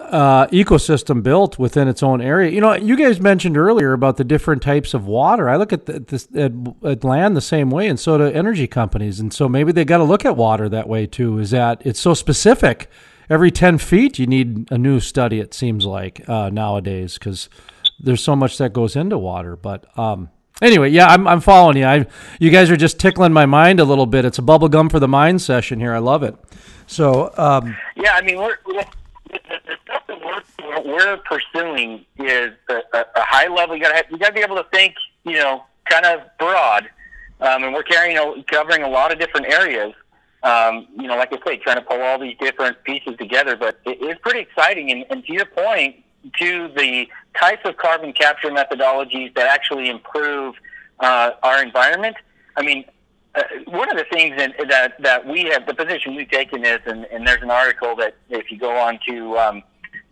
uh, 0.00 0.46
ecosystem 0.46 1.22
built 1.22 1.58
within 1.58 1.86
its 1.86 2.02
own 2.02 2.22
area. 2.22 2.50
You 2.50 2.60
know, 2.60 2.74
you 2.74 2.96
guys 2.96 3.20
mentioned 3.20 3.58
earlier 3.58 3.92
about 3.92 4.16
the 4.16 4.24
different 4.24 4.62
types 4.62 4.94
of 4.94 5.06
water. 5.06 5.48
I 5.48 5.56
look 5.56 5.72
at 5.72 5.86
this, 5.86 6.28
at, 6.34 6.52
at 6.82 7.04
land 7.04 7.36
the 7.36 7.42
same 7.42 7.70
way, 7.70 7.86
and 7.88 8.00
so 8.00 8.16
do 8.16 8.24
energy 8.24 8.66
companies. 8.66 9.20
And 9.20 9.32
so 9.32 9.48
maybe 9.48 9.72
they 9.72 9.84
got 9.84 9.98
to 9.98 10.04
look 10.04 10.24
at 10.24 10.36
water 10.36 10.68
that 10.70 10.88
way 10.88 11.06
too. 11.06 11.38
Is 11.38 11.50
that 11.50 11.82
it's 11.84 12.00
so 12.00 12.14
specific? 12.14 12.90
Every 13.28 13.50
ten 13.50 13.76
feet, 13.78 14.18
you 14.18 14.26
need 14.26 14.70
a 14.70 14.78
new 14.78 15.00
study. 15.00 15.40
It 15.40 15.52
seems 15.52 15.84
like 15.84 16.26
uh, 16.28 16.48
nowadays 16.48 17.18
because 17.18 17.50
there's 17.98 18.22
so 18.22 18.36
much 18.36 18.56
that 18.58 18.72
goes 18.72 18.96
into 18.96 19.18
water. 19.18 19.56
But 19.56 19.86
um, 19.98 20.30
anyway, 20.62 20.90
yeah, 20.90 21.08
I'm, 21.08 21.26
I'm 21.26 21.40
following 21.40 21.76
you. 21.76 21.84
I, 21.84 22.06
you 22.38 22.50
guys 22.50 22.70
are 22.70 22.76
just 22.76 23.00
tickling 23.00 23.32
my 23.32 23.44
mind 23.44 23.80
a 23.80 23.84
little 23.84 24.06
bit. 24.06 24.24
It's 24.24 24.38
a 24.38 24.42
bubble 24.42 24.68
gum 24.68 24.88
for 24.88 25.00
the 25.00 25.08
mind 25.08 25.42
session 25.42 25.80
here. 25.80 25.92
I 25.92 25.98
love 25.98 26.22
it. 26.22 26.36
So 26.86 27.32
um, 27.36 27.76
yeah, 27.96 28.14
I 28.14 28.22
mean 28.22 28.38
we're, 28.38 28.56
we're 28.64 28.84
the, 29.30 29.76
stuff 29.84 30.02
that 30.06 30.84
we're, 30.84 31.16
pursuing 31.18 32.04
is 32.18 32.52
a, 32.68 32.74
a, 32.92 33.00
a 33.00 33.22
high 33.22 33.48
level. 33.48 33.76
You 33.76 33.82
got 33.82 33.92
to 33.92 34.04
you 34.10 34.18
got 34.18 34.28
to 34.28 34.32
be 34.34 34.40
able 34.40 34.56
to 34.56 34.66
think, 34.72 34.94
you 35.24 35.34
know, 35.34 35.64
kind 35.88 36.06
of 36.06 36.20
broad, 36.38 36.88
um, 37.40 37.64
and 37.64 37.72
we're 37.72 37.82
carrying 37.82 38.16
know, 38.16 38.42
covering 38.46 38.82
a 38.82 38.88
lot 38.88 39.12
of 39.12 39.18
different 39.18 39.46
areas. 39.46 39.92
Um, 40.42 40.86
you 40.96 41.08
know, 41.08 41.16
like 41.16 41.32
I 41.32 41.38
say, 41.44 41.56
trying 41.58 41.76
to 41.76 41.82
pull 41.82 42.00
all 42.00 42.18
these 42.18 42.36
different 42.38 42.82
pieces 42.84 43.16
together. 43.18 43.56
But 43.56 43.80
it 43.84 44.00
is 44.00 44.16
pretty 44.22 44.40
exciting. 44.40 44.90
And, 44.90 45.04
and 45.10 45.24
to 45.24 45.32
your 45.32 45.46
point, 45.46 46.04
to 46.38 46.68
the 46.76 47.08
types 47.38 47.62
of 47.64 47.76
carbon 47.76 48.12
capture 48.12 48.50
methodologies 48.50 49.34
that 49.34 49.46
actually 49.48 49.88
improve 49.88 50.54
uh, 51.00 51.32
our 51.42 51.62
environment. 51.62 52.16
I 52.56 52.62
mean, 52.62 52.84
uh, 53.36 53.42
one 53.66 53.90
of 53.90 53.96
the 53.96 54.06
things 54.10 54.36
that, 54.36 54.54
that 54.68 54.94
that 55.02 55.26
we 55.26 55.44
have, 55.44 55.66
the 55.66 55.74
position 55.74 56.14
we've 56.14 56.30
taken 56.30 56.64
is, 56.64 56.80
and, 56.86 57.04
and 57.06 57.26
there's 57.26 57.42
an 57.42 57.50
article 57.50 57.94
that 57.96 58.16
if 58.30 58.50
you 58.50 58.58
go 58.58 58.76
on 58.76 58.98
to 59.06 59.38
um, 59.38 59.62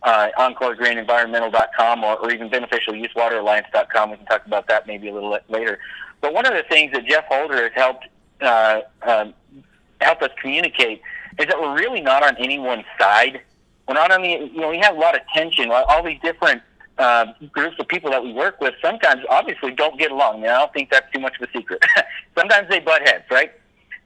uh, 0.03 0.29
EncoreGreenEnvironmental.com 0.37 2.03
or, 2.03 2.17
or 2.17 2.31
even 2.31 2.49
BeneficialUseWaterAlliance.com, 2.49 4.11
we 4.11 4.17
can 4.17 4.25
talk 4.27 4.45
about 4.45 4.67
that 4.67 4.85
maybe 4.85 5.09
a 5.09 5.13
little 5.13 5.37
later. 5.49 5.79
But 6.21 6.33
one 6.33 6.45
of 6.45 6.53
the 6.53 6.63
things 6.69 6.93
that 6.93 7.05
Jeff 7.05 7.25
Holder 7.25 7.63
has 7.63 7.71
helped 7.73 8.07
uh, 8.41 8.81
uh, 9.01 9.31
help 10.01 10.21
us 10.21 10.29
communicate 10.39 11.01
is 11.39 11.47
that 11.47 11.59
we're 11.59 11.75
really 11.75 12.01
not 12.01 12.23
on 12.23 12.37
anyone's 12.37 12.85
side. 12.99 13.41
We're 13.87 13.95
not 13.95 14.11
on 14.11 14.21
the, 14.21 14.29
you 14.53 14.61
know, 14.61 14.69
we 14.69 14.79
have 14.79 14.95
a 14.95 14.99
lot 14.99 15.15
of 15.15 15.21
tension, 15.33 15.71
all 15.71 16.03
these 16.03 16.19
different 16.21 16.61
uh, 16.97 17.25
groups 17.51 17.75
of 17.79 17.87
people 17.87 18.09
that 18.11 18.23
we 18.23 18.33
work 18.33 18.61
with 18.61 18.73
sometimes 18.81 19.21
obviously 19.29 19.71
don't 19.71 19.99
get 19.99 20.11
along. 20.11 20.45
I, 20.45 20.47
I 20.47 20.59
don't 20.59 20.73
think 20.73 20.89
that's 20.89 21.11
too 21.11 21.19
much 21.19 21.35
of 21.39 21.49
a 21.49 21.51
secret. 21.57 21.83
sometimes 22.37 22.69
they 22.69 22.79
butt 22.79 23.07
heads, 23.07 23.25
right? 23.29 23.51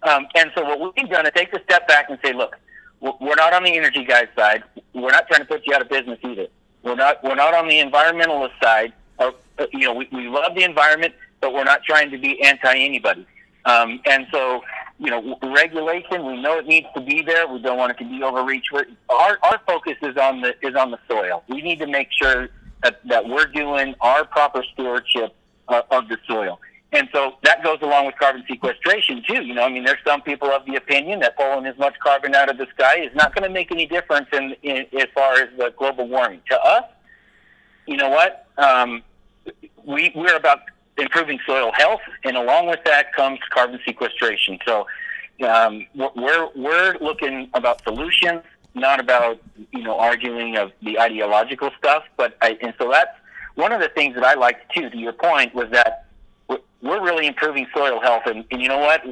Um, 0.04 0.28
and 0.36 0.52
so 0.56 0.64
what 0.64 0.96
we've 0.96 1.10
done 1.10 1.26
is 1.26 1.32
take 1.36 1.54
a 1.54 1.62
step 1.64 1.88
back 1.88 2.10
and 2.10 2.18
say, 2.24 2.34
look, 2.34 2.56
we're 3.02 3.36
not 3.36 3.54
on 3.54 3.64
the 3.64 3.76
energy 3.78 4.04
guys 4.04 4.28
side. 4.36 4.64
We're 4.94 5.12
not 5.12 5.28
trying 5.28 5.42
to 5.42 5.46
put 5.46 5.66
you 5.66 5.74
out 5.74 5.82
of 5.82 5.90
business 5.90 6.20
either. 6.24 6.48
We're 6.84 6.96
not 6.96 7.24
we're 7.24 7.36
not 7.36 7.54
on 7.54 7.68
the 7.68 7.80
environmentalist 7.80 8.52
side. 8.62 8.94
Or, 9.18 9.34
uh, 9.58 9.66
you 9.74 9.86
know, 9.86 9.94
we, 9.94 10.08
we 10.12 10.28
love 10.28 10.56
the 10.56 10.64
environment, 10.64 11.14
but 11.42 11.54
we're 11.54 11.66
not 11.66 11.84
trying 11.84 12.12
to 12.12 12.18
be 12.18 12.42
anti 12.42 12.74
anybody. 12.74 13.26
Um, 13.66 14.02
and 14.06 14.28
so, 14.32 14.62
you 14.98 15.10
know, 15.10 15.38
regulation. 15.42 16.26
We 16.26 16.42
know 16.42 16.58
it 16.58 16.66
needs 16.66 16.88
to 16.96 17.02
be 17.02 17.22
there. 17.22 17.48
We 17.48 17.62
don't 17.62 17.78
want 17.78 17.92
it 17.92 17.98
to 18.04 18.10
be 18.10 18.24
overreach. 18.24 18.68
Our 19.10 19.38
our 19.44 19.62
focus 19.68 19.96
is 20.02 20.18
on 20.18 20.42
the 20.42 20.56
is 20.66 20.76
on 20.76 20.92
the 20.92 21.00
soil. 21.10 21.44
We 21.48 21.62
need 21.62 21.80
to 21.80 21.88
make 21.88 22.10
sure 22.12 22.50
that, 22.84 23.00
that 23.08 23.28
we're 23.28 23.48
doing 23.48 23.96
our 24.02 24.26
proper 24.26 24.64
stewardship 24.74 25.36
uh, 25.68 25.82
of 25.92 26.08
the 26.08 26.18
soil. 26.28 26.60
And 26.92 27.08
so 27.14 27.36
that 27.44 27.64
goes 27.64 27.78
along 27.82 28.08
with 28.08 28.16
carbon 28.18 28.44
sequestration 28.48 29.24
too. 29.28 29.44
You 29.44 29.54
know, 29.54 29.64
I 29.64 29.70
mean, 29.70 29.84
there's 29.84 30.04
some 30.06 30.22
people 30.22 30.50
of 30.50 30.66
the 30.66 30.76
opinion 30.76 31.20
that 31.20 31.38
pulling 31.38 31.66
as 31.68 31.78
much 31.78 31.94
carbon 32.00 32.34
out 32.34 32.50
of 32.50 32.58
the 32.58 32.66
sky 32.74 33.00
is 33.02 33.14
not 33.16 33.36
going 33.36 33.44
to 33.44 33.54
make 33.54 33.72
any 33.72 33.86
difference 33.86 34.28
in, 34.34 34.56
in 34.64 34.88
as 35.00 35.08
far 35.14 35.34
as 35.34 35.50
the 35.58 35.72
global 35.78 36.08
warming. 36.08 36.42
To 36.50 36.60
us, 36.60 36.86
you 37.86 37.96
know 37.96 38.10
what? 38.10 38.48
Um, 38.58 39.04
we 39.86 40.12
we're 40.16 40.36
about 40.36 40.60
improving 40.98 41.40
soil 41.46 41.72
health, 41.74 42.02
and 42.24 42.36
along 42.36 42.68
with 42.68 42.84
that 42.86 43.14
comes 43.14 43.40
carbon 43.52 43.80
sequestration. 43.86 44.58
So 44.66 44.88
um, 45.48 45.86
we're 45.96 46.50
we're 46.56 46.98
looking 47.00 47.50
about 47.54 47.84
solutions 47.84 48.42
not 48.74 49.00
about 49.00 49.40
you 49.72 49.84
know 49.84 49.98
arguing 49.98 50.58
of 50.58 50.72
the 50.82 51.00
ideological 51.00 51.72
stuff, 51.78 52.04
but 52.18 52.38
I, 52.42 52.58
and 52.62 52.74
so 52.78 52.90
that's 52.92 53.16
one 53.56 53.72
of 53.72 53.82
the 53.82 53.90
things 53.90 54.16
that 54.16 54.24
I 54.24 54.36
liked 54.36 54.74
too. 54.74 54.90
To 54.90 54.98
your 54.98 55.14
point 55.14 55.54
was 55.54 55.70
that 55.72 56.06
we're 56.82 57.04
really 57.04 57.28
improving 57.28 57.68
soil 57.74 58.00
health, 58.00 58.24
and, 58.26 58.46
and 58.52 58.62
you 58.62 58.68
know 58.68 58.80
what? 58.80 59.04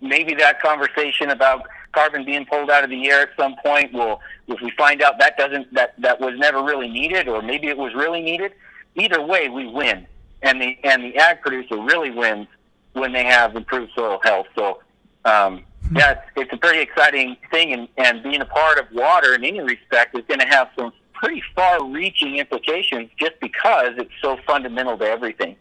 Maybe 0.00 0.34
that 0.34 0.60
conversation 0.60 1.30
about 1.30 1.66
carbon 1.92 2.24
being 2.24 2.44
pulled 2.46 2.70
out 2.70 2.82
of 2.82 2.90
the 2.90 3.08
air 3.08 3.22
at 3.22 3.30
some 3.36 3.54
point 3.64 3.92
will, 3.92 4.20
if 4.48 4.60
we 4.60 4.70
find 4.70 5.00
out 5.00 5.18
that 5.20 5.36
doesn't 5.36 5.72
that 5.74 5.94
that 5.98 6.20
was 6.20 6.38
never 6.38 6.62
really 6.62 6.88
needed, 6.88 7.28
or 7.28 7.42
maybe 7.42 7.68
it 7.68 7.78
was 7.78 7.94
really 7.94 8.22
needed. 8.22 8.52
Either 8.96 9.20
way, 9.20 9.48
we 9.48 9.66
win, 9.66 10.06
and 10.42 10.60
the 10.60 10.76
and 10.84 11.02
the 11.02 11.16
ag 11.16 11.40
producer 11.40 11.76
really 11.80 12.10
wins 12.10 12.48
when 12.92 13.12
they 13.12 13.24
have 13.24 13.56
improved 13.56 13.92
soil 13.94 14.20
health. 14.22 14.46
So. 14.56 14.80
Um, 15.26 15.64
yeah, 15.92 16.20
it's, 16.36 16.52
a 16.52 16.56
pretty 16.56 16.80
exciting 16.80 17.36
thing, 17.50 17.72
and, 17.72 17.88
and 17.98 18.22
being 18.22 18.40
a 18.40 18.46
part 18.46 18.78
of 18.78 18.86
water 18.92 19.34
in 19.34 19.44
any 19.44 19.60
respect 19.60 20.16
is 20.16 20.24
going 20.26 20.40
to 20.40 20.46
have 20.46 20.70
some 20.78 20.92
pretty 21.12 21.42
far-reaching 21.54 22.36
implications 22.36 23.10
just 23.18 23.32
because 23.40 23.92
it's 23.96 24.12
so 24.20 24.38
fundamental 24.46 24.96
to 24.98 25.04
everything. 25.04 25.56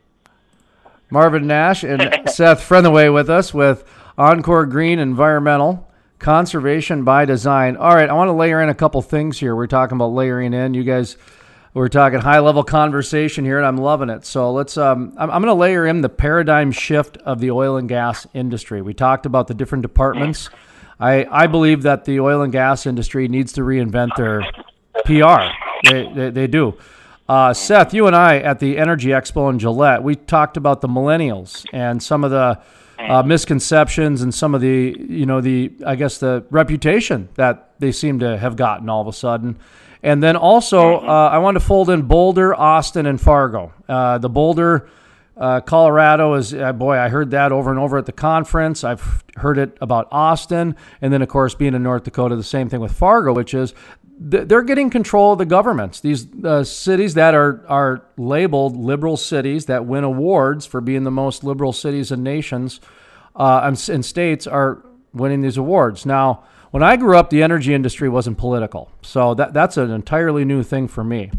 Marvin 1.10 1.46
Nash 1.48 1.84
and 1.84 2.30
Seth 2.30 2.64
Frentheway 2.64 3.10
with 3.10 3.30
us 3.30 3.54
with 3.54 3.84
Encore 4.18 4.66
Green 4.66 5.00
Environmental 5.00 5.90
Conservation 6.20 7.04
by 7.04 7.26
Design. 7.26 7.78
All 7.78 7.94
right, 7.94 8.10
I 8.10 8.14
want 8.14 8.30
to 8.30 8.34
layer 8.34 8.62
in 8.62 8.70
a 8.70 8.74
couple 8.74 9.02
things 9.02 9.40
here. 9.40 9.56
We're 9.56 9.68
talking 9.68 9.96
about 9.96 10.08
layering 10.08 10.54
in. 10.54 10.74
You 10.74 10.84
guys 10.84 11.18
we're 11.74 11.90
talking 11.90 12.20
high 12.20 12.40
level 12.40 12.64
conversation 12.64 13.46
here, 13.46 13.58
and 13.58 13.66
I'm 13.66 13.78
loving 13.78 14.10
it. 14.10 14.26
So 14.26 14.52
let's. 14.52 14.78
Um, 14.78 15.14
I'm, 15.18 15.32
I'm 15.32 15.42
going 15.42 15.54
to 15.54 15.60
layer 15.60 15.86
in 15.86 16.02
the 16.02 16.10
paradigm 16.10 16.72
shift 16.72 17.18
of 17.18 17.40
the 17.40 17.52
oil 17.52 17.78
and 17.78 17.90
gas 17.90 18.28
industry. 18.34 18.82
We 18.82 18.94
talked 18.94 19.26
about 19.26 19.48
the 19.48 19.54
different 19.54 19.82
departments. 19.82 20.50
I 21.00 21.26
I 21.32 21.48
believe 21.48 21.84
that 21.84 22.06
the 22.06 22.20
oil 22.20 22.42
and 22.42 22.52
gas 22.52 22.86
industry 22.86 23.28
needs 23.28 23.54
to 23.54 23.62
reinvent 23.62 24.16
their 24.16 24.42
PR. 25.06 25.52
They 25.90 26.12
they, 26.14 26.30
they 26.30 26.48
do. 26.48 26.78
Uh, 27.28 27.54
Seth, 27.54 27.94
you 27.94 28.06
and 28.06 28.16
I 28.16 28.38
at 28.38 28.60
the 28.60 28.78
Energy 28.78 29.10
Expo 29.10 29.50
in 29.50 29.58
Gillette, 29.58 30.04
we 30.04 30.16
talked 30.16 30.58
about 30.58 30.82
the 30.82 30.90
millennials 30.90 31.66
and 31.72 32.04
some 32.04 32.24
of 32.24 32.32
the 32.32 32.62
uh, 33.00 33.24
misconceptions 33.24 34.22
and 34.22 34.34
some 34.34 34.54
of 34.54 34.62
the, 34.62 34.96
you 35.00 35.26
know, 35.26 35.42
the 35.42 35.72
I 35.86 35.96
guess 35.96 36.18
the 36.18 36.46
reputation 36.50 37.30
that 37.36 37.72
they 37.80 37.92
seem 37.92 38.20
to 38.20 38.38
have 38.38 38.56
gotten 38.56 38.90
all 38.90 39.02
of 39.02 39.08
a 39.08 39.14
sudden. 39.14 39.58
And 40.04 40.22
then 40.22 40.36
also, 40.36 40.98
uh, 40.98 41.30
I 41.32 41.38
want 41.38 41.56
to 41.56 41.62
fold 41.62 41.90
in 41.90 42.02
Boulder, 42.04 42.54
Austin, 42.54 43.06
and 43.06 43.20
Fargo. 43.20 43.74
Uh, 43.88 44.18
the 44.18 44.30
Boulder, 44.30 44.90
uh, 45.38 45.62
Colorado 45.62 46.34
is, 46.34 46.54
uh, 46.54 46.74
boy, 46.74 46.98
I 46.98 47.08
heard 47.08 47.32
that 47.32 47.54
over 47.54 47.72
and 47.72 47.80
over 47.80 47.98
at 47.98 48.06
the 48.06 48.12
conference. 48.12 48.84
I've 48.84 49.24
heard 49.38 49.58
it 49.58 49.78
about 49.80 50.10
Austin. 50.12 50.76
And 51.02 51.14
then, 51.14 51.22
of 51.22 51.30
course, 51.30 51.56
being 51.56 51.74
in 51.74 51.84
North 51.84 52.04
Dakota, 52.04 52.36
the 52.36 52.44
same 52.44 52.68
thing 52.68 52.82
with 52.82 52.92
Fargo, 52.92 53.34
which 53.34 53.54
is 53.54 53.74
th- 54.30 54.48
they're 54.50 54.62
getting 54.62 54.90
control 54.90 55.32
of 55.32 55.38
the 55.38 55.46
governments. 55.46 56.02
These 56.02 56.28
uh, 56.44 56.66
cities 56.66 57.14
that 57.14 57.34
are, 57.34 57.66
are 57.68 58.06
labeled 58.18 58.76
liberal 58.76 59.16
cities 59.16 59.68
that 59.68 59.86
win 59.86 60.04
awards 60.04 60.66
for 60.66 60.82
being 60.82 61.06
the 61.06 61.12
most 61.12 61.46
liberal 61.46 61.72
cities 61.72 62.12
and 62.12 62.24
nations 62.24 62.82
uh, 63.38 63.62
and, 63.64 63.90
and 63.90 64.06
states 64.06 64.48
are 64.48 64.84
winning 65.14 65.42
these 65.42 65.58
awards. 65.58 66.06
Now, 66.06 66.44
when 66.74 66.82
I 66.82 66.96
grew 66.96 67.16
up, 67.16 67.30
the 67.30 67.44
energy 67.44 67.72
industry 67.72 68.10
wasn't 68.10 68.40
political. 68.40 68.90
So 69.04 69.36
that, 69.36 69.54
that's 69.54 69.78
an 69.78 69.92
entirely 69.92 70.44
new 70.44 70.64
thing 70.64 70.88
for 70.88 71.04
me 71.04 71.30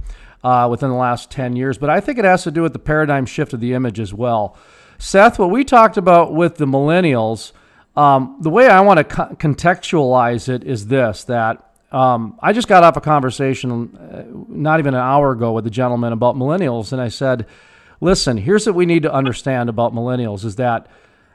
uh, 0.45 0.68
within 0.70 0.91
the 0.91 0.95
last 0.95 1.28
10 1.32 1.57
years. 1.57 1.76
But 1.76 1.91
I 1.91 1.99
think 1.99 2.20
it 2.20 2.24
has 2.24 2.45
to 2.45 2.53
do 2.53 2.62
with 2.62 2.72
the 2.72 2.78
paradigm 2.78 3.26
shift 3.26 3.53
of 3.53 3.59
the 3.59 3.72
image 3.72 3.99
as 3.99 4.14
well. 4.14 4.57
Seth, 4.97 5.41
what 5.41 5.51
we 5.51 5.64
talked 5.64 5.97
about 5.97 6.32
with 6.32 6.55
the 6.59 6.66
millennials, 6.66 7.51
um, 7.97 8.37
the 8.43 8.49
way 8.49 8.68
I 8.68 8.80
want 8.82 8.99
to 8.99 9.05
co- 9.05 9.35
contextualize 9.35 10.49
it 10.49 10.62
is 10.62 10.87
this 10.87 11.24
that 11.24 11.59
Um, 11.91 12.39
I 12.41 12.53
just 12.53 12.66
got 12.68 12.82
off 12.85 12.97
a 12.97 13.01
conversation 13.01 13.97
uh, 13.97 14.22
not 14.49 14.78
even 14.78 14.95
an 14.95 15.01
hour 15.01 15.30
ago 15.32 15.53
with 15.53 15.66
a 15.66 15.70
gentleman 15.70 16.12
about 16.12 16.37
millennials, 16.37 16.93
and 16.93 17.01
I 17.01 17.09
said, 17.09 17.47
"Listen, 18.01 18.37
here's 18.37 18.66
what 18.66 18.74
we 18.74 18.87
need 18.87 19.03
to 19.05 19.12
understand 19.12 19.68
about 19.68 19.93
millennials: 19.95 20.45
is 20.45 20.57
that 20.57 20.89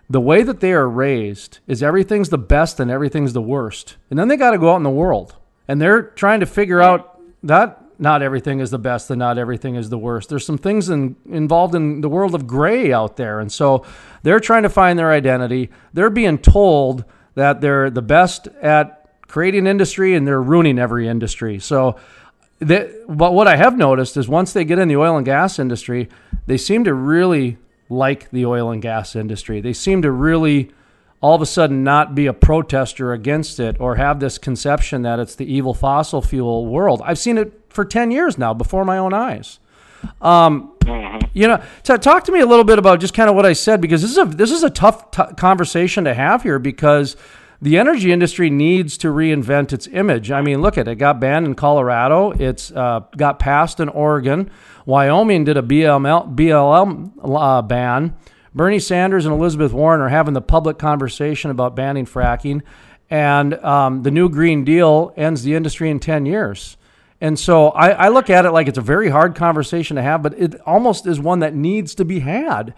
the 0.09 0.21
way 0.21 0.43
that 0.43 0.59
they 0.59 0.73
are 0.73 0.89
raised 0.89 1.59
is 1.67 1.83
everything's 1.83 2.29
the 2.29 2.37
best 2.37 2.79
and 2.79 2.89
everything's 2.89 3.33
the 3.33 3.41
worst, 3.41 3.97
and 4.09 4.17
then 4.17 4.27
they 4.27 4.37
got 4.37 4.51
to 4.51 4.57
go 4.57 4.73
out 4.73 4.77
in 4.77 4.83
the 4.83 4.89
world, 4.89 5.35
and 5.67 5.81
they're 5.81 6.01
trying 6.01 6.39
to 6.39 6.45
figure 6.45 6.81
out 6.81 7.19
that 7.43 7.83
not 7.99 8.21
everything 8.21 8.61
is 8.61 8.71
the 8.71 8.79
best 8.79 9.11
and 9.11 9.19
not 9.19 9.37
everything 9.37 9.75
is 9.75 9.89
the 9.89 9.97
worst. 9.97 10.29
There's 10.29 10.45
some 10.45 10.57
things 10.57 10.89
in, 10.89 11.17
involved 11.29 11.75
in 11.75 11.99
the 11.99 12.07
world 12.07 12.33
of 12.33 12.47
gray 12.47 12.93
out 12.93 13.17
there. 13.17 13.41
And 13.41 13.51
so 13.51 13.85
they're 14.23 14.39
trying 14.39 14.63
to 14.63 14.69
find 14.69 14.97
their 14.97 15.11
identity. 15.11 15.69
They're 15.93 16.09
being 16.09 16.37
told 16.37 17.03
that 17.35 17.59
they're 17.59 17.89
the 17.89 18.01
best 18.01 18.47
at 18.61 19.27
creating 19.27 19.67
industry 19.67 20.15
and 20.15 20.25
they're 20.25 20.41
ruining 20.41 20.79
every 20.79 21.09
industry. 21.09 21.59
So, 21.59 21.97
they, 22.59 22.91
but 23.07 23.33
what 23.33 23.47
I 23.47 23.57
have 23.57 23.77
noticed 23.77 24.17
is 24.17 24.27
once 24.27 24.53
they 24.53 24.63
get 24.63 24.79
in 24.79 24.87
the 24.87 24.97
oil 24.97 25.17
and 25.17 25.25
gas 25.25 25.59
industry, 25.59 26.09
they 26.45 26.57
seem 26.57 26.85
to 26.85 26.93
really 26.93 27.57
like 27.89 28.29
the 28.29 28.45
oil 28.45 28.71
and 28.71 28.81
gas 28.81 29.15
industry. 29.15 29.59
They 29.61 29.73
seem 29.73 30.01
to 30.03 30.11
really 30.11 30.71
all 31.21 31.35
of 31.35 31.41
a 31.41 31.45
sudden 31.45 31.83
not 31.83 32.15
be 32.15 32.27
a 32.27 32.33
protester 32.33 33.11
against 33.11 33.59
it 33.59 33.75
or 33.79 33.95
have 33.95 34.19
this 34.19 34.37
conception 34.37 35.01
that 35.01 35.19
it's 35.19 35.35
the 35.35 35.51
evil 35.51 35.73
fossil 35.73 36.21
fuel 36.21 36.65
world. 36.65 37.01
I've 37.03 37.19
seen 37.19 37.37
it 37.37 37.51
for 37.69 37.83
10 37.83 38.11
years 38.11 38.37
now 38.37 38.53
before 38.53 38.85
my 38.85 38.97
own 38.97 39.13
eyes. 39.13 39.59
Um. 40.21 40.73
You 41.33 41.47
know, 41.47 41.61
so 41.83 41.95
talk 41.97 42.23
to 42.23 42.31
me 42.31 42.39
a 42.39 42.45
little 42.45 42.63
bit 42.63 42.79
about 42.79 42.99
just 42.99 43.13
kind 43.13 43.29
of 43.29 43.35
what 43.35 43.45
I 43.45 43.53
said 43.53 43.79
because 43.81 44.01
this 44.01 44.11
is 44.11 44.17
a 44.17 44.25
this 44.25 44.51
is 44.51 44.63
a 44.63 44.69
tough 44.69 45.11
t- 45.11 45.23
conversation 45.37 46.05
to 46.05 46.13
have 46.13 46.41
here 46.41 46.57
because 46.57 47.15
the 47.61 47.77
energy 47.77 48.11
industry 48.11 48.49
needs 48.49 48.97
to 48.99 49.07
reinvent 49.09 49.73
its 49.73 49.87
image. 49.87 50.31
I 50.31 50.41
mean, 50.41 50.61
look 50.61 50.77
at 50.77 50.87
it, 50.87 50.95
got 50.95 51.19
banned 51.19 51.45
in 51.45 51.55
Colorado. 51.55 52.31
It's 52.31 52.71
uh, 52.71 53.01
got 53.17 53.39
passed 53.39 53.79
in 53.79 53.89
Oregon. 53.89 54.49
Wyoming 54.85 55.43
did 55.43 55.57
a 55.57 55.61
BLM, 55.61 56.35
BLM 56.35 57.11
uh, 57.23 57.61
ban. 57.61 58.15
Bernie 58.55 58.79
Sanders 58.79 59.25
and 59.25 59.33
Elizabeth 59.35 59.73
Warren 59.73 60.01
are 60.01 60.09
having 60.09 60.33
the 60.33 60.41
public 60.41 60.79
conversation 60.79 61.51
about 61.51 61.75
banning 61.75 62.05
fracking, 62.05 62.61
and 63.09 63.53
um, 63.55 64.03
the 64.03 64.11
new 64.11 64.29
Green 64.29 64.63
Deal 64.63 65.13
ends 65.15 65.43
the 65.43 65.53
industry 65.53 65.89
in 65.89 65.99
10 65.99 66.25
years. 66.25 66.77
And 67.21 67.37
so 67.37 67.69
I, 67.69 67.89
I, 67.89 68.07
look 68.07 68.29
at 68.29 68.45
it 68.45 68.51
like 68.51 68.67
it's 68.67 68.77
a 68.77 68.81
very 68.81 69.09
hard 69.09 69.35
conversation 69.35 69.97
to 69.97 70.01
have, 70.01 70.23
but 70.23 70.39
it 70.39 70.55
almost 70.61 71.05
is 71.05 71.19
one 71.19 71.39
that 71.39 71.53
needs 71.53 71.93
to 71.95 72.05
be 72.05 72.19
had. 72.19 72.73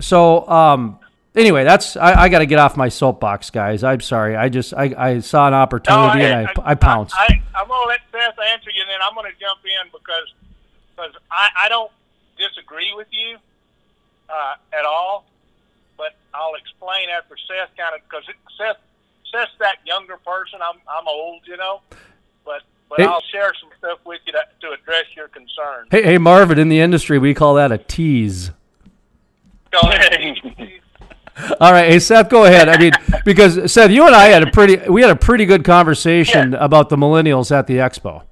So 0.00 0.48
um, 0.48 0.98
anyway, 1.34 1.64
that's 1.64 1.96
I, 1.96 2.22
I 2.22 2.28
got 2.28 2.40
to 2.40 2.46
get 2.46 2.58
off 2.58 2.76
my 2.76 2.88
soapbox, 2.88 3.50
guys. 3.50 3.84
I'm 3.84 4.00
sorry. 4.00 4.36
I 4.36 4.48
just 4.48 4.74
I, 4.74 4.94
I 4.96 5.18
saw 5.20 5.48
an 5.48 5.54
opportunity 5.54 6.20
no, 6.20 6.24
I, 6.24 6.28
and 6.28 6.48
I, 6.48 6.52
I, 6.64 6.74
pounced. 6.74 7.14
I, 7.16 7.42
am 7.56 7.68
gonna 7.68 7.88
let 7.88 8.00
Seth 8.12 8.38
answer 8.52 8.70
you, 8.70 8.82
and 8.82 8.90
then 8.90 8.98
I'm 9.02 9.14
gonna 9.14 9.30
jump 9.40 9.60
in 9.64 9.90
because 9.92 10.32
because 10.94 11.12
I, 11.30 11.48
I 11.64 11.68
don't 11.68 11.90
disagree 12.38 12.92
with 12.96 13.08
you 13.10 13.36
uh, 14.28 14.54
at 14.72 14.84
all, 14.84 15.24
but 15.96 16.14
I'll 16.32 16.54
explain 16.54 17.08
after 17.10 17.36
Seth 17.48 17.76
kind 17.76 17.94
of 17.94 18.00
because 18.08 18.24
Seth 18.56 18.76
Seth's 19.32 19.52
that 19.58 19.78
younger 19.84 20.16
person. 20.18 20.60
I'm 20.62 20.80
I'm 20.88 21.08
old, 21.08 21.42
you 21.46 21.56
know, 21.56 21.80
but 22.44 22.62
but 22.88 23.00
hey, 23.00 23.06
I'll 23.06 23.22
share 23.32 23.52
some 23.60 23.70
stuff 23.78 23.98
with 24.04 24.20
you 24.26 24.32
to, 24.32 24.42
to 24.60 24.72
address 24.72 25.04
your 25.16 25.28
concerns. 25.28 25.88
Hey, 25.90 26.02
hey, 26.02 26.18
Marvin, 26.18 26.58
in 26.58 26.68
the 26.68 26.80
industry, 26.80 27.18
we 27.18 27.34
call 27.34 27.54
that 27.54 27.72
a 27.72 27.78
tease. 27.78 28.50
All 31.60 31.72
right, 31.72 31.90
hey 31.90 31.98
Seth, 31.98 32.28
go 32.28 32.44
ahead. 32.44 32.68
I 32.68 32.78
mean, 32.78 32.92
because 33.24 33.72
Seth, 33.72 33.90
you 33.90 34.06
and 34.06 34.14
I 34.14 34.26
had 34.26 34.46
a 34.46 34.50
pretty 34.50 34.88
we 34.88 35.02
had 35.02 35.10
a 35.10 35.16
pretty 35.16 35.46
good 35.46 35.64
conversation 35.64 36.52
yeah. 36.52 36.64
about 36.64 36.88
the 36.88 36.96
millennials 36.96 37.50
at 37.50 37.66
the 37.66 37.76
expo. 37.76 38.22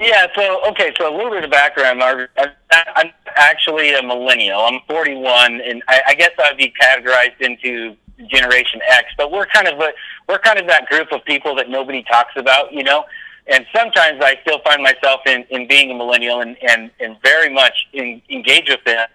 Yeah. 0.00 0.26
So 0.34 0.68
okay. 0.70 0.92
So 0.98 1.12
a 1.12 1.14
little 1.14 1.30
bit 1.30 1.44
of 1.44 1.50
background. 1.50 2.02
I'm 2.02 3.10
actually 3.36 3.94
a 3.94 4.02
millennial. 4.02 4.60
I'm 4.60 4.80
41, 4.88 5.60
and 5.60 5.82
I, 5.88 6.02
I 6.08 6.14
guess 6.14 6.30
I'd 6.38 6.56
be 6.56 6.72
categorized 6.80 7.40
into 7.40 7.96
Generation 8.28 8.80
X. 8.90 9.08
But 9.16 9.30
we're 9.30 9.46
kind 9.46 9.68
of 9.68 9.78
a, 9.78 9.92
we're 10.28 10.38
kind 10.38 10.58
of 10.58 10.66
that 10.66 10.86
group 10.86 11.12
of 11.12 11.24
people 11.24 11.54
that 11.56 11.68
nobody 11.68 12.02
talks 12.02 12.32
about. 12.36 12.72
You 12.72 12.82
know, 12.82 13.04
and 13.46 13.66
sometimes 13.74 14.20
I 14.22 14.38
still 14.42 14.60
find 14.60 14.82
myself 14.82 15.20
in, 15.26 15.44
in 15.50 15.68
being 15.68 15.90
a 15.90 15.94
millennial 15.94 16.40
and, 16.40 16.56
and, 16.66 16.90
and 17.00 17.16
very 17.22 17.52
much 17.52 17.74
in, 17.92 18.22
engaged 18.30 18.70
with 18.70 18.82
them. 18.84 19.06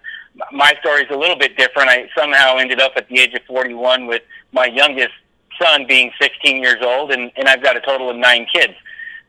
My 0.52 0.74
story 0.80 1.02
is 1.02 1.10
a 1.10 1.16
little 1.16 1.36
bit 1.36 1.56
different. 1.56 1.88
I 1.88 2.08
somehow 2.16 2.56
ended 2.56 2.80
up 2.80 2.92
at 2.96 3.08
the 3.08 3.18
age 3.18 3.34
of 3.34 3.42
41 3.46 4.06
with 4.06 4.22
my 4.52 4.66
youngest 4.66 5.12
son 5.60 5.86
being 5.86 6.12
16 6.20 6.62
years 6.62 6.82
old, 6.82 7.12
and, 7.12 7.30
and 7.36 7.48
I've 7.48 7.62
got 7.62 7.76
a 7.76 7.80
total 7.80 8.10
of 8.10 8.16
nine 8.16 8.46
kids. 8.52 8.74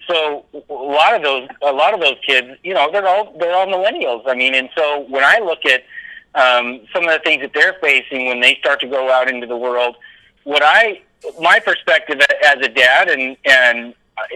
So 0.07 0.45
a 0.53 0.73
lot 0.73 1.15
of 1.15 1.21
those, 1.21 1.47
a 1.61 1.71
lot 1.71 1.93
of 1.93 1.99
those 1.99 2.17
kids, 2.25 2.57
you 2.63 2.73
know, 2.73 2.91
they're 2.91 3.07
all 3.07 3.35
they're 3.37 3.55
all 3.55 3.67
millennials. 3.67 4.23
I 4.27 4.35
mean, 4.35 4.55
and 4.55 4.69
so 4.75 5.05
when 5.07 5.23
I 5.23 5.39
look 5.39 5.59
at 5.65 5.83
um, 6.33 6.81
some 6.93 7.03
of 7.03 7.11
the 7.11 7.19
things 7.23 7.41
that 7.41 7.53
they're 7.53 7.77
facing 7.81 8.27
when 8.27 8.39
they 8.41 8.55
start 8.55 8.79
to 8.81 8.87
go 8.87 9.11
out 9.11 9.29
into 9.29 9.47
the 9.47 9.57
world, 9.57 9.95
what 10.43 10.63
I 10.63 11.01
my 11.39 11.59
perspective 11.59 12.19
as 12.45 12.57
a 12.61 12.69
dad 12.69 13.09
and 13.09 13.37
and 13.45 13.93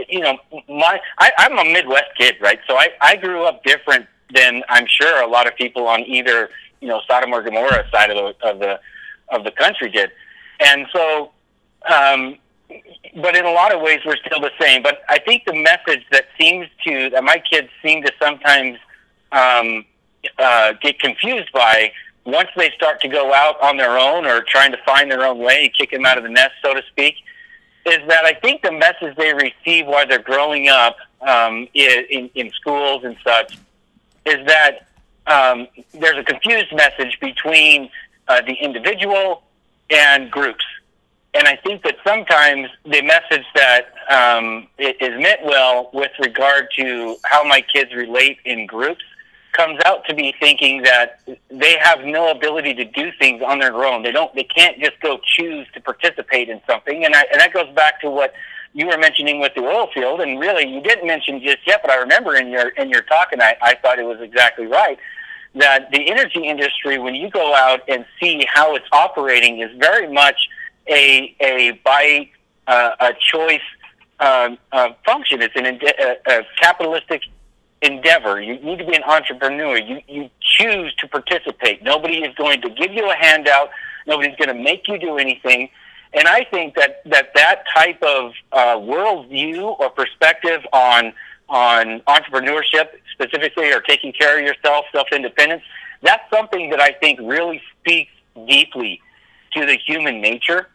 you 0.07 0.19
know, 0.19 0.37
my 0.69 0.99
I, 1.17 1.31
I'm 1.39 1.57
a 1.57 1.65
Midwest 1.65 2.15
kid, 2.17 2.35
right? 2.39 2.59
So 2.67 2.77
I 2.77 2.89
I 3.01 3.15
grew 3.15 3.43
up 3.45 3.63
different 3.63 4.07
than 4.33 4.63
I'm 4.69 4.85
sure 4.87 5.21
a 5.21 5.27
lot 5.27 5.47
of 5.47 5.55
people 5.55 5.87
on 5.87 6.01
either 6.01 6.49
you 6.81 6.87
know 6.87 7.01
Sodom 7.07 7.33
or 7.33 7.41
Gomorrah 7.41 7.87
side 7.91 8.11
of 8.11 8.17
the 8.17 8.47
of 8.47 8.59
the 8.59 8.79
of 9.29 9.43
the 9.43 9.51
country 9.51 9.89
did, 9.89 10.11
and 10.59 10.87
so. 10.93 11.31
Um, 11.87 12.37
but 13.21 13.35
in 13.35 13.45
a 13.45 13.51
lot 13.51 13.73
of 13.73 13.79
ways, 13.79 13.99
we're 14.03 14.17
still 14.17 14.39
the 14.39 14.49
same. 14.59 14.81
But 14.81 15.03
I 15.07 15.19
think 15.19 15.43
the 15.45 15.53
message 15.53 16.03
that 16.11 16.25
seems 16.39 16.67
to 16.83 17.11
that 17.11 17.23
my 17.23 17.37
kids 17.37 17.69
seem 17.83 18.01
to 18.03 18.11
sometimes 18.19 18.79
um, 19.31 19.85
uh, 20.39 20.73
get 20.81 20.99
confused 20.99 21.51
by 21.53 21.91
once 22.25 22.49
they 22.57 22.71
start 22.71 22.99
to 23.01 23.07
go 23.07 23.33
out 23.33 23.61
on 23.61 23.77
their 23.77 23.97
own 23.97 24.25
or 24.25 24.41
trying 24.41 24.71
to 24.71 24.79
find 24.85 25.11
their 25.11 25.23
own 25.23 25.37
way, 25.39 25.71
kick 25.77 25.91
them 25.91 26.05
out 26.05 26.17
of 26.17 26.23
the 26.23 26.29
nest, 26.29 26.53
so 26.63 26.73
to 26.73 26.81
speak, 26.89 27.15
is 27.85 27.99
that 28.07 28.25
I 28.25 28.33
think 28.33 28.63
the 28.63 28.71
message 28.71 29.15
they 29.15 29.33
receive 29.33 29.85
while 29.85 30.07
they're 30.07 30.19
growing 30.19 30.67
up 30.67 30.97
um, 31.21 31.67
in, 31.73 32.29
in 32.33 32.49
schools 32.51 33.03
and 33.03 33.15
such 33.23 33.57
is 34.25 34.45
that 34.47 34.87
um, 35.27 35.67
there's 35.93 36.17
a 36.17 36.23
confused 36.23 36.73
message 36.75 37.19
between 37.19 37.89
uh, 38.27 38.41
the 38.41 38.53
individual 38.53 39.43
and 39.89 40.31
groups. 40.31 40.63
And 41.33 41.47
I 41.47 41.57
think 41.57 41.83
that 41.83 41.97
sometimes 42.05 42.69
the 42.85 43.01
message 43.01 43.45
that 43.55 43.93
um, 44.09 44.67
is 44.77 45.21
meant 45.21 45.43
well 45.43 45.89
with 45.93 46.11
regard 46.19 46.69
to 46.77 47.17
how 47.25 47.43
my 47.43 47.61
kids 47.61 47.93
relate 47.93 48.37
in 48.45 48.65
groups 48.65 49.03
comes 49.51 49.79
out 49.85 50.05
to 50.05 50.13
be 50.13 50.33
thinking 50.39 50.81
that 50.83 51.19
they 51.49 51.77
have 51.77 52.03
no 52.03 52.31
ability 52.31 52.73
to 52.75 52.85
do 52.85 53.11
things 53.19 53.41
on 53.41 53.59
their 53.59 53.75
own. 53.83 54.03
They 54.03 54.11
don't. 54.11 54.33
They 54.35 54.43
can't 54.43 54.79
just 54.79 54.99
go 55.01 55.19
choose 55.23 55.67
to 55.73 55.81
participate 55.81 56.49
in 56.49 56.61
something. 56.67 57.05
And 57.05 57.15
I, 57.15 57.25
and 57.31 57.41
that 57.41 57.53
goes 57.53 57.73
back 57.73 58.01
to 58.01 58.09
what 58.09 58.33
you 58.73 58.87
were 58.87 58.97
mentioning 58.97 59.39
with 59.39 59.53
the 59.55 59.61
oil 59.61 59.87
field. 59.93 60.21
And 60.21 60.39
really, 60.39 60.67
you 60.67 60.81
didn't 60.81 61.07
mention 61.07 61.41
just 61.41 61.59
yet, 61.65 61.81
but 61.81 61.91
I 61.91 61.95
remember 61.95 62.35
in 62.35 62.49
your 62.49 62.69
in 62.69 62.89
your 62.89 63.01
talk, 63.01 63.31
and 63.31 63.41
I, 63.41 63.55
I 63.61 63.75
thought 63.75 63.99
it 63.99 64.05
was 64.05 64.21
exactly 64.21 64.65
right 64.65 64.99
that 65.55 65.89
the 65.91 66.09
energy 66.09 66.45
industry, 66.45 66.97
when 66.99 67.15
you 67.15 67.29
go 67.29 67.55
out 67.55 67.81
and 67.87 68.05
see 68.19 68.45
how 68.51 68.75
it's 68.75 68.85
operating, 68.91 69.61
is 69.61 69.71
very 69.77 70.11
much 70.11 70.49
a 70.87 71.35
a 71.39 71.71
by 71.83 72.29
uh, 72.67 72.91
a 72.99 73.13
choice 73.19 73.61
um, 74.19 74.57
uh, 74.71 74.89
function. 75.05 75.41
It's 75.41 75.55
an 75.55 75.65
a, 75.65 76.39
a 76.39 76.43
capitalistic 76.59 77.21
endeavor. 77.81 78.41
You 78.41 78.59
need 78.59 78.79
to 78.79 78.85
be 78.85 78.95
an 78.95 79.03
entrepreneur. 79.03 79.77
You, 79.77 80.01
you 80.07 80.29
choose 80.41 80.93
to 80.95 81.07
participate. 81.07 81.83
Nobody 81.83 82.23
is 82.23 82.35
going 82.35 82.61
to 82.61 82.69
give 82.69 82.91
you 82.93 83.09
a 83.09 83.15
handout. 83.15 83.69
Nobody's 84.07 84.35
going 84.37 84.55
to 84.55 84.61
make 84.61 84.87
you 84.87 84.97
do 84.97 85.17
anything. 85.17 85.69
And 86.15 86.27
I 86.27 86.45
think 86.45 86.75
that 86.75 87.01
that, 87.05 87.33
that 87.35 87.63
type 87.73 88.01
of 88.01 88.31
uh, 88.51 88.77
worldview 88.77 89.79
or 89.79 89.89
perspective 89.89 90.61
on 90.73 91.13
on 91.47 91.99
entrepreneurship 92.07 92.89
specifically 93.11 93.71
or 93.71 93.81
taking 93.81 94.11
care 94.11 94.39
of 94.39 94.45
yourself, 94.45 94.85
self 94.91 95.07
independence, 95.11 95.63
that's 96.01 96.27
something 96.31 96.69
that 96.71 96.81
I 96.81 96.91
think 96.93 97.19
really 97.21 97.61
speaks 97.79 98.11
deeply 98.47 99.01
to 99.53 99.65
the 99.65 99.77
human 99.77 100.21
nature. 100.21 100.69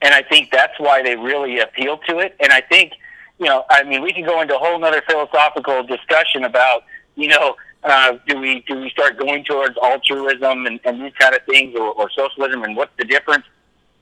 And 0.00 0.14
I 0.14 0.22
think 0.22 0.50
that's 0.50 0.78
why 0.78 1.02
they 1.02 1.16
really 1.16 1.58
appeal 1.58 1.98
to 2.08 2.18
it. 2.18 2.34
And 2.40 2.52
I 2.52 2.60
think 2.60 2.92
you 3.38 3.46
know, 3.46 3.64
I 3.70 3.82
mean, 3.82 4.02
we 4.02 4.12
can 4.12 4.24
go 4.24 4.40
into 4.40 4.56
a 4.56 4.58
whole 4.58 4.82
other 4.82 5.02
philosophical 5.08 5.82
discussion 5.82 6.44
about, 6.44 6.84
you 7.16 7.28
know, 7.28 7.56
uh, 7.84 8.16
do 8.26 8.38
we 8.38 8.64
do 8.66 8.80
we 8.80 8.90
start 8.90 9.18
going 9.18 9.44
towards 9.44 9.76
altruism 9.82 10.66
and, 10.66 10.80
and 10.84 11.00
these 11.00 11.12
kind 11.18 11.34
of 11.34 11.42
things, 11.44 11.76
or, 11.76 11.92
or 11.92 12.10
socialism, 12.10 12.64
and 12.64 12.76
what's 12.76 12.92
the 12.96 13.04
difference? 13.04 13.44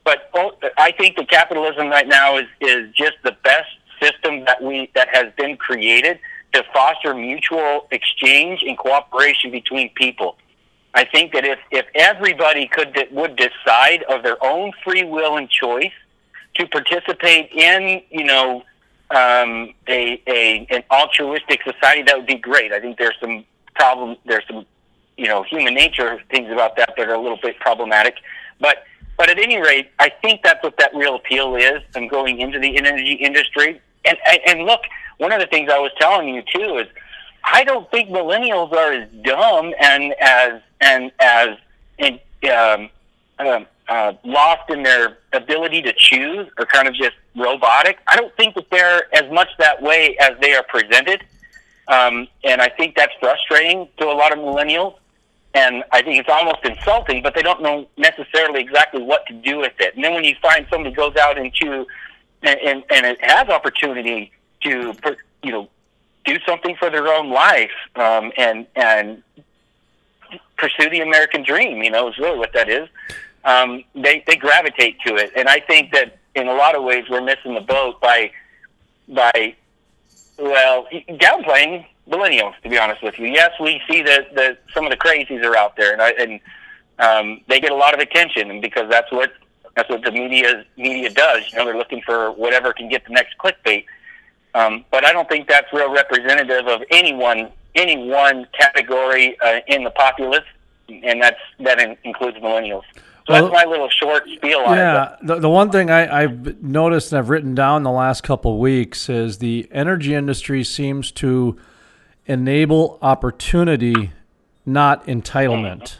But 0.05 0.29
I 0.77 0.91
think 0.91 1.17
that 1.17 1.29
capitalism 1.29 1.89
right 1.89 2.07
now 2.07 2.37
is 2.37 2.45
is 2.61 2.93
just 2.93 3.17
the 3.23 3.35
best 3.43 3.69
system 4.01 4.45
that 4.45 4.63
we 4.63 4.89
that 4.95 5.09
has 5.11 5.33
been 5.35 5.57
created 5.57 6.19
to 6.53 6.63
foster 6.71 7.13
mutual 7.13 7.87
exchange 7.91 8.63
and 8.65 8.77
cooperation 8.77 9.51
between 9.51 9.89
people. 9.95 10.37
I 10.93 11.03
think 11.03 11.33
that 11.33 11.43
if 11.43 11.59
if 11.71 11.85
everybody 11.95 12.67
could 12.67 12.95
would 13.11 13.35
decide 13.35 14.03
of 14.03 14.23
their 14.23 14.41
own 14.43 14.71
free 14.83 15.03
will 15.03 15.37
and 15.37 15.49
choice 15.49 15.91
to 16.55 16.67
participate 16.67 17.51
in, 17.51 18.01
you 18.09 18.23
know, 18.23 18.63
um, 19.09 19.73
a, 19.87 20.21
a 20.27 20.67
an 20.69 20.83
altruistic 20.91 21.61
society, 21.63 22.03
that 22.03 22.15
would 22.15 22.27
be 22.27 22.35
great. 22.35 22.71
I 22.71 22.79
think 22.79 22.97
there's 22.97 23.17
some 23.19 23.43
problem. 23.73 24.17
There's 24.25 24.45
some 24.47 24.65
you 25.17 25.27
know 25.27 25.43
human 25.43 25.73
nature 25.73 26.21
things 26.29 26.49
about 26.51 26.77
that 26.77 26.93
that 26.95 27.09
are 27.09 27.15
a 27.15 27.21
little 27.21 27.39
bit 27.41 27.59
problematic, 27.59 28.15
but 28.61 28.85
but 29.17 29.29
at 29.29 29.39
any 29.39 29.61
rate, 29.61 29.89
I 29.99 30.09
think 30.09 30.41
that's 30.43 30.61
what 30.63 30.77
that 30.77 30.93
real 30.93 31.15
appeal 31.15 31.55
is. 31.55 31.81
And 31.95 32.09
going 32.09 32.39
into 32.39 32.59
the 32.59 32.77
energy 32.77 33.13
industry, 33.13 33.81
and 34.03 34.17
and 34.45 34.63
look, 34.63 34.81
one 35.17 35.31
of 35.31 35.39
the 35.39 35.47
things 35.47 35.69
I 35.71 35.79
was 35.79 35.91
telling 35.99 36.33
you 36.33 36.41
too 36.41 36.77
is, 36.77 36.87
I 37.43 37.63
don't 37.63 37.89
think 37.91 38.09
millennials 38.09 38.71
are 38.73 38.93
as 38.93 39.09
dumb 39.23 39.73
and 39.79 40.13
as 40.19 40.61
and 40.81 41.11
as 41.19 41.57
in, 41.97 42.19
um, 42.51 42.89
um, 43.39 43.65
uh, 43.87 44.13
lost 44.23 44.69
in 44.69 44.83
their 44.83 45.17
ability 45.33 45.81
to 45.83 45.93
choose 45.93 46.47
or 46.57 46.65
kind 46.65 46.87
of 46.87 46.93
just 46.95 47.15
robotic. 47.35 47.99
I 48.07 48.15
don't 48.15 48.35
think 48.35 48.55
that 48.55 48.69
they're 48.69 49.03
as 49.15 49.31
much 49.31 49.49
that 49.59 49.81
way 49.81 50.17
as 50.19 50.31
they 50.41 50.53
are 50.53 50.63
presented. 50.63 51.23
Um, 51.87 52.27
and 52.43 52.61
I 52.61 52.69
think 52.69 52.95
that's 52.95 53.13
frustrating 53.19 53.87
to 53.97 54.05
a 54.05 54.15
lot 54.15 54.31
of 54.31 54.39
millennials. 54.39 54.95
And 55.55 55.85
I 55.91 56.01
think 56.01 56.19
it's 56.19 56.29
almost 56.29 56.59
insulting, 56.65 57.23
but 57.23 57.33
they 57.33 57.41
don't 57.41 57.61
know 57.63 57.87
necessarily 57.97 58.59
exactly 58.59 59.01
what 59.01 59.25
to 59.27 59.33
do 59.33 59.57
with 59.57 59.71
it. 59.79 59.95
And 59.95 60.03
then 60.03 60.13
when 60.13 60.25
you 60.25 60.35
find 60.41 60.67
somebody 60.69 60.93
goes 60.93 61.15
out 61.15 61.37
into 61.37 61.87
and, 62.43 62.59
and, 62.59 62.83
and 62.91 63.05
it 63.05 63.17
has 63.21 63.47
opportunity 63.47 64.31
to, 64.63 64.93
you 65.43 65.51
know, 65.51 65.69
do 66.25 66.37
something 66.45 66.75
for 66.75 66.89
their 66.89 67.07
own 67.07 67.29
life 67.31 67.71
um, 67.95 68.31
and 68.37 68.67
and 68.75 69.23
pursue 70.57 70.89
the 70.89 71.01
American 71.01 71.43
dream. 71.43 71.81
You 71.83 71.91
know, 71.91 72.09
is 72.09 72.17
really 72.17 72.37
what 72.37 72.51
that 72.53 72.69
is. 72.69 72.89
Um, 73.45 73.83
they 73.93 74.23
they 74.27 74.35
gravitate 74.35 74.99
to 75.05 75.15
it, 75.15 75.31
and 75.37 75.47
I 75.47 75.59
think 75.59 75.93
that 75.93 76.17
in 76.33 76.47
a 76.47 76.53
lot 76.53 76.75
of 76.75 76.83
ways 76.83 77.05
we're 77.09 77.21
missing 77.21 77.53
the 77.53 77.61
boat 77.61 78.01
by 78.01 78.31
by 79.07 79.55
well 80.37 80.87
downplaying 81.09 81.85
millennials. 82.09 82.53
To 82.63 82.69
be 82.69 82.77
honest 82.77 83.01
with 83.03 83.17
you, 83.19 83.27
yes, 83.27 83.51
we 83.59 83.81
see 83.89 84.01
that 84.03 84.33
the 84.35 84.57
some 84.73 84.85
of 84.85 84.91
the 84.91 84.97
crazies 84.97 85.43
are 85.43 85.55
out 85.55 85.75
there, 85.75 85.93
and 85.93 86.01
I, 86.01 86.09
and 86.11 86.39
um, 86.99 87.41
they 87.47 87.59
get 87.59 87.71
a 87.71 87.75
lot 87.75 87.93
of 87.93 87.99
attention, 87.99 88.51
and 88.51 88.61
because 88.61 88.89
that's 88.89 89.11
what 89.11 89.33
that's 89.75 89.89
what 89.89 90.03
the 90.03 90.11
media 90.11 90.65
media 90.77 91.09
does. 91.09 91.51
You 91.51 91.59
know, 91.59 91.65
they're 91.65 91.77
looking 91.77 92.01
for 92.01 92.31
whatever 92.31 92.73
can 92.73 92.89
get 92.89 93.05
the 93.05 93.13
next 93.13 93.37
clickbait. 93.37 93.85
Um, 94.53 94.85
but 94.89 95.05
I 95.05 95.11
don't 95.11 95.27
think 95.27 95.49
that's 95.49 95.71
real 95.73 95.93
representative 95.93 96.67
of 96.67 96.81
anyone 96.89 97.51
any 97.75 98.09
one 98.09 98.47
category 98.57 99.37
uh, 99.41 99.59
in 99.67 99.83
the 99.83 99.89
populace, 99.91 100.45
and 100.89 101.21
that's 101.21 101.39
that 101.59 101.79
in, 101.79 101.97
includes 102.03 102.37
millennials. 102.37 102.83
So 103.27 103.33
well, 103.33 103.49
that's 103.49 103.65
my 103.65 103.69
little 103.69 103.89
short 103.89 104.23
spiel 104.29 104.59
on 104.59 104.77
yeah, 104.77 104.91
it. 104.91 105.17
Yeah, 105.21 105.27
the, 105.35 105.39
the 105.41 105.49
one 105.49 105.71
thing 105.71 105.89
I, 105.89 106.21
have 106.21 106.61
noticed 106.61 107.11
and 107.11 107.19
I've 107.19 107.29
written 107.29 107.55
down 107.55 107.81
the 107.83 107.91
last 107.91 108.21
couple 108.21 108.53
of 108.53 108.59
weeks 108.59 109.09
is 109.09 109.39
the 109.39 109.67
energy 109.71 110.13
industry 110.13 110.63
seems 110.63 111.11
to 111.13 111.57
enable 112.25 112.97
opportunity, 113.01 114.11
not 114.65 115.05
entitlement. 115.07 115.97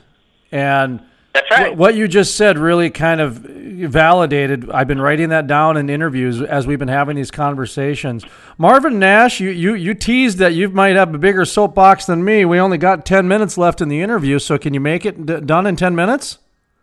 And 0.52 1.02
that's 1.34 1.52
right. 1.52 1.76
What 1.76 1.96
you 1.96 2.08
just 2.08 2.36
said 2.36 2.58
really 2.58 2.90
kind 2.90 3.20
of 3.20 3.34
validated. 3.36 4.72
I've 4.72 4.88
been 4.88 5.02
writing 5.02 5.30
that 5.30 5.48
down 5.48 5.76
in 5.76 5.90
interviews 5.90 6.42
as 6.42 6.66
we've 6.66 6.80
been 6.80 6.88
having 6.88 7.18
these 7.18 7.30
conversations. 7.30 8.24
Marvin 8.58 9.00
Nash, 9.00 9.42
you, 9.42 9.50
you, 9.50 9.74
you 9.74 9.94
teased 9.94 10.38
that 10.38 10.54
you 10.54 10.70
might 10.70 10.96
have 10.96 11.14
a 11.14 11.18
bigger 11.18 11.44
soapbox 11.44 12.06
than 12.06 12.24
me. 12.24 12.46
We 12.46 12.58
only 12.58 12.78
got 12.78 13.06
10 13.06 13.28
minutes 13.28 13.58
left 13.58 13.82
in 13.82 13.90
the 13.90 14.02
interview, 14.02 14.40
so 14.40 14.58
can 14.58 14.74
you 14.74 14.80
make 14.80 15.06
it 15.06 15.26
d- 15.26 15.42
done 15.42 15.68
in 15.68 15.76
10 15.76 15.94
minutes? 15.94 16.38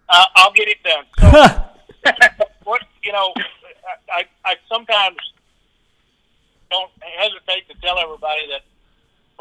Uh, 0.08 0.22
I'll 0.36 0.52
get 0.52 0.68
it 0.68 0.78
done. 0.82 1.64
So, 2.04 2.10
what, 2.64 2.82
you 3.04 3.12
know, 3.12 3.32
I, 4.12 4.24
I 4.44 4.56
sometimes 4.68 5.16
don't 6.68 6.90
hesitate 7.00 7.68
to 7.68 7.80
tell 7.80 7.96
everybody 7.98 8.40
that 8.48 8.62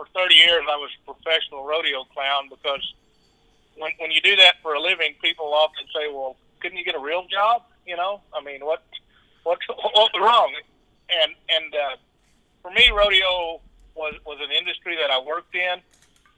for 0.01 0.07
30 0.19 0.33
years 0.33 0.63
I 0.65 0.77
was 0.77 0.89
a 0.97 1.13
professional 1.13 1.65
rodeo 1.65 2.03
clown 2.13 2.49
because 2.49 2.81
when 3.77 3.91
when 3.99 4.11
you 4.11 4.21
do 4.21 4.35
that 4.35 4.55
for 4.61 4.73
a 4.73 4.81
living, 4.81 5.13
people 5.21 5.53
often 5.53 5.85
say, 5.93 6.11
"Well, 6.11 6.35
couldn't 6.59 6.77
you 6.77 6.85
get 6.85 6.95
a 6.95 6.99
real 6.99 7.25
job?" 7.27 7.63
You 7.85 7.97
know, 7.97 8.21
I 8.33 8.41
mean, 8.41 8.65
what 8.65 8.83
what's 9.43 9.61
what's 9.95 10.17
wrong? 10.19 10.53
And 11.09 11.33
and 11.49 11.75
uh, 11.75 11.95
for 12.61 12.71
me, 12.71 12.89
rodeo 12.89 13.61
was 13.95 14.15
was 14.25 14.39
an 14.41 14.51
industry 14.51 14.97
that 14.97 15.11
I 15.11 15.19
worked 15.19 15.55
in. 15.55 15.79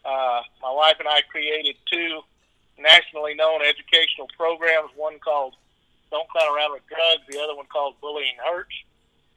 Uh, 0.03 0.41
my 0.61 0.72
wife 0.72 0.95
and 0.99 1.07
I 1.07 1.22
created 1.32 1.76
two 1.89 2.22
nationally 2.78 3.34
known 3.34 3.61
educational 3.61 4.28
programs. 4.38 4.89
One 4.95 5.20
called 5.20 5.55
"Don't 6.11 6.28
Clown 6.30 6.53
Around 6.53 6.74
with 6.74 6.88
Drugs," 6.88 7.24
the 7.30 7.39
other 7.39 7.55
one 7.55 7.68
called 7.72 7.95
"Bullying 8.01 8.36
Hurts." 8.43 8.76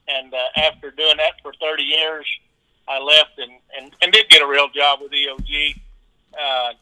And 0.09 0.35
uh, 0.35 0.39
after 0.57 0.91
doing 0.91 1.17
that 1.17 1.35
for 1.43 1.53
30 1.61 1.83
years, 1.83 2.27
I 2.89 3.01
left 3.01 3.39
and, 3.39 3.53
and, 3.79 3.93
and 4.01 4.13
did 4.13 4.29
get 4.29 4.43
a 4.43 4.47
real 4.47 4.69
job 4.69 5.01
with 5.03 5.13
EOG. 5.13 5.81
Uh, 6.39 6.73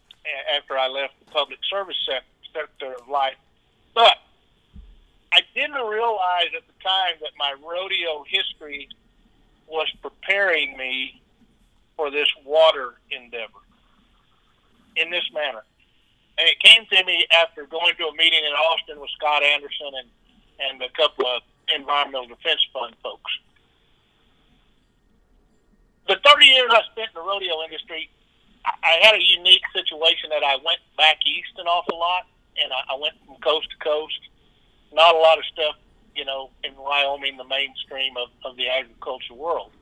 after 0.54 0.76
I 0.78 0.88
left 0.88 1.14
the 1.24 1.30
public 1.30 1.58
service 1.68 1.96
sector 2.52 2.94
of 2.94 3.08
life. 3.08 3.36
But 3.94 4.16
I 5.32 5.40
didn't 5.54 5.74
realize 5.86 6.50
at 6.56 6.66
the 6.66 6.82
time 6.82 7.16
that 7.20 7.32
my 7.38 7.54
rodeo 7.62 8.24
history 8.26 8.88
was 9.66 9.88
preparing 10.02 10.76
me 10.76 11.20
for 11.96 12.10
this 12.10 12.28
water 12.44 12.94
endeavor 13.10 13.62
in 14.96 15.10
this 15.10 15.24
manner. 15.32 15.62
And 16.38 16.48
it 16.48 16.58
came 16.60 16.84
to 16.86 17.04
me 17.04 17.26
after 17.32 17.66
going 17.66 17.94
to 17.96 18.06
a 18.06 18.14
meeting 18.16 18.40
in 18.44 18.52
Austin 18.52 19.00
with 19.00 19.10
Scott 19.10 19.42
Anderson 19.42 19.90
and, 20.00 20.08
and 20.70 20.82
a 20.82 20.90
couple 20.96 21.26
of 21.26 21.42
Environmental 21.74 22.26
Defense 22.26 22.60
Fund 22.72 22.94
folks. 23.02 23.30
The 26.06 26.16
30 26.24 26.44
years 26.44 26.70
I 26.70 26.82
spent 26.92 27.08
in 27.14 27.14
the 27.14 27.26
rodeo 27.26 27.62
industry, 27.64 28.10
I 28.64 29.00
had 29.00 29.14
a 29.14 29.22
unique 29.22 29.64
situation 29.72 30.28
that 30.30 30.44
I 30.44 30.56
went 30.56 30.80
back 30.96 31.18
east 31.26 31.52
an 31.58 31.66
awful 31.66 31.98
lot, 31.98 32.26
and 32.62 32.72
I, 32.72 32.94
I 32.94 32.98
went 33.00 33.14
from 33.24 33.36
coast 33.40 33.68
to 33.70 33.76
coast. 33.84 34.20
Not 34.92 35.14
a 35.14 35.18
lot 35.18 35.38
of 35.38 35.44
stuff, 35.52 35.76
you 36.14 36.24
know, 36.24 36.50
in 36.62 36.76
Wyoming, 36.76 37.36
the 37.36 37.44
mainstream 37.44 38.16
of, 38.16 38.28
of 38.44 38.56
the 38.56 38.68
agriculture 38.68 39.34
world. 39.34 39.72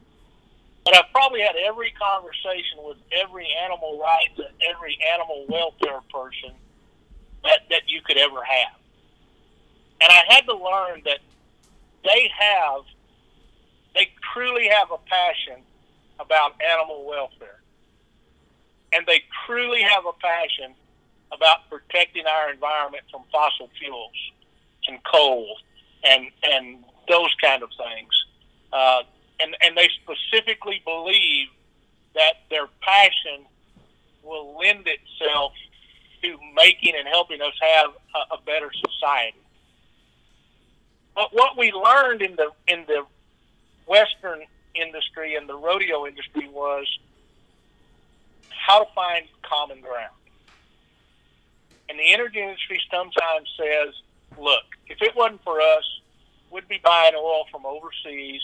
But 0.85 0.97
I've 0.97 1.11
probably 1.13 1.41
had 1.43 1.55
every 1.57 1.93
conversation 1.93 2.79
with 2.83 2.99
every 3.13 3.47
animal 3.63 4.01
rights 4.01 4.39
and 4.39 4.55
every 4.63 4.99
animal 5.13 5.47
welfare 5.49 6.01
person 6.11 6.55
that, 7.45 7.61
that 7.71 7.83
you 7.87 8.01
could 8.03 8.17
ever 8.17 8.43
have. 8.43 8.79
And 10.01 10.11
I 10.11 10.23
had 10.29 10.47
to 10.47 10.55
learn 10.55 11.03
that 11.05 11.19
they 12.05 12.31
have, 12.37 12.83
they 13.95 14.11
truly 14.35 14.69
have 14.69 14.91
a 14.91 14.99
passion 15.09 15.63
about 16.19 16.61
animal 16.63 17.05
welfare 17.07 17.63
and 18.93 19.07
they 19.07 19.23
truly 19.47 19.83
have 19.83 20.05
a 20.07 20.13
passion 20.21 20.75
about 21.33 21.69
protecting 21.71 22.27
our 22.27 22.53
environment 22.53 23.03
from 23.11 23.23
fossil 23.33 23.71
fuels 23.79 24.33
and 24.87 24.99
coal 25.11 25.57
and 26.05 26.27
and 26.45 26.85
those 27.09 27.35
kind 27.43 27.63
of 27.63 27.71
things. 27.71 28.27
Uh, 28.73 29.03
and 29.41 29.57
and 29.63 29.77
they 29.77 29.89
specifically 30.03 30.83
believe 30.85 31.49
that 32.15 32.35
their 32.51 32.67
passion 32.83 33.47
will 34.23 34.57
lend 34.59 34.87
itself 34.87 35.53
to 36.23 36.37
making 36.55 36.95
and 36.97 37.09
helping 37.09 37.41
us 37.41 37.55
have 37.61 37.91
a, 38.15 38.35
a 38.35 38.43
better 38.45 38.71
society. 38.73 39.39
But 41.15 41.33
what 41.33 41.59
we 41.59 41.73
learned 41.73 42.23
in 42.23 42.37
the 42.37 42.51
in 42.69 42.85
the 42.87 43.05
Western 43.87 44.43
industry 44.75 45.35
and 45.37 45.49
the 45.49 45.57
rodeo 45.57 46.07
industry 46.07 46.49
was 46.49 46.87
how 48.51 48.85
to 48.85 48.91
find 48.95 49.27
common 49.43 49.81
ground. 49.81 50.15
And 51.89 51.99
the 51.99 52.13
energy 52.13 52.41
industry 52.41 52.81
sometimes 52.91 53.49
says, 53.57 53.95
look, 54.39 54.65
if 54.87 55.03
it 55.03 55.15
wasn't 55.15 55.43
for 55.45 55.61
us, 55.61 56.01
we'd 56.51 56.69
be 56.69 56.81
buying 56.83 57.15
oil 57.15 57.45
from 57.51 57.67
overseas 57.67 58.43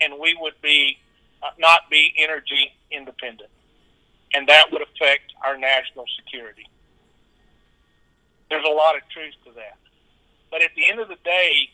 and 0.00 0.14
we 0.18 0.36
would 0.40 0.60
be 0.62 0.98
uh, 1.42 1.50
not 1.58 1.88
be 1.90 2.12
energy 2.18 2.72
independent. 2.90 3.50
And 4.34 4.48
that 4.48 4.66
would 4.72 4.82
affect 4.82 5.32
our 5.44 5.56
national 5.56 6.04
security. 6.16 6.66
There's 8.48 8.64
a 8.64 8.70
lot 8.70 8.96
of 8.96 9.02
truth 9.10 9.34
to 9.44 9.52
that. 9.52 9.76
But 10.50 10.62
at 10.62 10.70
the 10.76 10.90
end 10.90 11.00
of 11.00 11.08
the 11.08 11.16
day, 11.24 11.70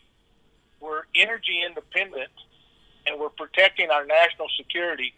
we're 0.80 1.02
energy 1.14 1.62
independent 1.66 2.30
and 3.08 3.18
we're 3.18 3.30
protecting 3.30 3.90
our 3.90 4.04
national 4.04 4.48
security 4.56 5.14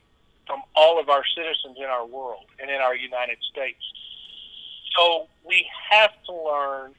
from 0.46 0.62
all 0.74 1.00
of 1.00 1.08
our 1.08 1.24
citizens 1.36 1.76
in 1.76 1.84
our 1.84 2.06
world 2.06 2.44
and 2.60 2.70
in 2.70 2.76
our 2.80 2.94
United 2.94 3.38
States. 3.50 3.82
So 4.96 5.28
we 5.44 5.66
have 5.90 6.10
to 6.26 6.32
learn 6.32 6.94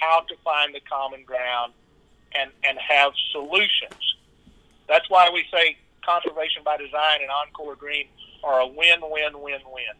how 0.00 0.20
to 0.20 0.34
find 0.44 0.74
the 0.74 0.80
common 0.80 1.24
ground 1.24 1.72
and, 2.34 2.50
and 2.68 2.78
have 2.78 3.12
solutions. 3.30 4.16
That's 4.88 5.08
why 5.08 5.30
we 5.32 5.44
say 5.52 5.76
conservation 6.04 6.62
by 6.64 6.76
design 6.76 7.20
and 7.20 7.30
Encore 7.30 7.76
Green 7.76 8.08
are 8.42 8.60
a 8.60 8.66
win, 8.66 9.00
win, 9.02 9.40
win, 9.40 9.60
win. 9.72 9.94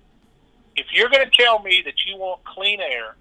If 0.75 0.87
you're 0.93 1.11
going 1.11 1.25
to 1.25 1.31
tell 1.31 1.61
me 1.61 1.83
that 1.85 1.95
you 2.07 2.17
want 2.17 2.43
clean 2.45 2.81
air 2.81 3.15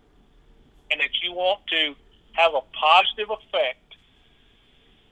and 0.90 1.00
that 1.00 1.12
you 1.22 1.34
want 1.34 1.60
to 1.68 1.96
have 2.34 2.54
a 2.54 2.62
positive 2.74 3.30
effect 3.30 3.91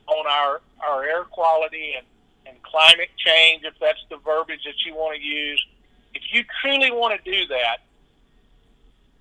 on 0.10 0.26
our, 0.28 0.62
our 0.86 1.03
air 1.03 1.24
quality 1.24 1.93
and 1.97 2.05
and 2.49 2.62
climate 2.64 3.10
change, 3.18 3.64
if 3.64 3.74
that's 3.80 4.03
the 4.10 4.18
verbiage 4.18 4.64
that 4.66 4.86
you 4.86 4.95
want 4.95 5.16
to 5.16 5.22
use. 5.22 5.64
If 6.14 6.24
you 6.34 6.43
truly 6.62 6.91
want 6.91 7.14
to 7.22 7.32
do 7.32 7.47
that, 7.47 7.78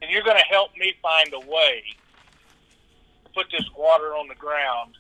then 0.01 0.11
you're 0.11 0.23
going 0.23 0.39
to 0.39 0.49
help 0.49 0.71
me 0.77 0.95
find 1.03 1.33
a 1.35 1.41
way 1.41 1.85
to 3.25 3.31
put 3.35 3.47
this 3.51 3.65
water 3.77 4.15
on 4.15 4.29
the 4.29 4.35
ground 4.35 4.95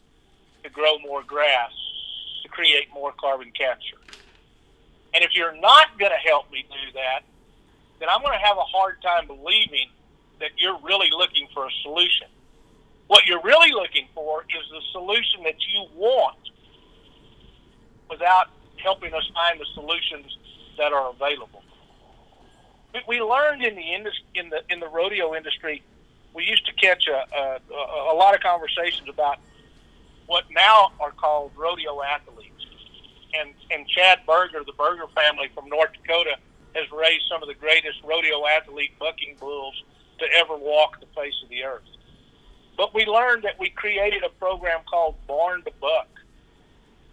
to 0.63 0.71
grow 0.71 0.99
more 0.99 1.23
grass, 1.23 1.73
to 2.43 2.49
create 2.49 2.93
more 2.93 3.13
carbon 3.13 3.51
capture. 3.57 3.97
And 5.15 5.25
if 5.25 5.31
you're 5.35 5.59
not 5.59 5.99
going 5.99 6.11
to 6.11 6.29
help 6.29 6.51
me 6.53 6.67
do 6.69 6.93
that, 6.95 7.21
then 8.01 8.09
I'm 8.11 8.21
going 8.21 8.39
to 8.39 8.45
have 8.45 8.59
a 8.59 8.65
hard 8.65 9.01
time 9.03 9.27
believing 9.27 9.89
that 10.41 10.51
you're 10.57 10.79
really 10.83 11.11
looking 11.11 11.49
for 11.55 11.67
a 11.67 11.71
solution. 11.83 12.29
What 13.09 13.27
you're 13.27 13.43
really 13.43 13.73
looking 13.73 14.07
for 14.15 14.43
is 14.43 14.65
the 14.71 14.81
solution 14.93 15.43
that 15.45 15.57
you 15.73 15.87
want 15.97 16.37
without 18.11 18.49
helping 18.77 19.13
us 19.15 19.29
find 19.35 19.61
the 19.61 19.67
solutions 19.75 20.37
that 20.79 20.93
are 20.93 21.11
available. 21.11 21.63
We 23.07 23.21
learned 23.21 23.63
in 23.65 23.75
the 23.75 23.95
in 24.35 24.51
the 24.51 24.61
in 24.71 24.81
the 24.81 24.89
rodeo 24.89 25.35
industry, 25.35 25.83
we 26.35 26.45
used 26.45 26.67
to 26.67 26.73
catch 26.75 27.07
a, 27.07 27.25
a, 27.37 28.13
a 28.13 28.15
lot 28.15 28.35
of 28.35 28.41
conversations 28.41 29.09
about 29.09 29.39
what 30.27 30.45
now 30.51 30.93
are 31.01 31.13
called 31.13 31.53
rodeo 31.57 32.03
athletes. 32.03 32.53
And 33.39 33.55
and 33.71 33.87
Chad 33.89 34.21
Berger, 34.27 34.65
the 34.65 34.73
Berger 34.73 35.07
family 35.15 35.49
from 35.55 35.69
North 35.69 35.91
Dakota, 35.93 36.37
has 36.75 36.85
raised 36.93 37.25
some 37.31 37.43
of 37.43 37.49
the 37.49 37.55
greatest 37.55 38.03
rodeo 38.05 38.47
athlete 38.47 38.93
bucking 38.99 39.37
bulls 39.41 39.83
to 40.19 40.27
ever 40.35 40.57
walk 40.57 41.01
the 41.01 41.07
face 41.15 41.35
of 41.43 41.49
the 41.51 41.65
earth. 41.65 41.83
But 42.79 42.95
we 42.95 43.05
learned 43.05 43.43
that 43.43 43.59
we 43.59 43.71
created 43.71 44.23
a 44.23 44.29
program 44.39 44.81
called 44.89 45.17
Born 45.27 45.63
to 45.65 45.73
Buck. 45.81 46.09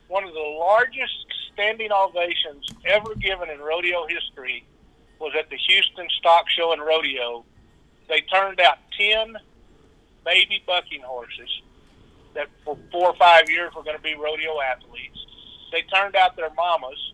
One 0.07 0.23
of 0.23 0.31
the 0.31 0.39
largest 0.39 1.25
standing 1.51 1.91
ovations 1.91 2.69
ever 2.85 3.15
given 3.15 3.49
in 3.49 3.59
rodeo 3.59 4.05
history 4.07 4.63
was 5.19 5.33
at 5.37 5.49
the 5.49 5.57
Houston 5.57 6.07
Stock 6.19 6.47
Show 6.49 6.71
and 6.71 6.81
Rodeo. 6.85 7.43
They 8.07 8.21
turned 8.21 8.61
out 8.61 8.77
10 8.95 9.35
baby 10.23 10.63
bucking 10.67 11.01
horses 11.01 11.49
that 12.35 12.47
for 12.63 12.77
four 12.91 13.09
or 13.09 13.15
five 13.15 13.49
years 13.49 13.73
were 13.75 13.83
going 13.83 13.97
to 13.97 14.03
be 14.03 14.13
rodeo 14.13 14.61
athletes. 14.61 15.17
They 15.71 15.81
turned 15.81 16.15
out 16.15 16.35
their 16.35 16.51
mamas, 16.51 17.13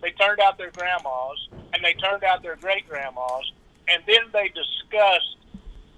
they 0.00 0.12
turned 0.12 0.38
out 0.38 0.56
their 0.56 0.70
grandmas, 0.70 1.48
and 1.74 1.84
they 1.84 1.94
turned 1.94 2.22
out 2.22 2.42
their 2.42 2.56
great 2.56 2.88
grandmas, 2.88 3.52
and 3.88 4.04
then 4.06 4.22
they 4.32 4.48
discussed 4.48 5.36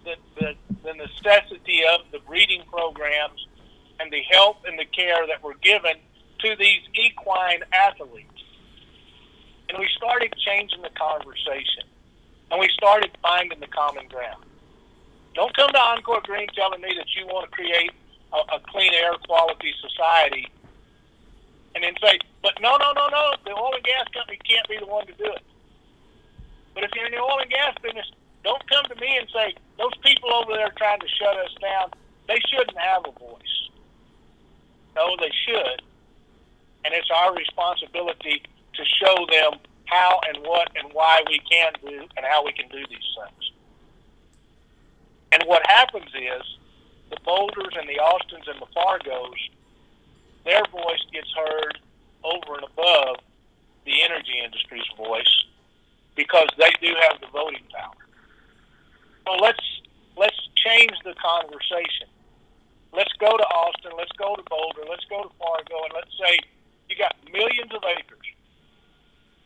the, 0.04 0.14
the, 0.38 0.54
the 0.82 0.94
necessity 0.94 1.82
of 1.92 2.00
the 2.12 2.18
breeding 2.20 2.62
programs 2.70 3.46
and 4.00 4.10
the 4.12 4.22
help 4.30 4.58
and 4.66 4.78
the 4.78 4.84
care 4.86 5.26
that 5.26 5.42
were 5.42 5.54
given 5.62 5.94
to 6.40 6.56
these 6.56 6.80
equine 6.94 7.60
athletes. 7.72 8.26
And 9.68 9.78
we 9.78 9.88
started 9.96 10.34
changing 10.44 10.82
the 10.82 10.90
conversation. 10.90 11.84
And 12.50 12.58
we 12.58 12.68
started 12.74 13.10
finding 13.22 13.60
the 13.60 13.68
common 13.68 14.08
ground. 14.08 14.44
Don't 15.34 15.54
come 15.54 15.70
to 15.70 15.78
Encore 15.78 16.20
Green 16.24 16.48
telling 16.56 16.80
me 16.80 16.92
that 16.96 17.06
you 17.14 17.26
want 17.26 17.48
to 17.48 17.56
create 17.56 17.92
a, 18.32 18.56
a 18.56 18.60
clean 18.66 18.92
air 18.94 19.12
quality 19.26 19.72
society 19.80 20.48
and 21.74 21.84
then 21.84 21.94
say, 22.02 22.18
but 22.42 22.54
no, 22.60 22.76
no, 22.76 22.92
no, 22.92 23.06
no, 23.08 23.34
the 23.44 23.52
oil 23.52 23.70
and 23.74 23.84
gas 23.84 24.06
company 24.12 24.38
can't 24.42 24.66
be 24.68 24.78
the 24.78 24.86
one 24.86 25.06
to 25.06 25.12
do 25.14 25.26
it. 25.26 25.42
But 26.74 26.84
if 26.84 26.90
you're 26.94 27.06
in 27.06 27.12
the 27.12 27.18
oil 27.18 27.38
and 27.38 27.50
gas 27.50 27.74
business, 27.82 28.10
don't 28.44 28.68
come 28.68 28.84
to 28.86 29.00
me 29.00 29.18
and 29.18 29.28
say, 29.32 29.54
those 29.78 29.96
people 30.02 30.32
over 30.32 30.52
there 30.52 30.72
trying 30.76 31.00
to 31.00 31.08
shut 31.08 31.36
us 31.36 31.54
down, 31.60 31.90
they 32.28 32.40
shouldn't 32.48 32.78
have 32.78 33.02
a 33.06 33.18
voice. 33.18 33.68
No, 34.96 35.16
they 35.18 35.30
should. 35.46 35.82
And 36.84 36.94
it's 36.94 37.10
our 37.14 37.34
responsibility 37.34 38.42
to 38.74 38.84
show 38.84 39.26
them 39.30 39.60
how 39.86 40.20
and 40.28 40.44
what 40.44 40.70
and 40.76 40.92
why 40.92 41.22
we 41.28 41.40
can 41.50 41.72
do 41.82 42.06
and 42.16 42.26
how 42.26 42.44
we 42.44 42.52
can 42.52 42.68
do 42.68 42.78
these 42.88 43.08
things. 43.18 43.50
And 45.32 45.42
what 45.46 45.62
happens 45.66 46.10
is 46.14 46.42
the 47.10 47.18
Boulders 47.24 47.74
and 47.78 47.88
the 47.88 47.98
Austins 47.98 48.46
and 48.46 48.60
the 48.60 48.66
Fargos, 48.74 49.34
their 50.44 50.62
voice 50.72 51.04
gets 51.12 51.28
heard 51.36 51.78
over 52.24 52.54
and 52.54 52.64
above 52.64 53.16
the 53.84 54.02
energy 54.02 54.40
industry's 54.44 54.86
voice 54.96 55.44
because 56.14 56.48
they 56.58 56.70
do 56.80 56.94
have 57.08 57.20
the 57.20 57.26
voting 57.32 57.62
power. 57.72 57.94
So 59.26 59.32
let's 59.42 59.82
let's 60.16 60.48
change 60.80 60.96
the 61.04 61.14
conversation. 61.20 62.08
Let's 62.92 63.12
go 63.20 63.36
to 63.36 63.46
Austin. 63.52 63.92
Let's 63.96 64.12
go 64.16 64.34
to 64.34 64.42
Boulder. 64.48 64.88
Let's 64.88 65.04
go 65.12 65.22
to 65.22 65.30
Fargo, 65.36 65.76
and 65.84 65.92
let's 65.94 66.12
say 66.16 66.40
you 66.88 66.96
got 66.96 67.14
millions 67.32 67.70
of 67.76 67.84
acres. 67.84 68.26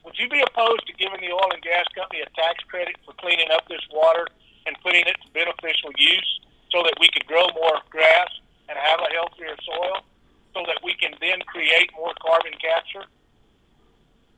Would 0.05 0.15
you 0.19 0.29
be 0.29 0.41
opposed 0.41 0.87
to 0.87 0.93
giving 0.95 1.21
the 1.21 1.33
oil 1.33 1.51
and 1.53 1.63
gas 1.63 1.85
company 1.97 2.21
a 2.21 2.31
tax 2.37 2.63
credit 2.69 2.97
for 3.05 3.13
cleaning 3.19 3.49
up 3.53 3.67
this 3.69 3.83
water 3.91 4.29
and 4.67 4.77
putting 4.85 5.05
it 5.05 5.17
to 5.25 5.29
beneficial 5.33 5.91
use 5.97 6.31
so 6.71 6.85
that 6.85 6.95
we 7.01 7.09
could 7.09 7.27
grow 7.27 7.49
more 7.57 7.81
grass 7.91 8.29
and 8.69 8.79
have 8.79 9.01
a 9.01 9.11
healthier 9.13 9.57
soil 9.65 10.05
so 10.53 10.61
that 10.69 10.79
we 10.85 10.95
can 10.95 11.13
then 11.21 11.41
create 11.49 11.91
more 11.97 12.13
carbon 12.21 12.53
capture? 12.61 13.05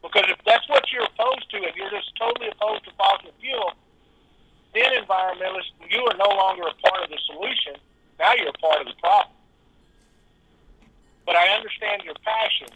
Because 0.03 0.31
if 0.31 0.39
that's 0.47 0.67
what 0.71 0.87
you're 0.91 1.07
opposed 1.07 1.51
to, 1.51 1.67
if 1.67 1.75
you're 1.75 1.91
just 1.91 2.15
totally 2.15 2.47
opposed 2.49 2.87
to 2.87 2.91
fossil 2.95 3.35
fuel, 3.43 3.75
then 4.77 4.93
environmentalists, 5.03 5.73
you 5.89 6.05
are 6.05 6.17
no 6.17 6.29
longer 6.37 6.63
a 6.69 6.89
part 6.89 7.03
of 7.03 7.11
the 7.11 7.19
solution. 7.27 7.75
Now 8.19 8.35
you're 8.35 8.49
a 8.49 8.61
part 8.61 8.81
of 8.81 8.87
the 8.87 8.99
problem. 9.01 9.35
But 11.25 11.37
I 11.37 11.49
understand 11.57 12.03
your 12.05 12.15
passion 12.23 12.69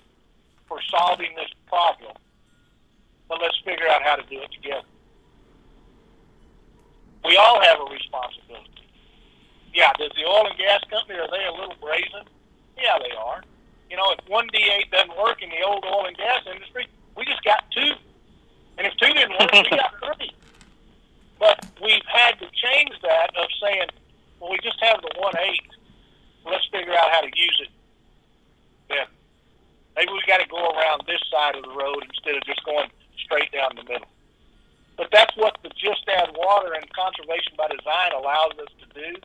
for 0.67 0.81
solving 0.91 1.35
this 1.37 1.51
problem 1.69 2.17
but 3.31 3.41
let's 3.41 3.57
figure 3.65 3.87
out 3.89 4.03
how 4.03 4.17
to 4.17 4.27
do 4.29 4.43
it 4.43 4.51
together. 4.51 4.87
We 7.25 7.37
all 7.37 7.63
have 7.63 7.79
a 7.79 7.85
responsibility. 7.85 8.67
Yeah, 9.73 9.93
does 9.97 10.11
the 10.17 10.27
oil 10.27 10.51
and 10.51 10.59
gas 10.59 10.83
company, 10.91 11.17
are 11.17 11.31
they 11.31 11.47
a 11.47 11.53
little 11.53 11.77
brazen? 11.81 12.27
Yeah, 12.77 12.99
they 12.99 13.15
are. 13.15 13.43
You 13.89 13.97
know, 13.97 14.11
if 14.19 14.29
one 14.29 14.49
D8 14.49 14.91
doesn't 14.91 15.17
work 15.17 15.43
in 15.43 15.49
the 15.49 15.63
old 15.63 15.85
oil 15.85 16.07
and 16.07 16.17
gas 16.17 16.43
industry, 16.53 16.89
we 17.17 17.25
just 17.25 17.45
got 17.45 17.63
two. 17.71 17.93
And 18.79 18.87
if 18.87 18.97
two 18.97 19.15
didn't 19.15 19.39
work, 19.39 19.53
we 19.53 19.71
got 19.79 19.95
three. 20.03 20.33
But 21.41 21.67
we've 21.83 22.07
had 22.07 22.39
to 22.39 22.47
change 22.53 22.93
that 23.03 23.35
of 23.35 23.49
saying, 23.61 23.89
well, 24.39 24.51
we 24.53 24.59
just 24.63 24.79
have 24.81 25.01
the 25.01 25.11
one 25.19 25.35
eight. 25.41 25.67
Let's 26.45 26.67
figure 26.71 26.93
out 26.93 27.11
how 27.11 27.23
to 27.23 27.33
use 27.35 27.59
it 27.65 27.73
then. 28.89 29.07
Maybe 29.97 30.13
we 30.13 30.21
got 30.27 30.39
to 30.39 30.49
go 30.49 30.61
around 30.61 31.03
this 31.07 31.21
side 31.33 31.57
of 31.57 31.63
the 31.65 31.75
road 31.75 32.05
instead 32.05 32.37
of 32.37 32.45
just 32.45 32.65
going 32.65 32.89
straight 33.25 33.51
down 33.53 33.73
the 33.75 33.85
middle. 33.85 34.09
But 34.97 35.09
that's 35.13 35.35
what 35.37 35.57
the 35.63 35.71
Just 35.71 36.05
Add 36.09 36.37
Water 36.37 36.75
and 36.75 36.85
Conservation 36.93 37.55
by 37.57 37.69
Design 37.69 38.13
allows 38.13 38.53
us 38.61 38.69
to 38.85 38.87
do. 38.93 39.17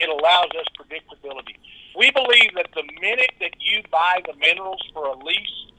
It 0.00 0.08
allows 0.08 0.50
us 0.58 0.66
predictability. 0.74 1.56
We 1.96 2.10
believe 2.10 2.54
that 2.56 2.68
the 2.74 2.82
minute 3.00 3.32
that 3.40 3.54
you 3.60 3.82
buy 3.90 4.20
the 4.26 4.34
minerals 4.34 4.82
for 4.92 5.06
a 5.06 5.16
lease 5.16 5.70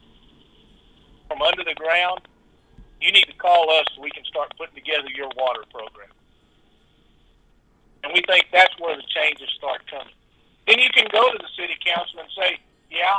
from 1.28 1.42
under 1.42 1.62
the 1.62 1.74
ground, 1.74 2.22
you 3.00 3.12
need 3.12 3.26
to 3.26 3.36
call 3.38 3.70
us 3.70 3.86
so 3.94 4.02
we 4.02 4.10
can 4.10 4.24
start 4.24 4.52
putting 4.56 4.74
together 4.74 5.08
your 5.14 5.30
water 5.36 5.62
program. 5.70 6.10
And 8.04 8.12
we 8.14 8.22
think 8.26 8.46
that's 8.52 8.74
where 8.78 8.96
the 8.96 9.06
changes 9.08 9.48
start 9.56 9.82
coming. 9.90 10.14
Then 10.66 10.78
you 10.78 10.90
can 10.94 11.06
go 11.10 11.30
to 11.30 11.38
the 11.38 11.50
city 11.56 11.74
council 11.84 12.20
and 12.20 12.28
say, 12.36 12.58
yeah, 12.90 13.18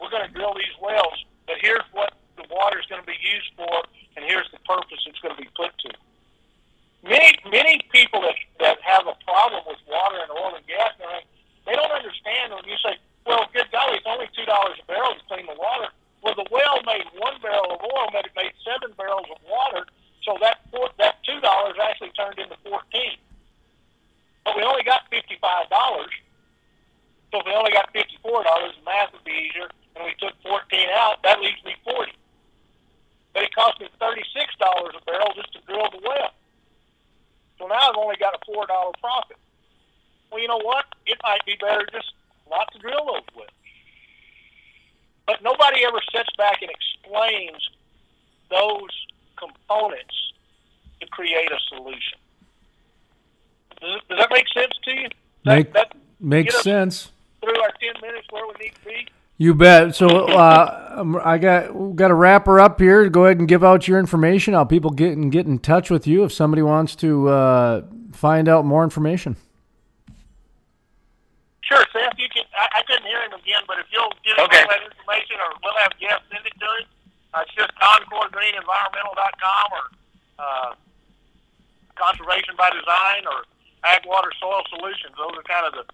we're 0.00 0.10
going 0.10 0.26
to 0.26 0.32
drill 0.32 0.54
these 0.54 0.74
wells, 0.80 1.24
but 1.46 1.56
here's 1.60 1.84
what 1.92 2.12
the 2.38 2.46
water 2.54 2.78
is 2.78 2.86
going 2.86 3.02
to 3.02 3.10
be 3.10 3.18
used 3.18 3.50
for, 3.58 3.82
and 4.14 4.22
here's 4.22 4.46
the 4.54 4.62
purpose 4.62 5.02
it's 5.10 5.18
going 5.18 5.34
to 5.34 5.42
be 5.42 5.50
put 5.58 5.74
to. 5.82 5.90
Many 7.02 7.34
many 7.50 7.82
people 7.90 8.22
that 8.22 8.38
that 8.58 8.78
have 8.82 9.06
a 9.06 9.14
problem 9.26 9.62
with 9.66 9.78
water 9.86 10.18
and 10.18 10.30
oil 10.30 10.54
and 10.54 10.66
gas, 10.66 10.94
they 10.98 11.74
don't 11.74 11.94
understand 11.94 12.54
when 12.54 12.66
you 12.66 12.78
say, 12.82 12.98
"Well, 13.26 13.46
good 13.54 13.70
golly, 13.70 13.98
it's 13.98 14.06
only 14.06 14.26
two 14.34 14.46
dollars 14.46 14.78
a 14.82 14.86
barrel 14.86 15.14
to 15.14 15.22
clean 15.30 15.46
the 15.46 15.54
water." 15.54 15.90
Well, 16.22 16.34
the 16.34 16.46
well 16.50 16.82
made 16.86 17.06
one 17.14 17.38
barrel 17.38 17.70
of 17.70 17.82
oil, 17.82 18.10
but 18.10 18.26
it 18.26 18.34
made 18.34 18.50
seven 18.66 18.90
barrels 18.98 19.30
of 19.30 19.38
water, 19.46 19.86
so 20.26 20.34
that 20.42 20.66
four, 20.74 20.90
that 20.98 21.22
two 21.22 21.38
dollars 21.38 21.78
actually 21.78 22.10
turned 22.18 22.38
into 22.38 22.58
fourteen. 22.66 23.14
But 24.42 24.58
we 24.58 24.62
only 24.66 24.82
got 24.82 25.06
fifty 25.06 25.38
five 25.38 25.70
dollars. 25.70 26.10
So 27.30 27.38
if 27.38 27.46
we 27.46 27.54
only 27.54 27.70
got 27.70 27.94
fifty 27.94 28.18
four 28.26 28.42
dollars, 28.42 28.74
the 28.74 28.82
math 28.82 29.14
would 29.14 29.22
be 29.22 29.54
easier, 29.54 29.70
and 29.94 30.02
we 30.02 30.18
took 30.18 30.34
fourteen 30.42 30.90
out. 30.98 31.22
That 31.22 31.38
leaves 31.38 31.62
me 31.62 31.78
forty 31.86 32.18
but 33.38 33.44
it 33.44 33.54
cost 33.54 33.80
me 33.80 33.86
$36 34.00 34.18
a 34.58 35.04
barrel 35.04 35.32
just 35.36 35.52
to 35.52 35.60
drill 35.66 35.88
the 35.92 36.00
well. 36.02 36.30
So 37.58 37.68
now 37.68 37.78
I've 37.88 37.96
only 37.96 38.16
got 38.16 38.34
a 38.34 38.50
$4 38.50 38.66
profit. 39.00 39.36
Well, 40.32 40.40
you 40.40 40.48
know 40.48 40.58
what? 40.58 40.86
It 41.06 41.18
might 41.22 41.44
be 41.46 41.56
better 41.60 41.86
just 41.92 42.12
not 42.50 42.66
to 42.72 42.78
drill 42.80 43.06
those 43.06 43.22
wells. 43.36 43.50
But 45.28 45.42
nobody 45.42 45.84
ever 45.84 46.00
sits 46.12 46.30
back 46.36 46.62
and 46.62 46.70
explains 46.70 47.70
those 48.50 48.90
components 49.36 50.32
to 51.00 51.06
create 51.06 51.52
a 51.52 51.58
solution. 51.68 52.18
Does, 53.80 54.00
does 54.08 54.18
that 54.18 54.30
make 54.32 54.46
sense 54.52 54.72
to 54.82 54.90
you? 54.90 55.08
Make, 55.44 55.72
that, 55.74 55.90
that 55.90 55.96
makes 56.18 56.57
sense. 56.72 57.12
Through 57.42 57.58
our 57.62 57.70
10 57.80 58.02
minutes 58.02 58.26
where 58.30 58.46
we 58.46 58.52
need 58.64 58.72
to 58.74 58.84
be? 58.84 59.06
You 59.38 59.54
bet. 59.54 59.94
So, 59.94 60.06
uh, 60.26 60.94
um, 60.98 61.20
I 61.24 61.38
got 61.38 61.70
got 61.94 62.08
to 62.08 62.14
wrap 62.14 62.46
her 62.46 62.58
up 62.58 62.80
here. 62.80 63.08
Go 63.08 63.24
ahead 63.26 63.38
and 63.38 63.46
give 63.48 63.62
out 63.62 63.86
your 63.86 63.98
information. 64.00 64.52
How 64.54 64.64
people 64.64 64.90
get 64.90 65.12
and 65.16 65.30
get 65.30 65.46
in 65.46 65.60
touch 65.60 65.90
with 65.90 66.06
you 66.08 66.24
if 66.24 66.32
somebody 66.32 66.60
wants 66.62 66.96
to 66.96 67.28
uh, 67.28 67.82
find 68.12 68.48
out 68.48 68.64
more 68.66 68.82
information. 68.82 69.36
Sure, 71.62 71.84
Seth. 71.92 72.18
You 72.18 72.26
can. 72.34 72.42
I, 72.58 72.80
I 72.80 72.82
couldn't 72.82 73.06
hear 73.06 73.22
him 73.22 73.32
again, 73.38 73.62
but 73.68 73.78
if 73.78 73.86
you'll 73.92 74.10
give 74.26 74.34
Okay. 74.42 74.58
him 74.58 74.66
all 74.66 74.74
that 74.74 74.82
information, 74.90 75.36
or 75.38 75.54
we'll 75.62 75.78
have 75.86 75.92
Jeff 76.00 76.20
send 76.34 76.44
it 76.44 76.52
to 76.58 76.66
him. 76.66 76.86
Uh, 77.34 77.44
it's 77.46 77.54
just 77.54 77.70
EncoreGreenEnvironmental.com 77.78 79.66
or 79.78 79.84
uh, 80.42 80.74
Conservation 81.94 82.56
by 82.58 82.70
Design 82.74 83.22
or 83.30 83.44
Ag 83.84 84.02
Water 84.06 84.32
Soil 84.40 84.62
Solutions. 84.74 85.14
Those 85.16 85.38
are 85.38 85.46
kind 85.46 85.62
of 85.66 85.74
the 85.78 85.84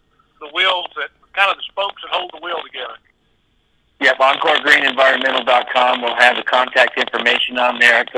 the 0.41 0.49
wheels 0.57 0.89
that 0.97 1.11
kind 1.37 1.51
of 1.51 1.57
the 1.61 1.67
spokes 1.69 2.01
that 2.03 2.11
hold 2.15 2.31
the 2.33 2.41
wheel 2.41 2.63
together. 2.65 2.97
Yep, 4.01 4.19
EncoreGreenEnvironmental.com 4.19 6.03
will 6.03 6.17
have 6.17 6.37
the 6.37 6.43
contact 6.65 6.99
information 6.99 7.59
on 7.59 7.79
there. 7.79 8.01
It 8.01 8.11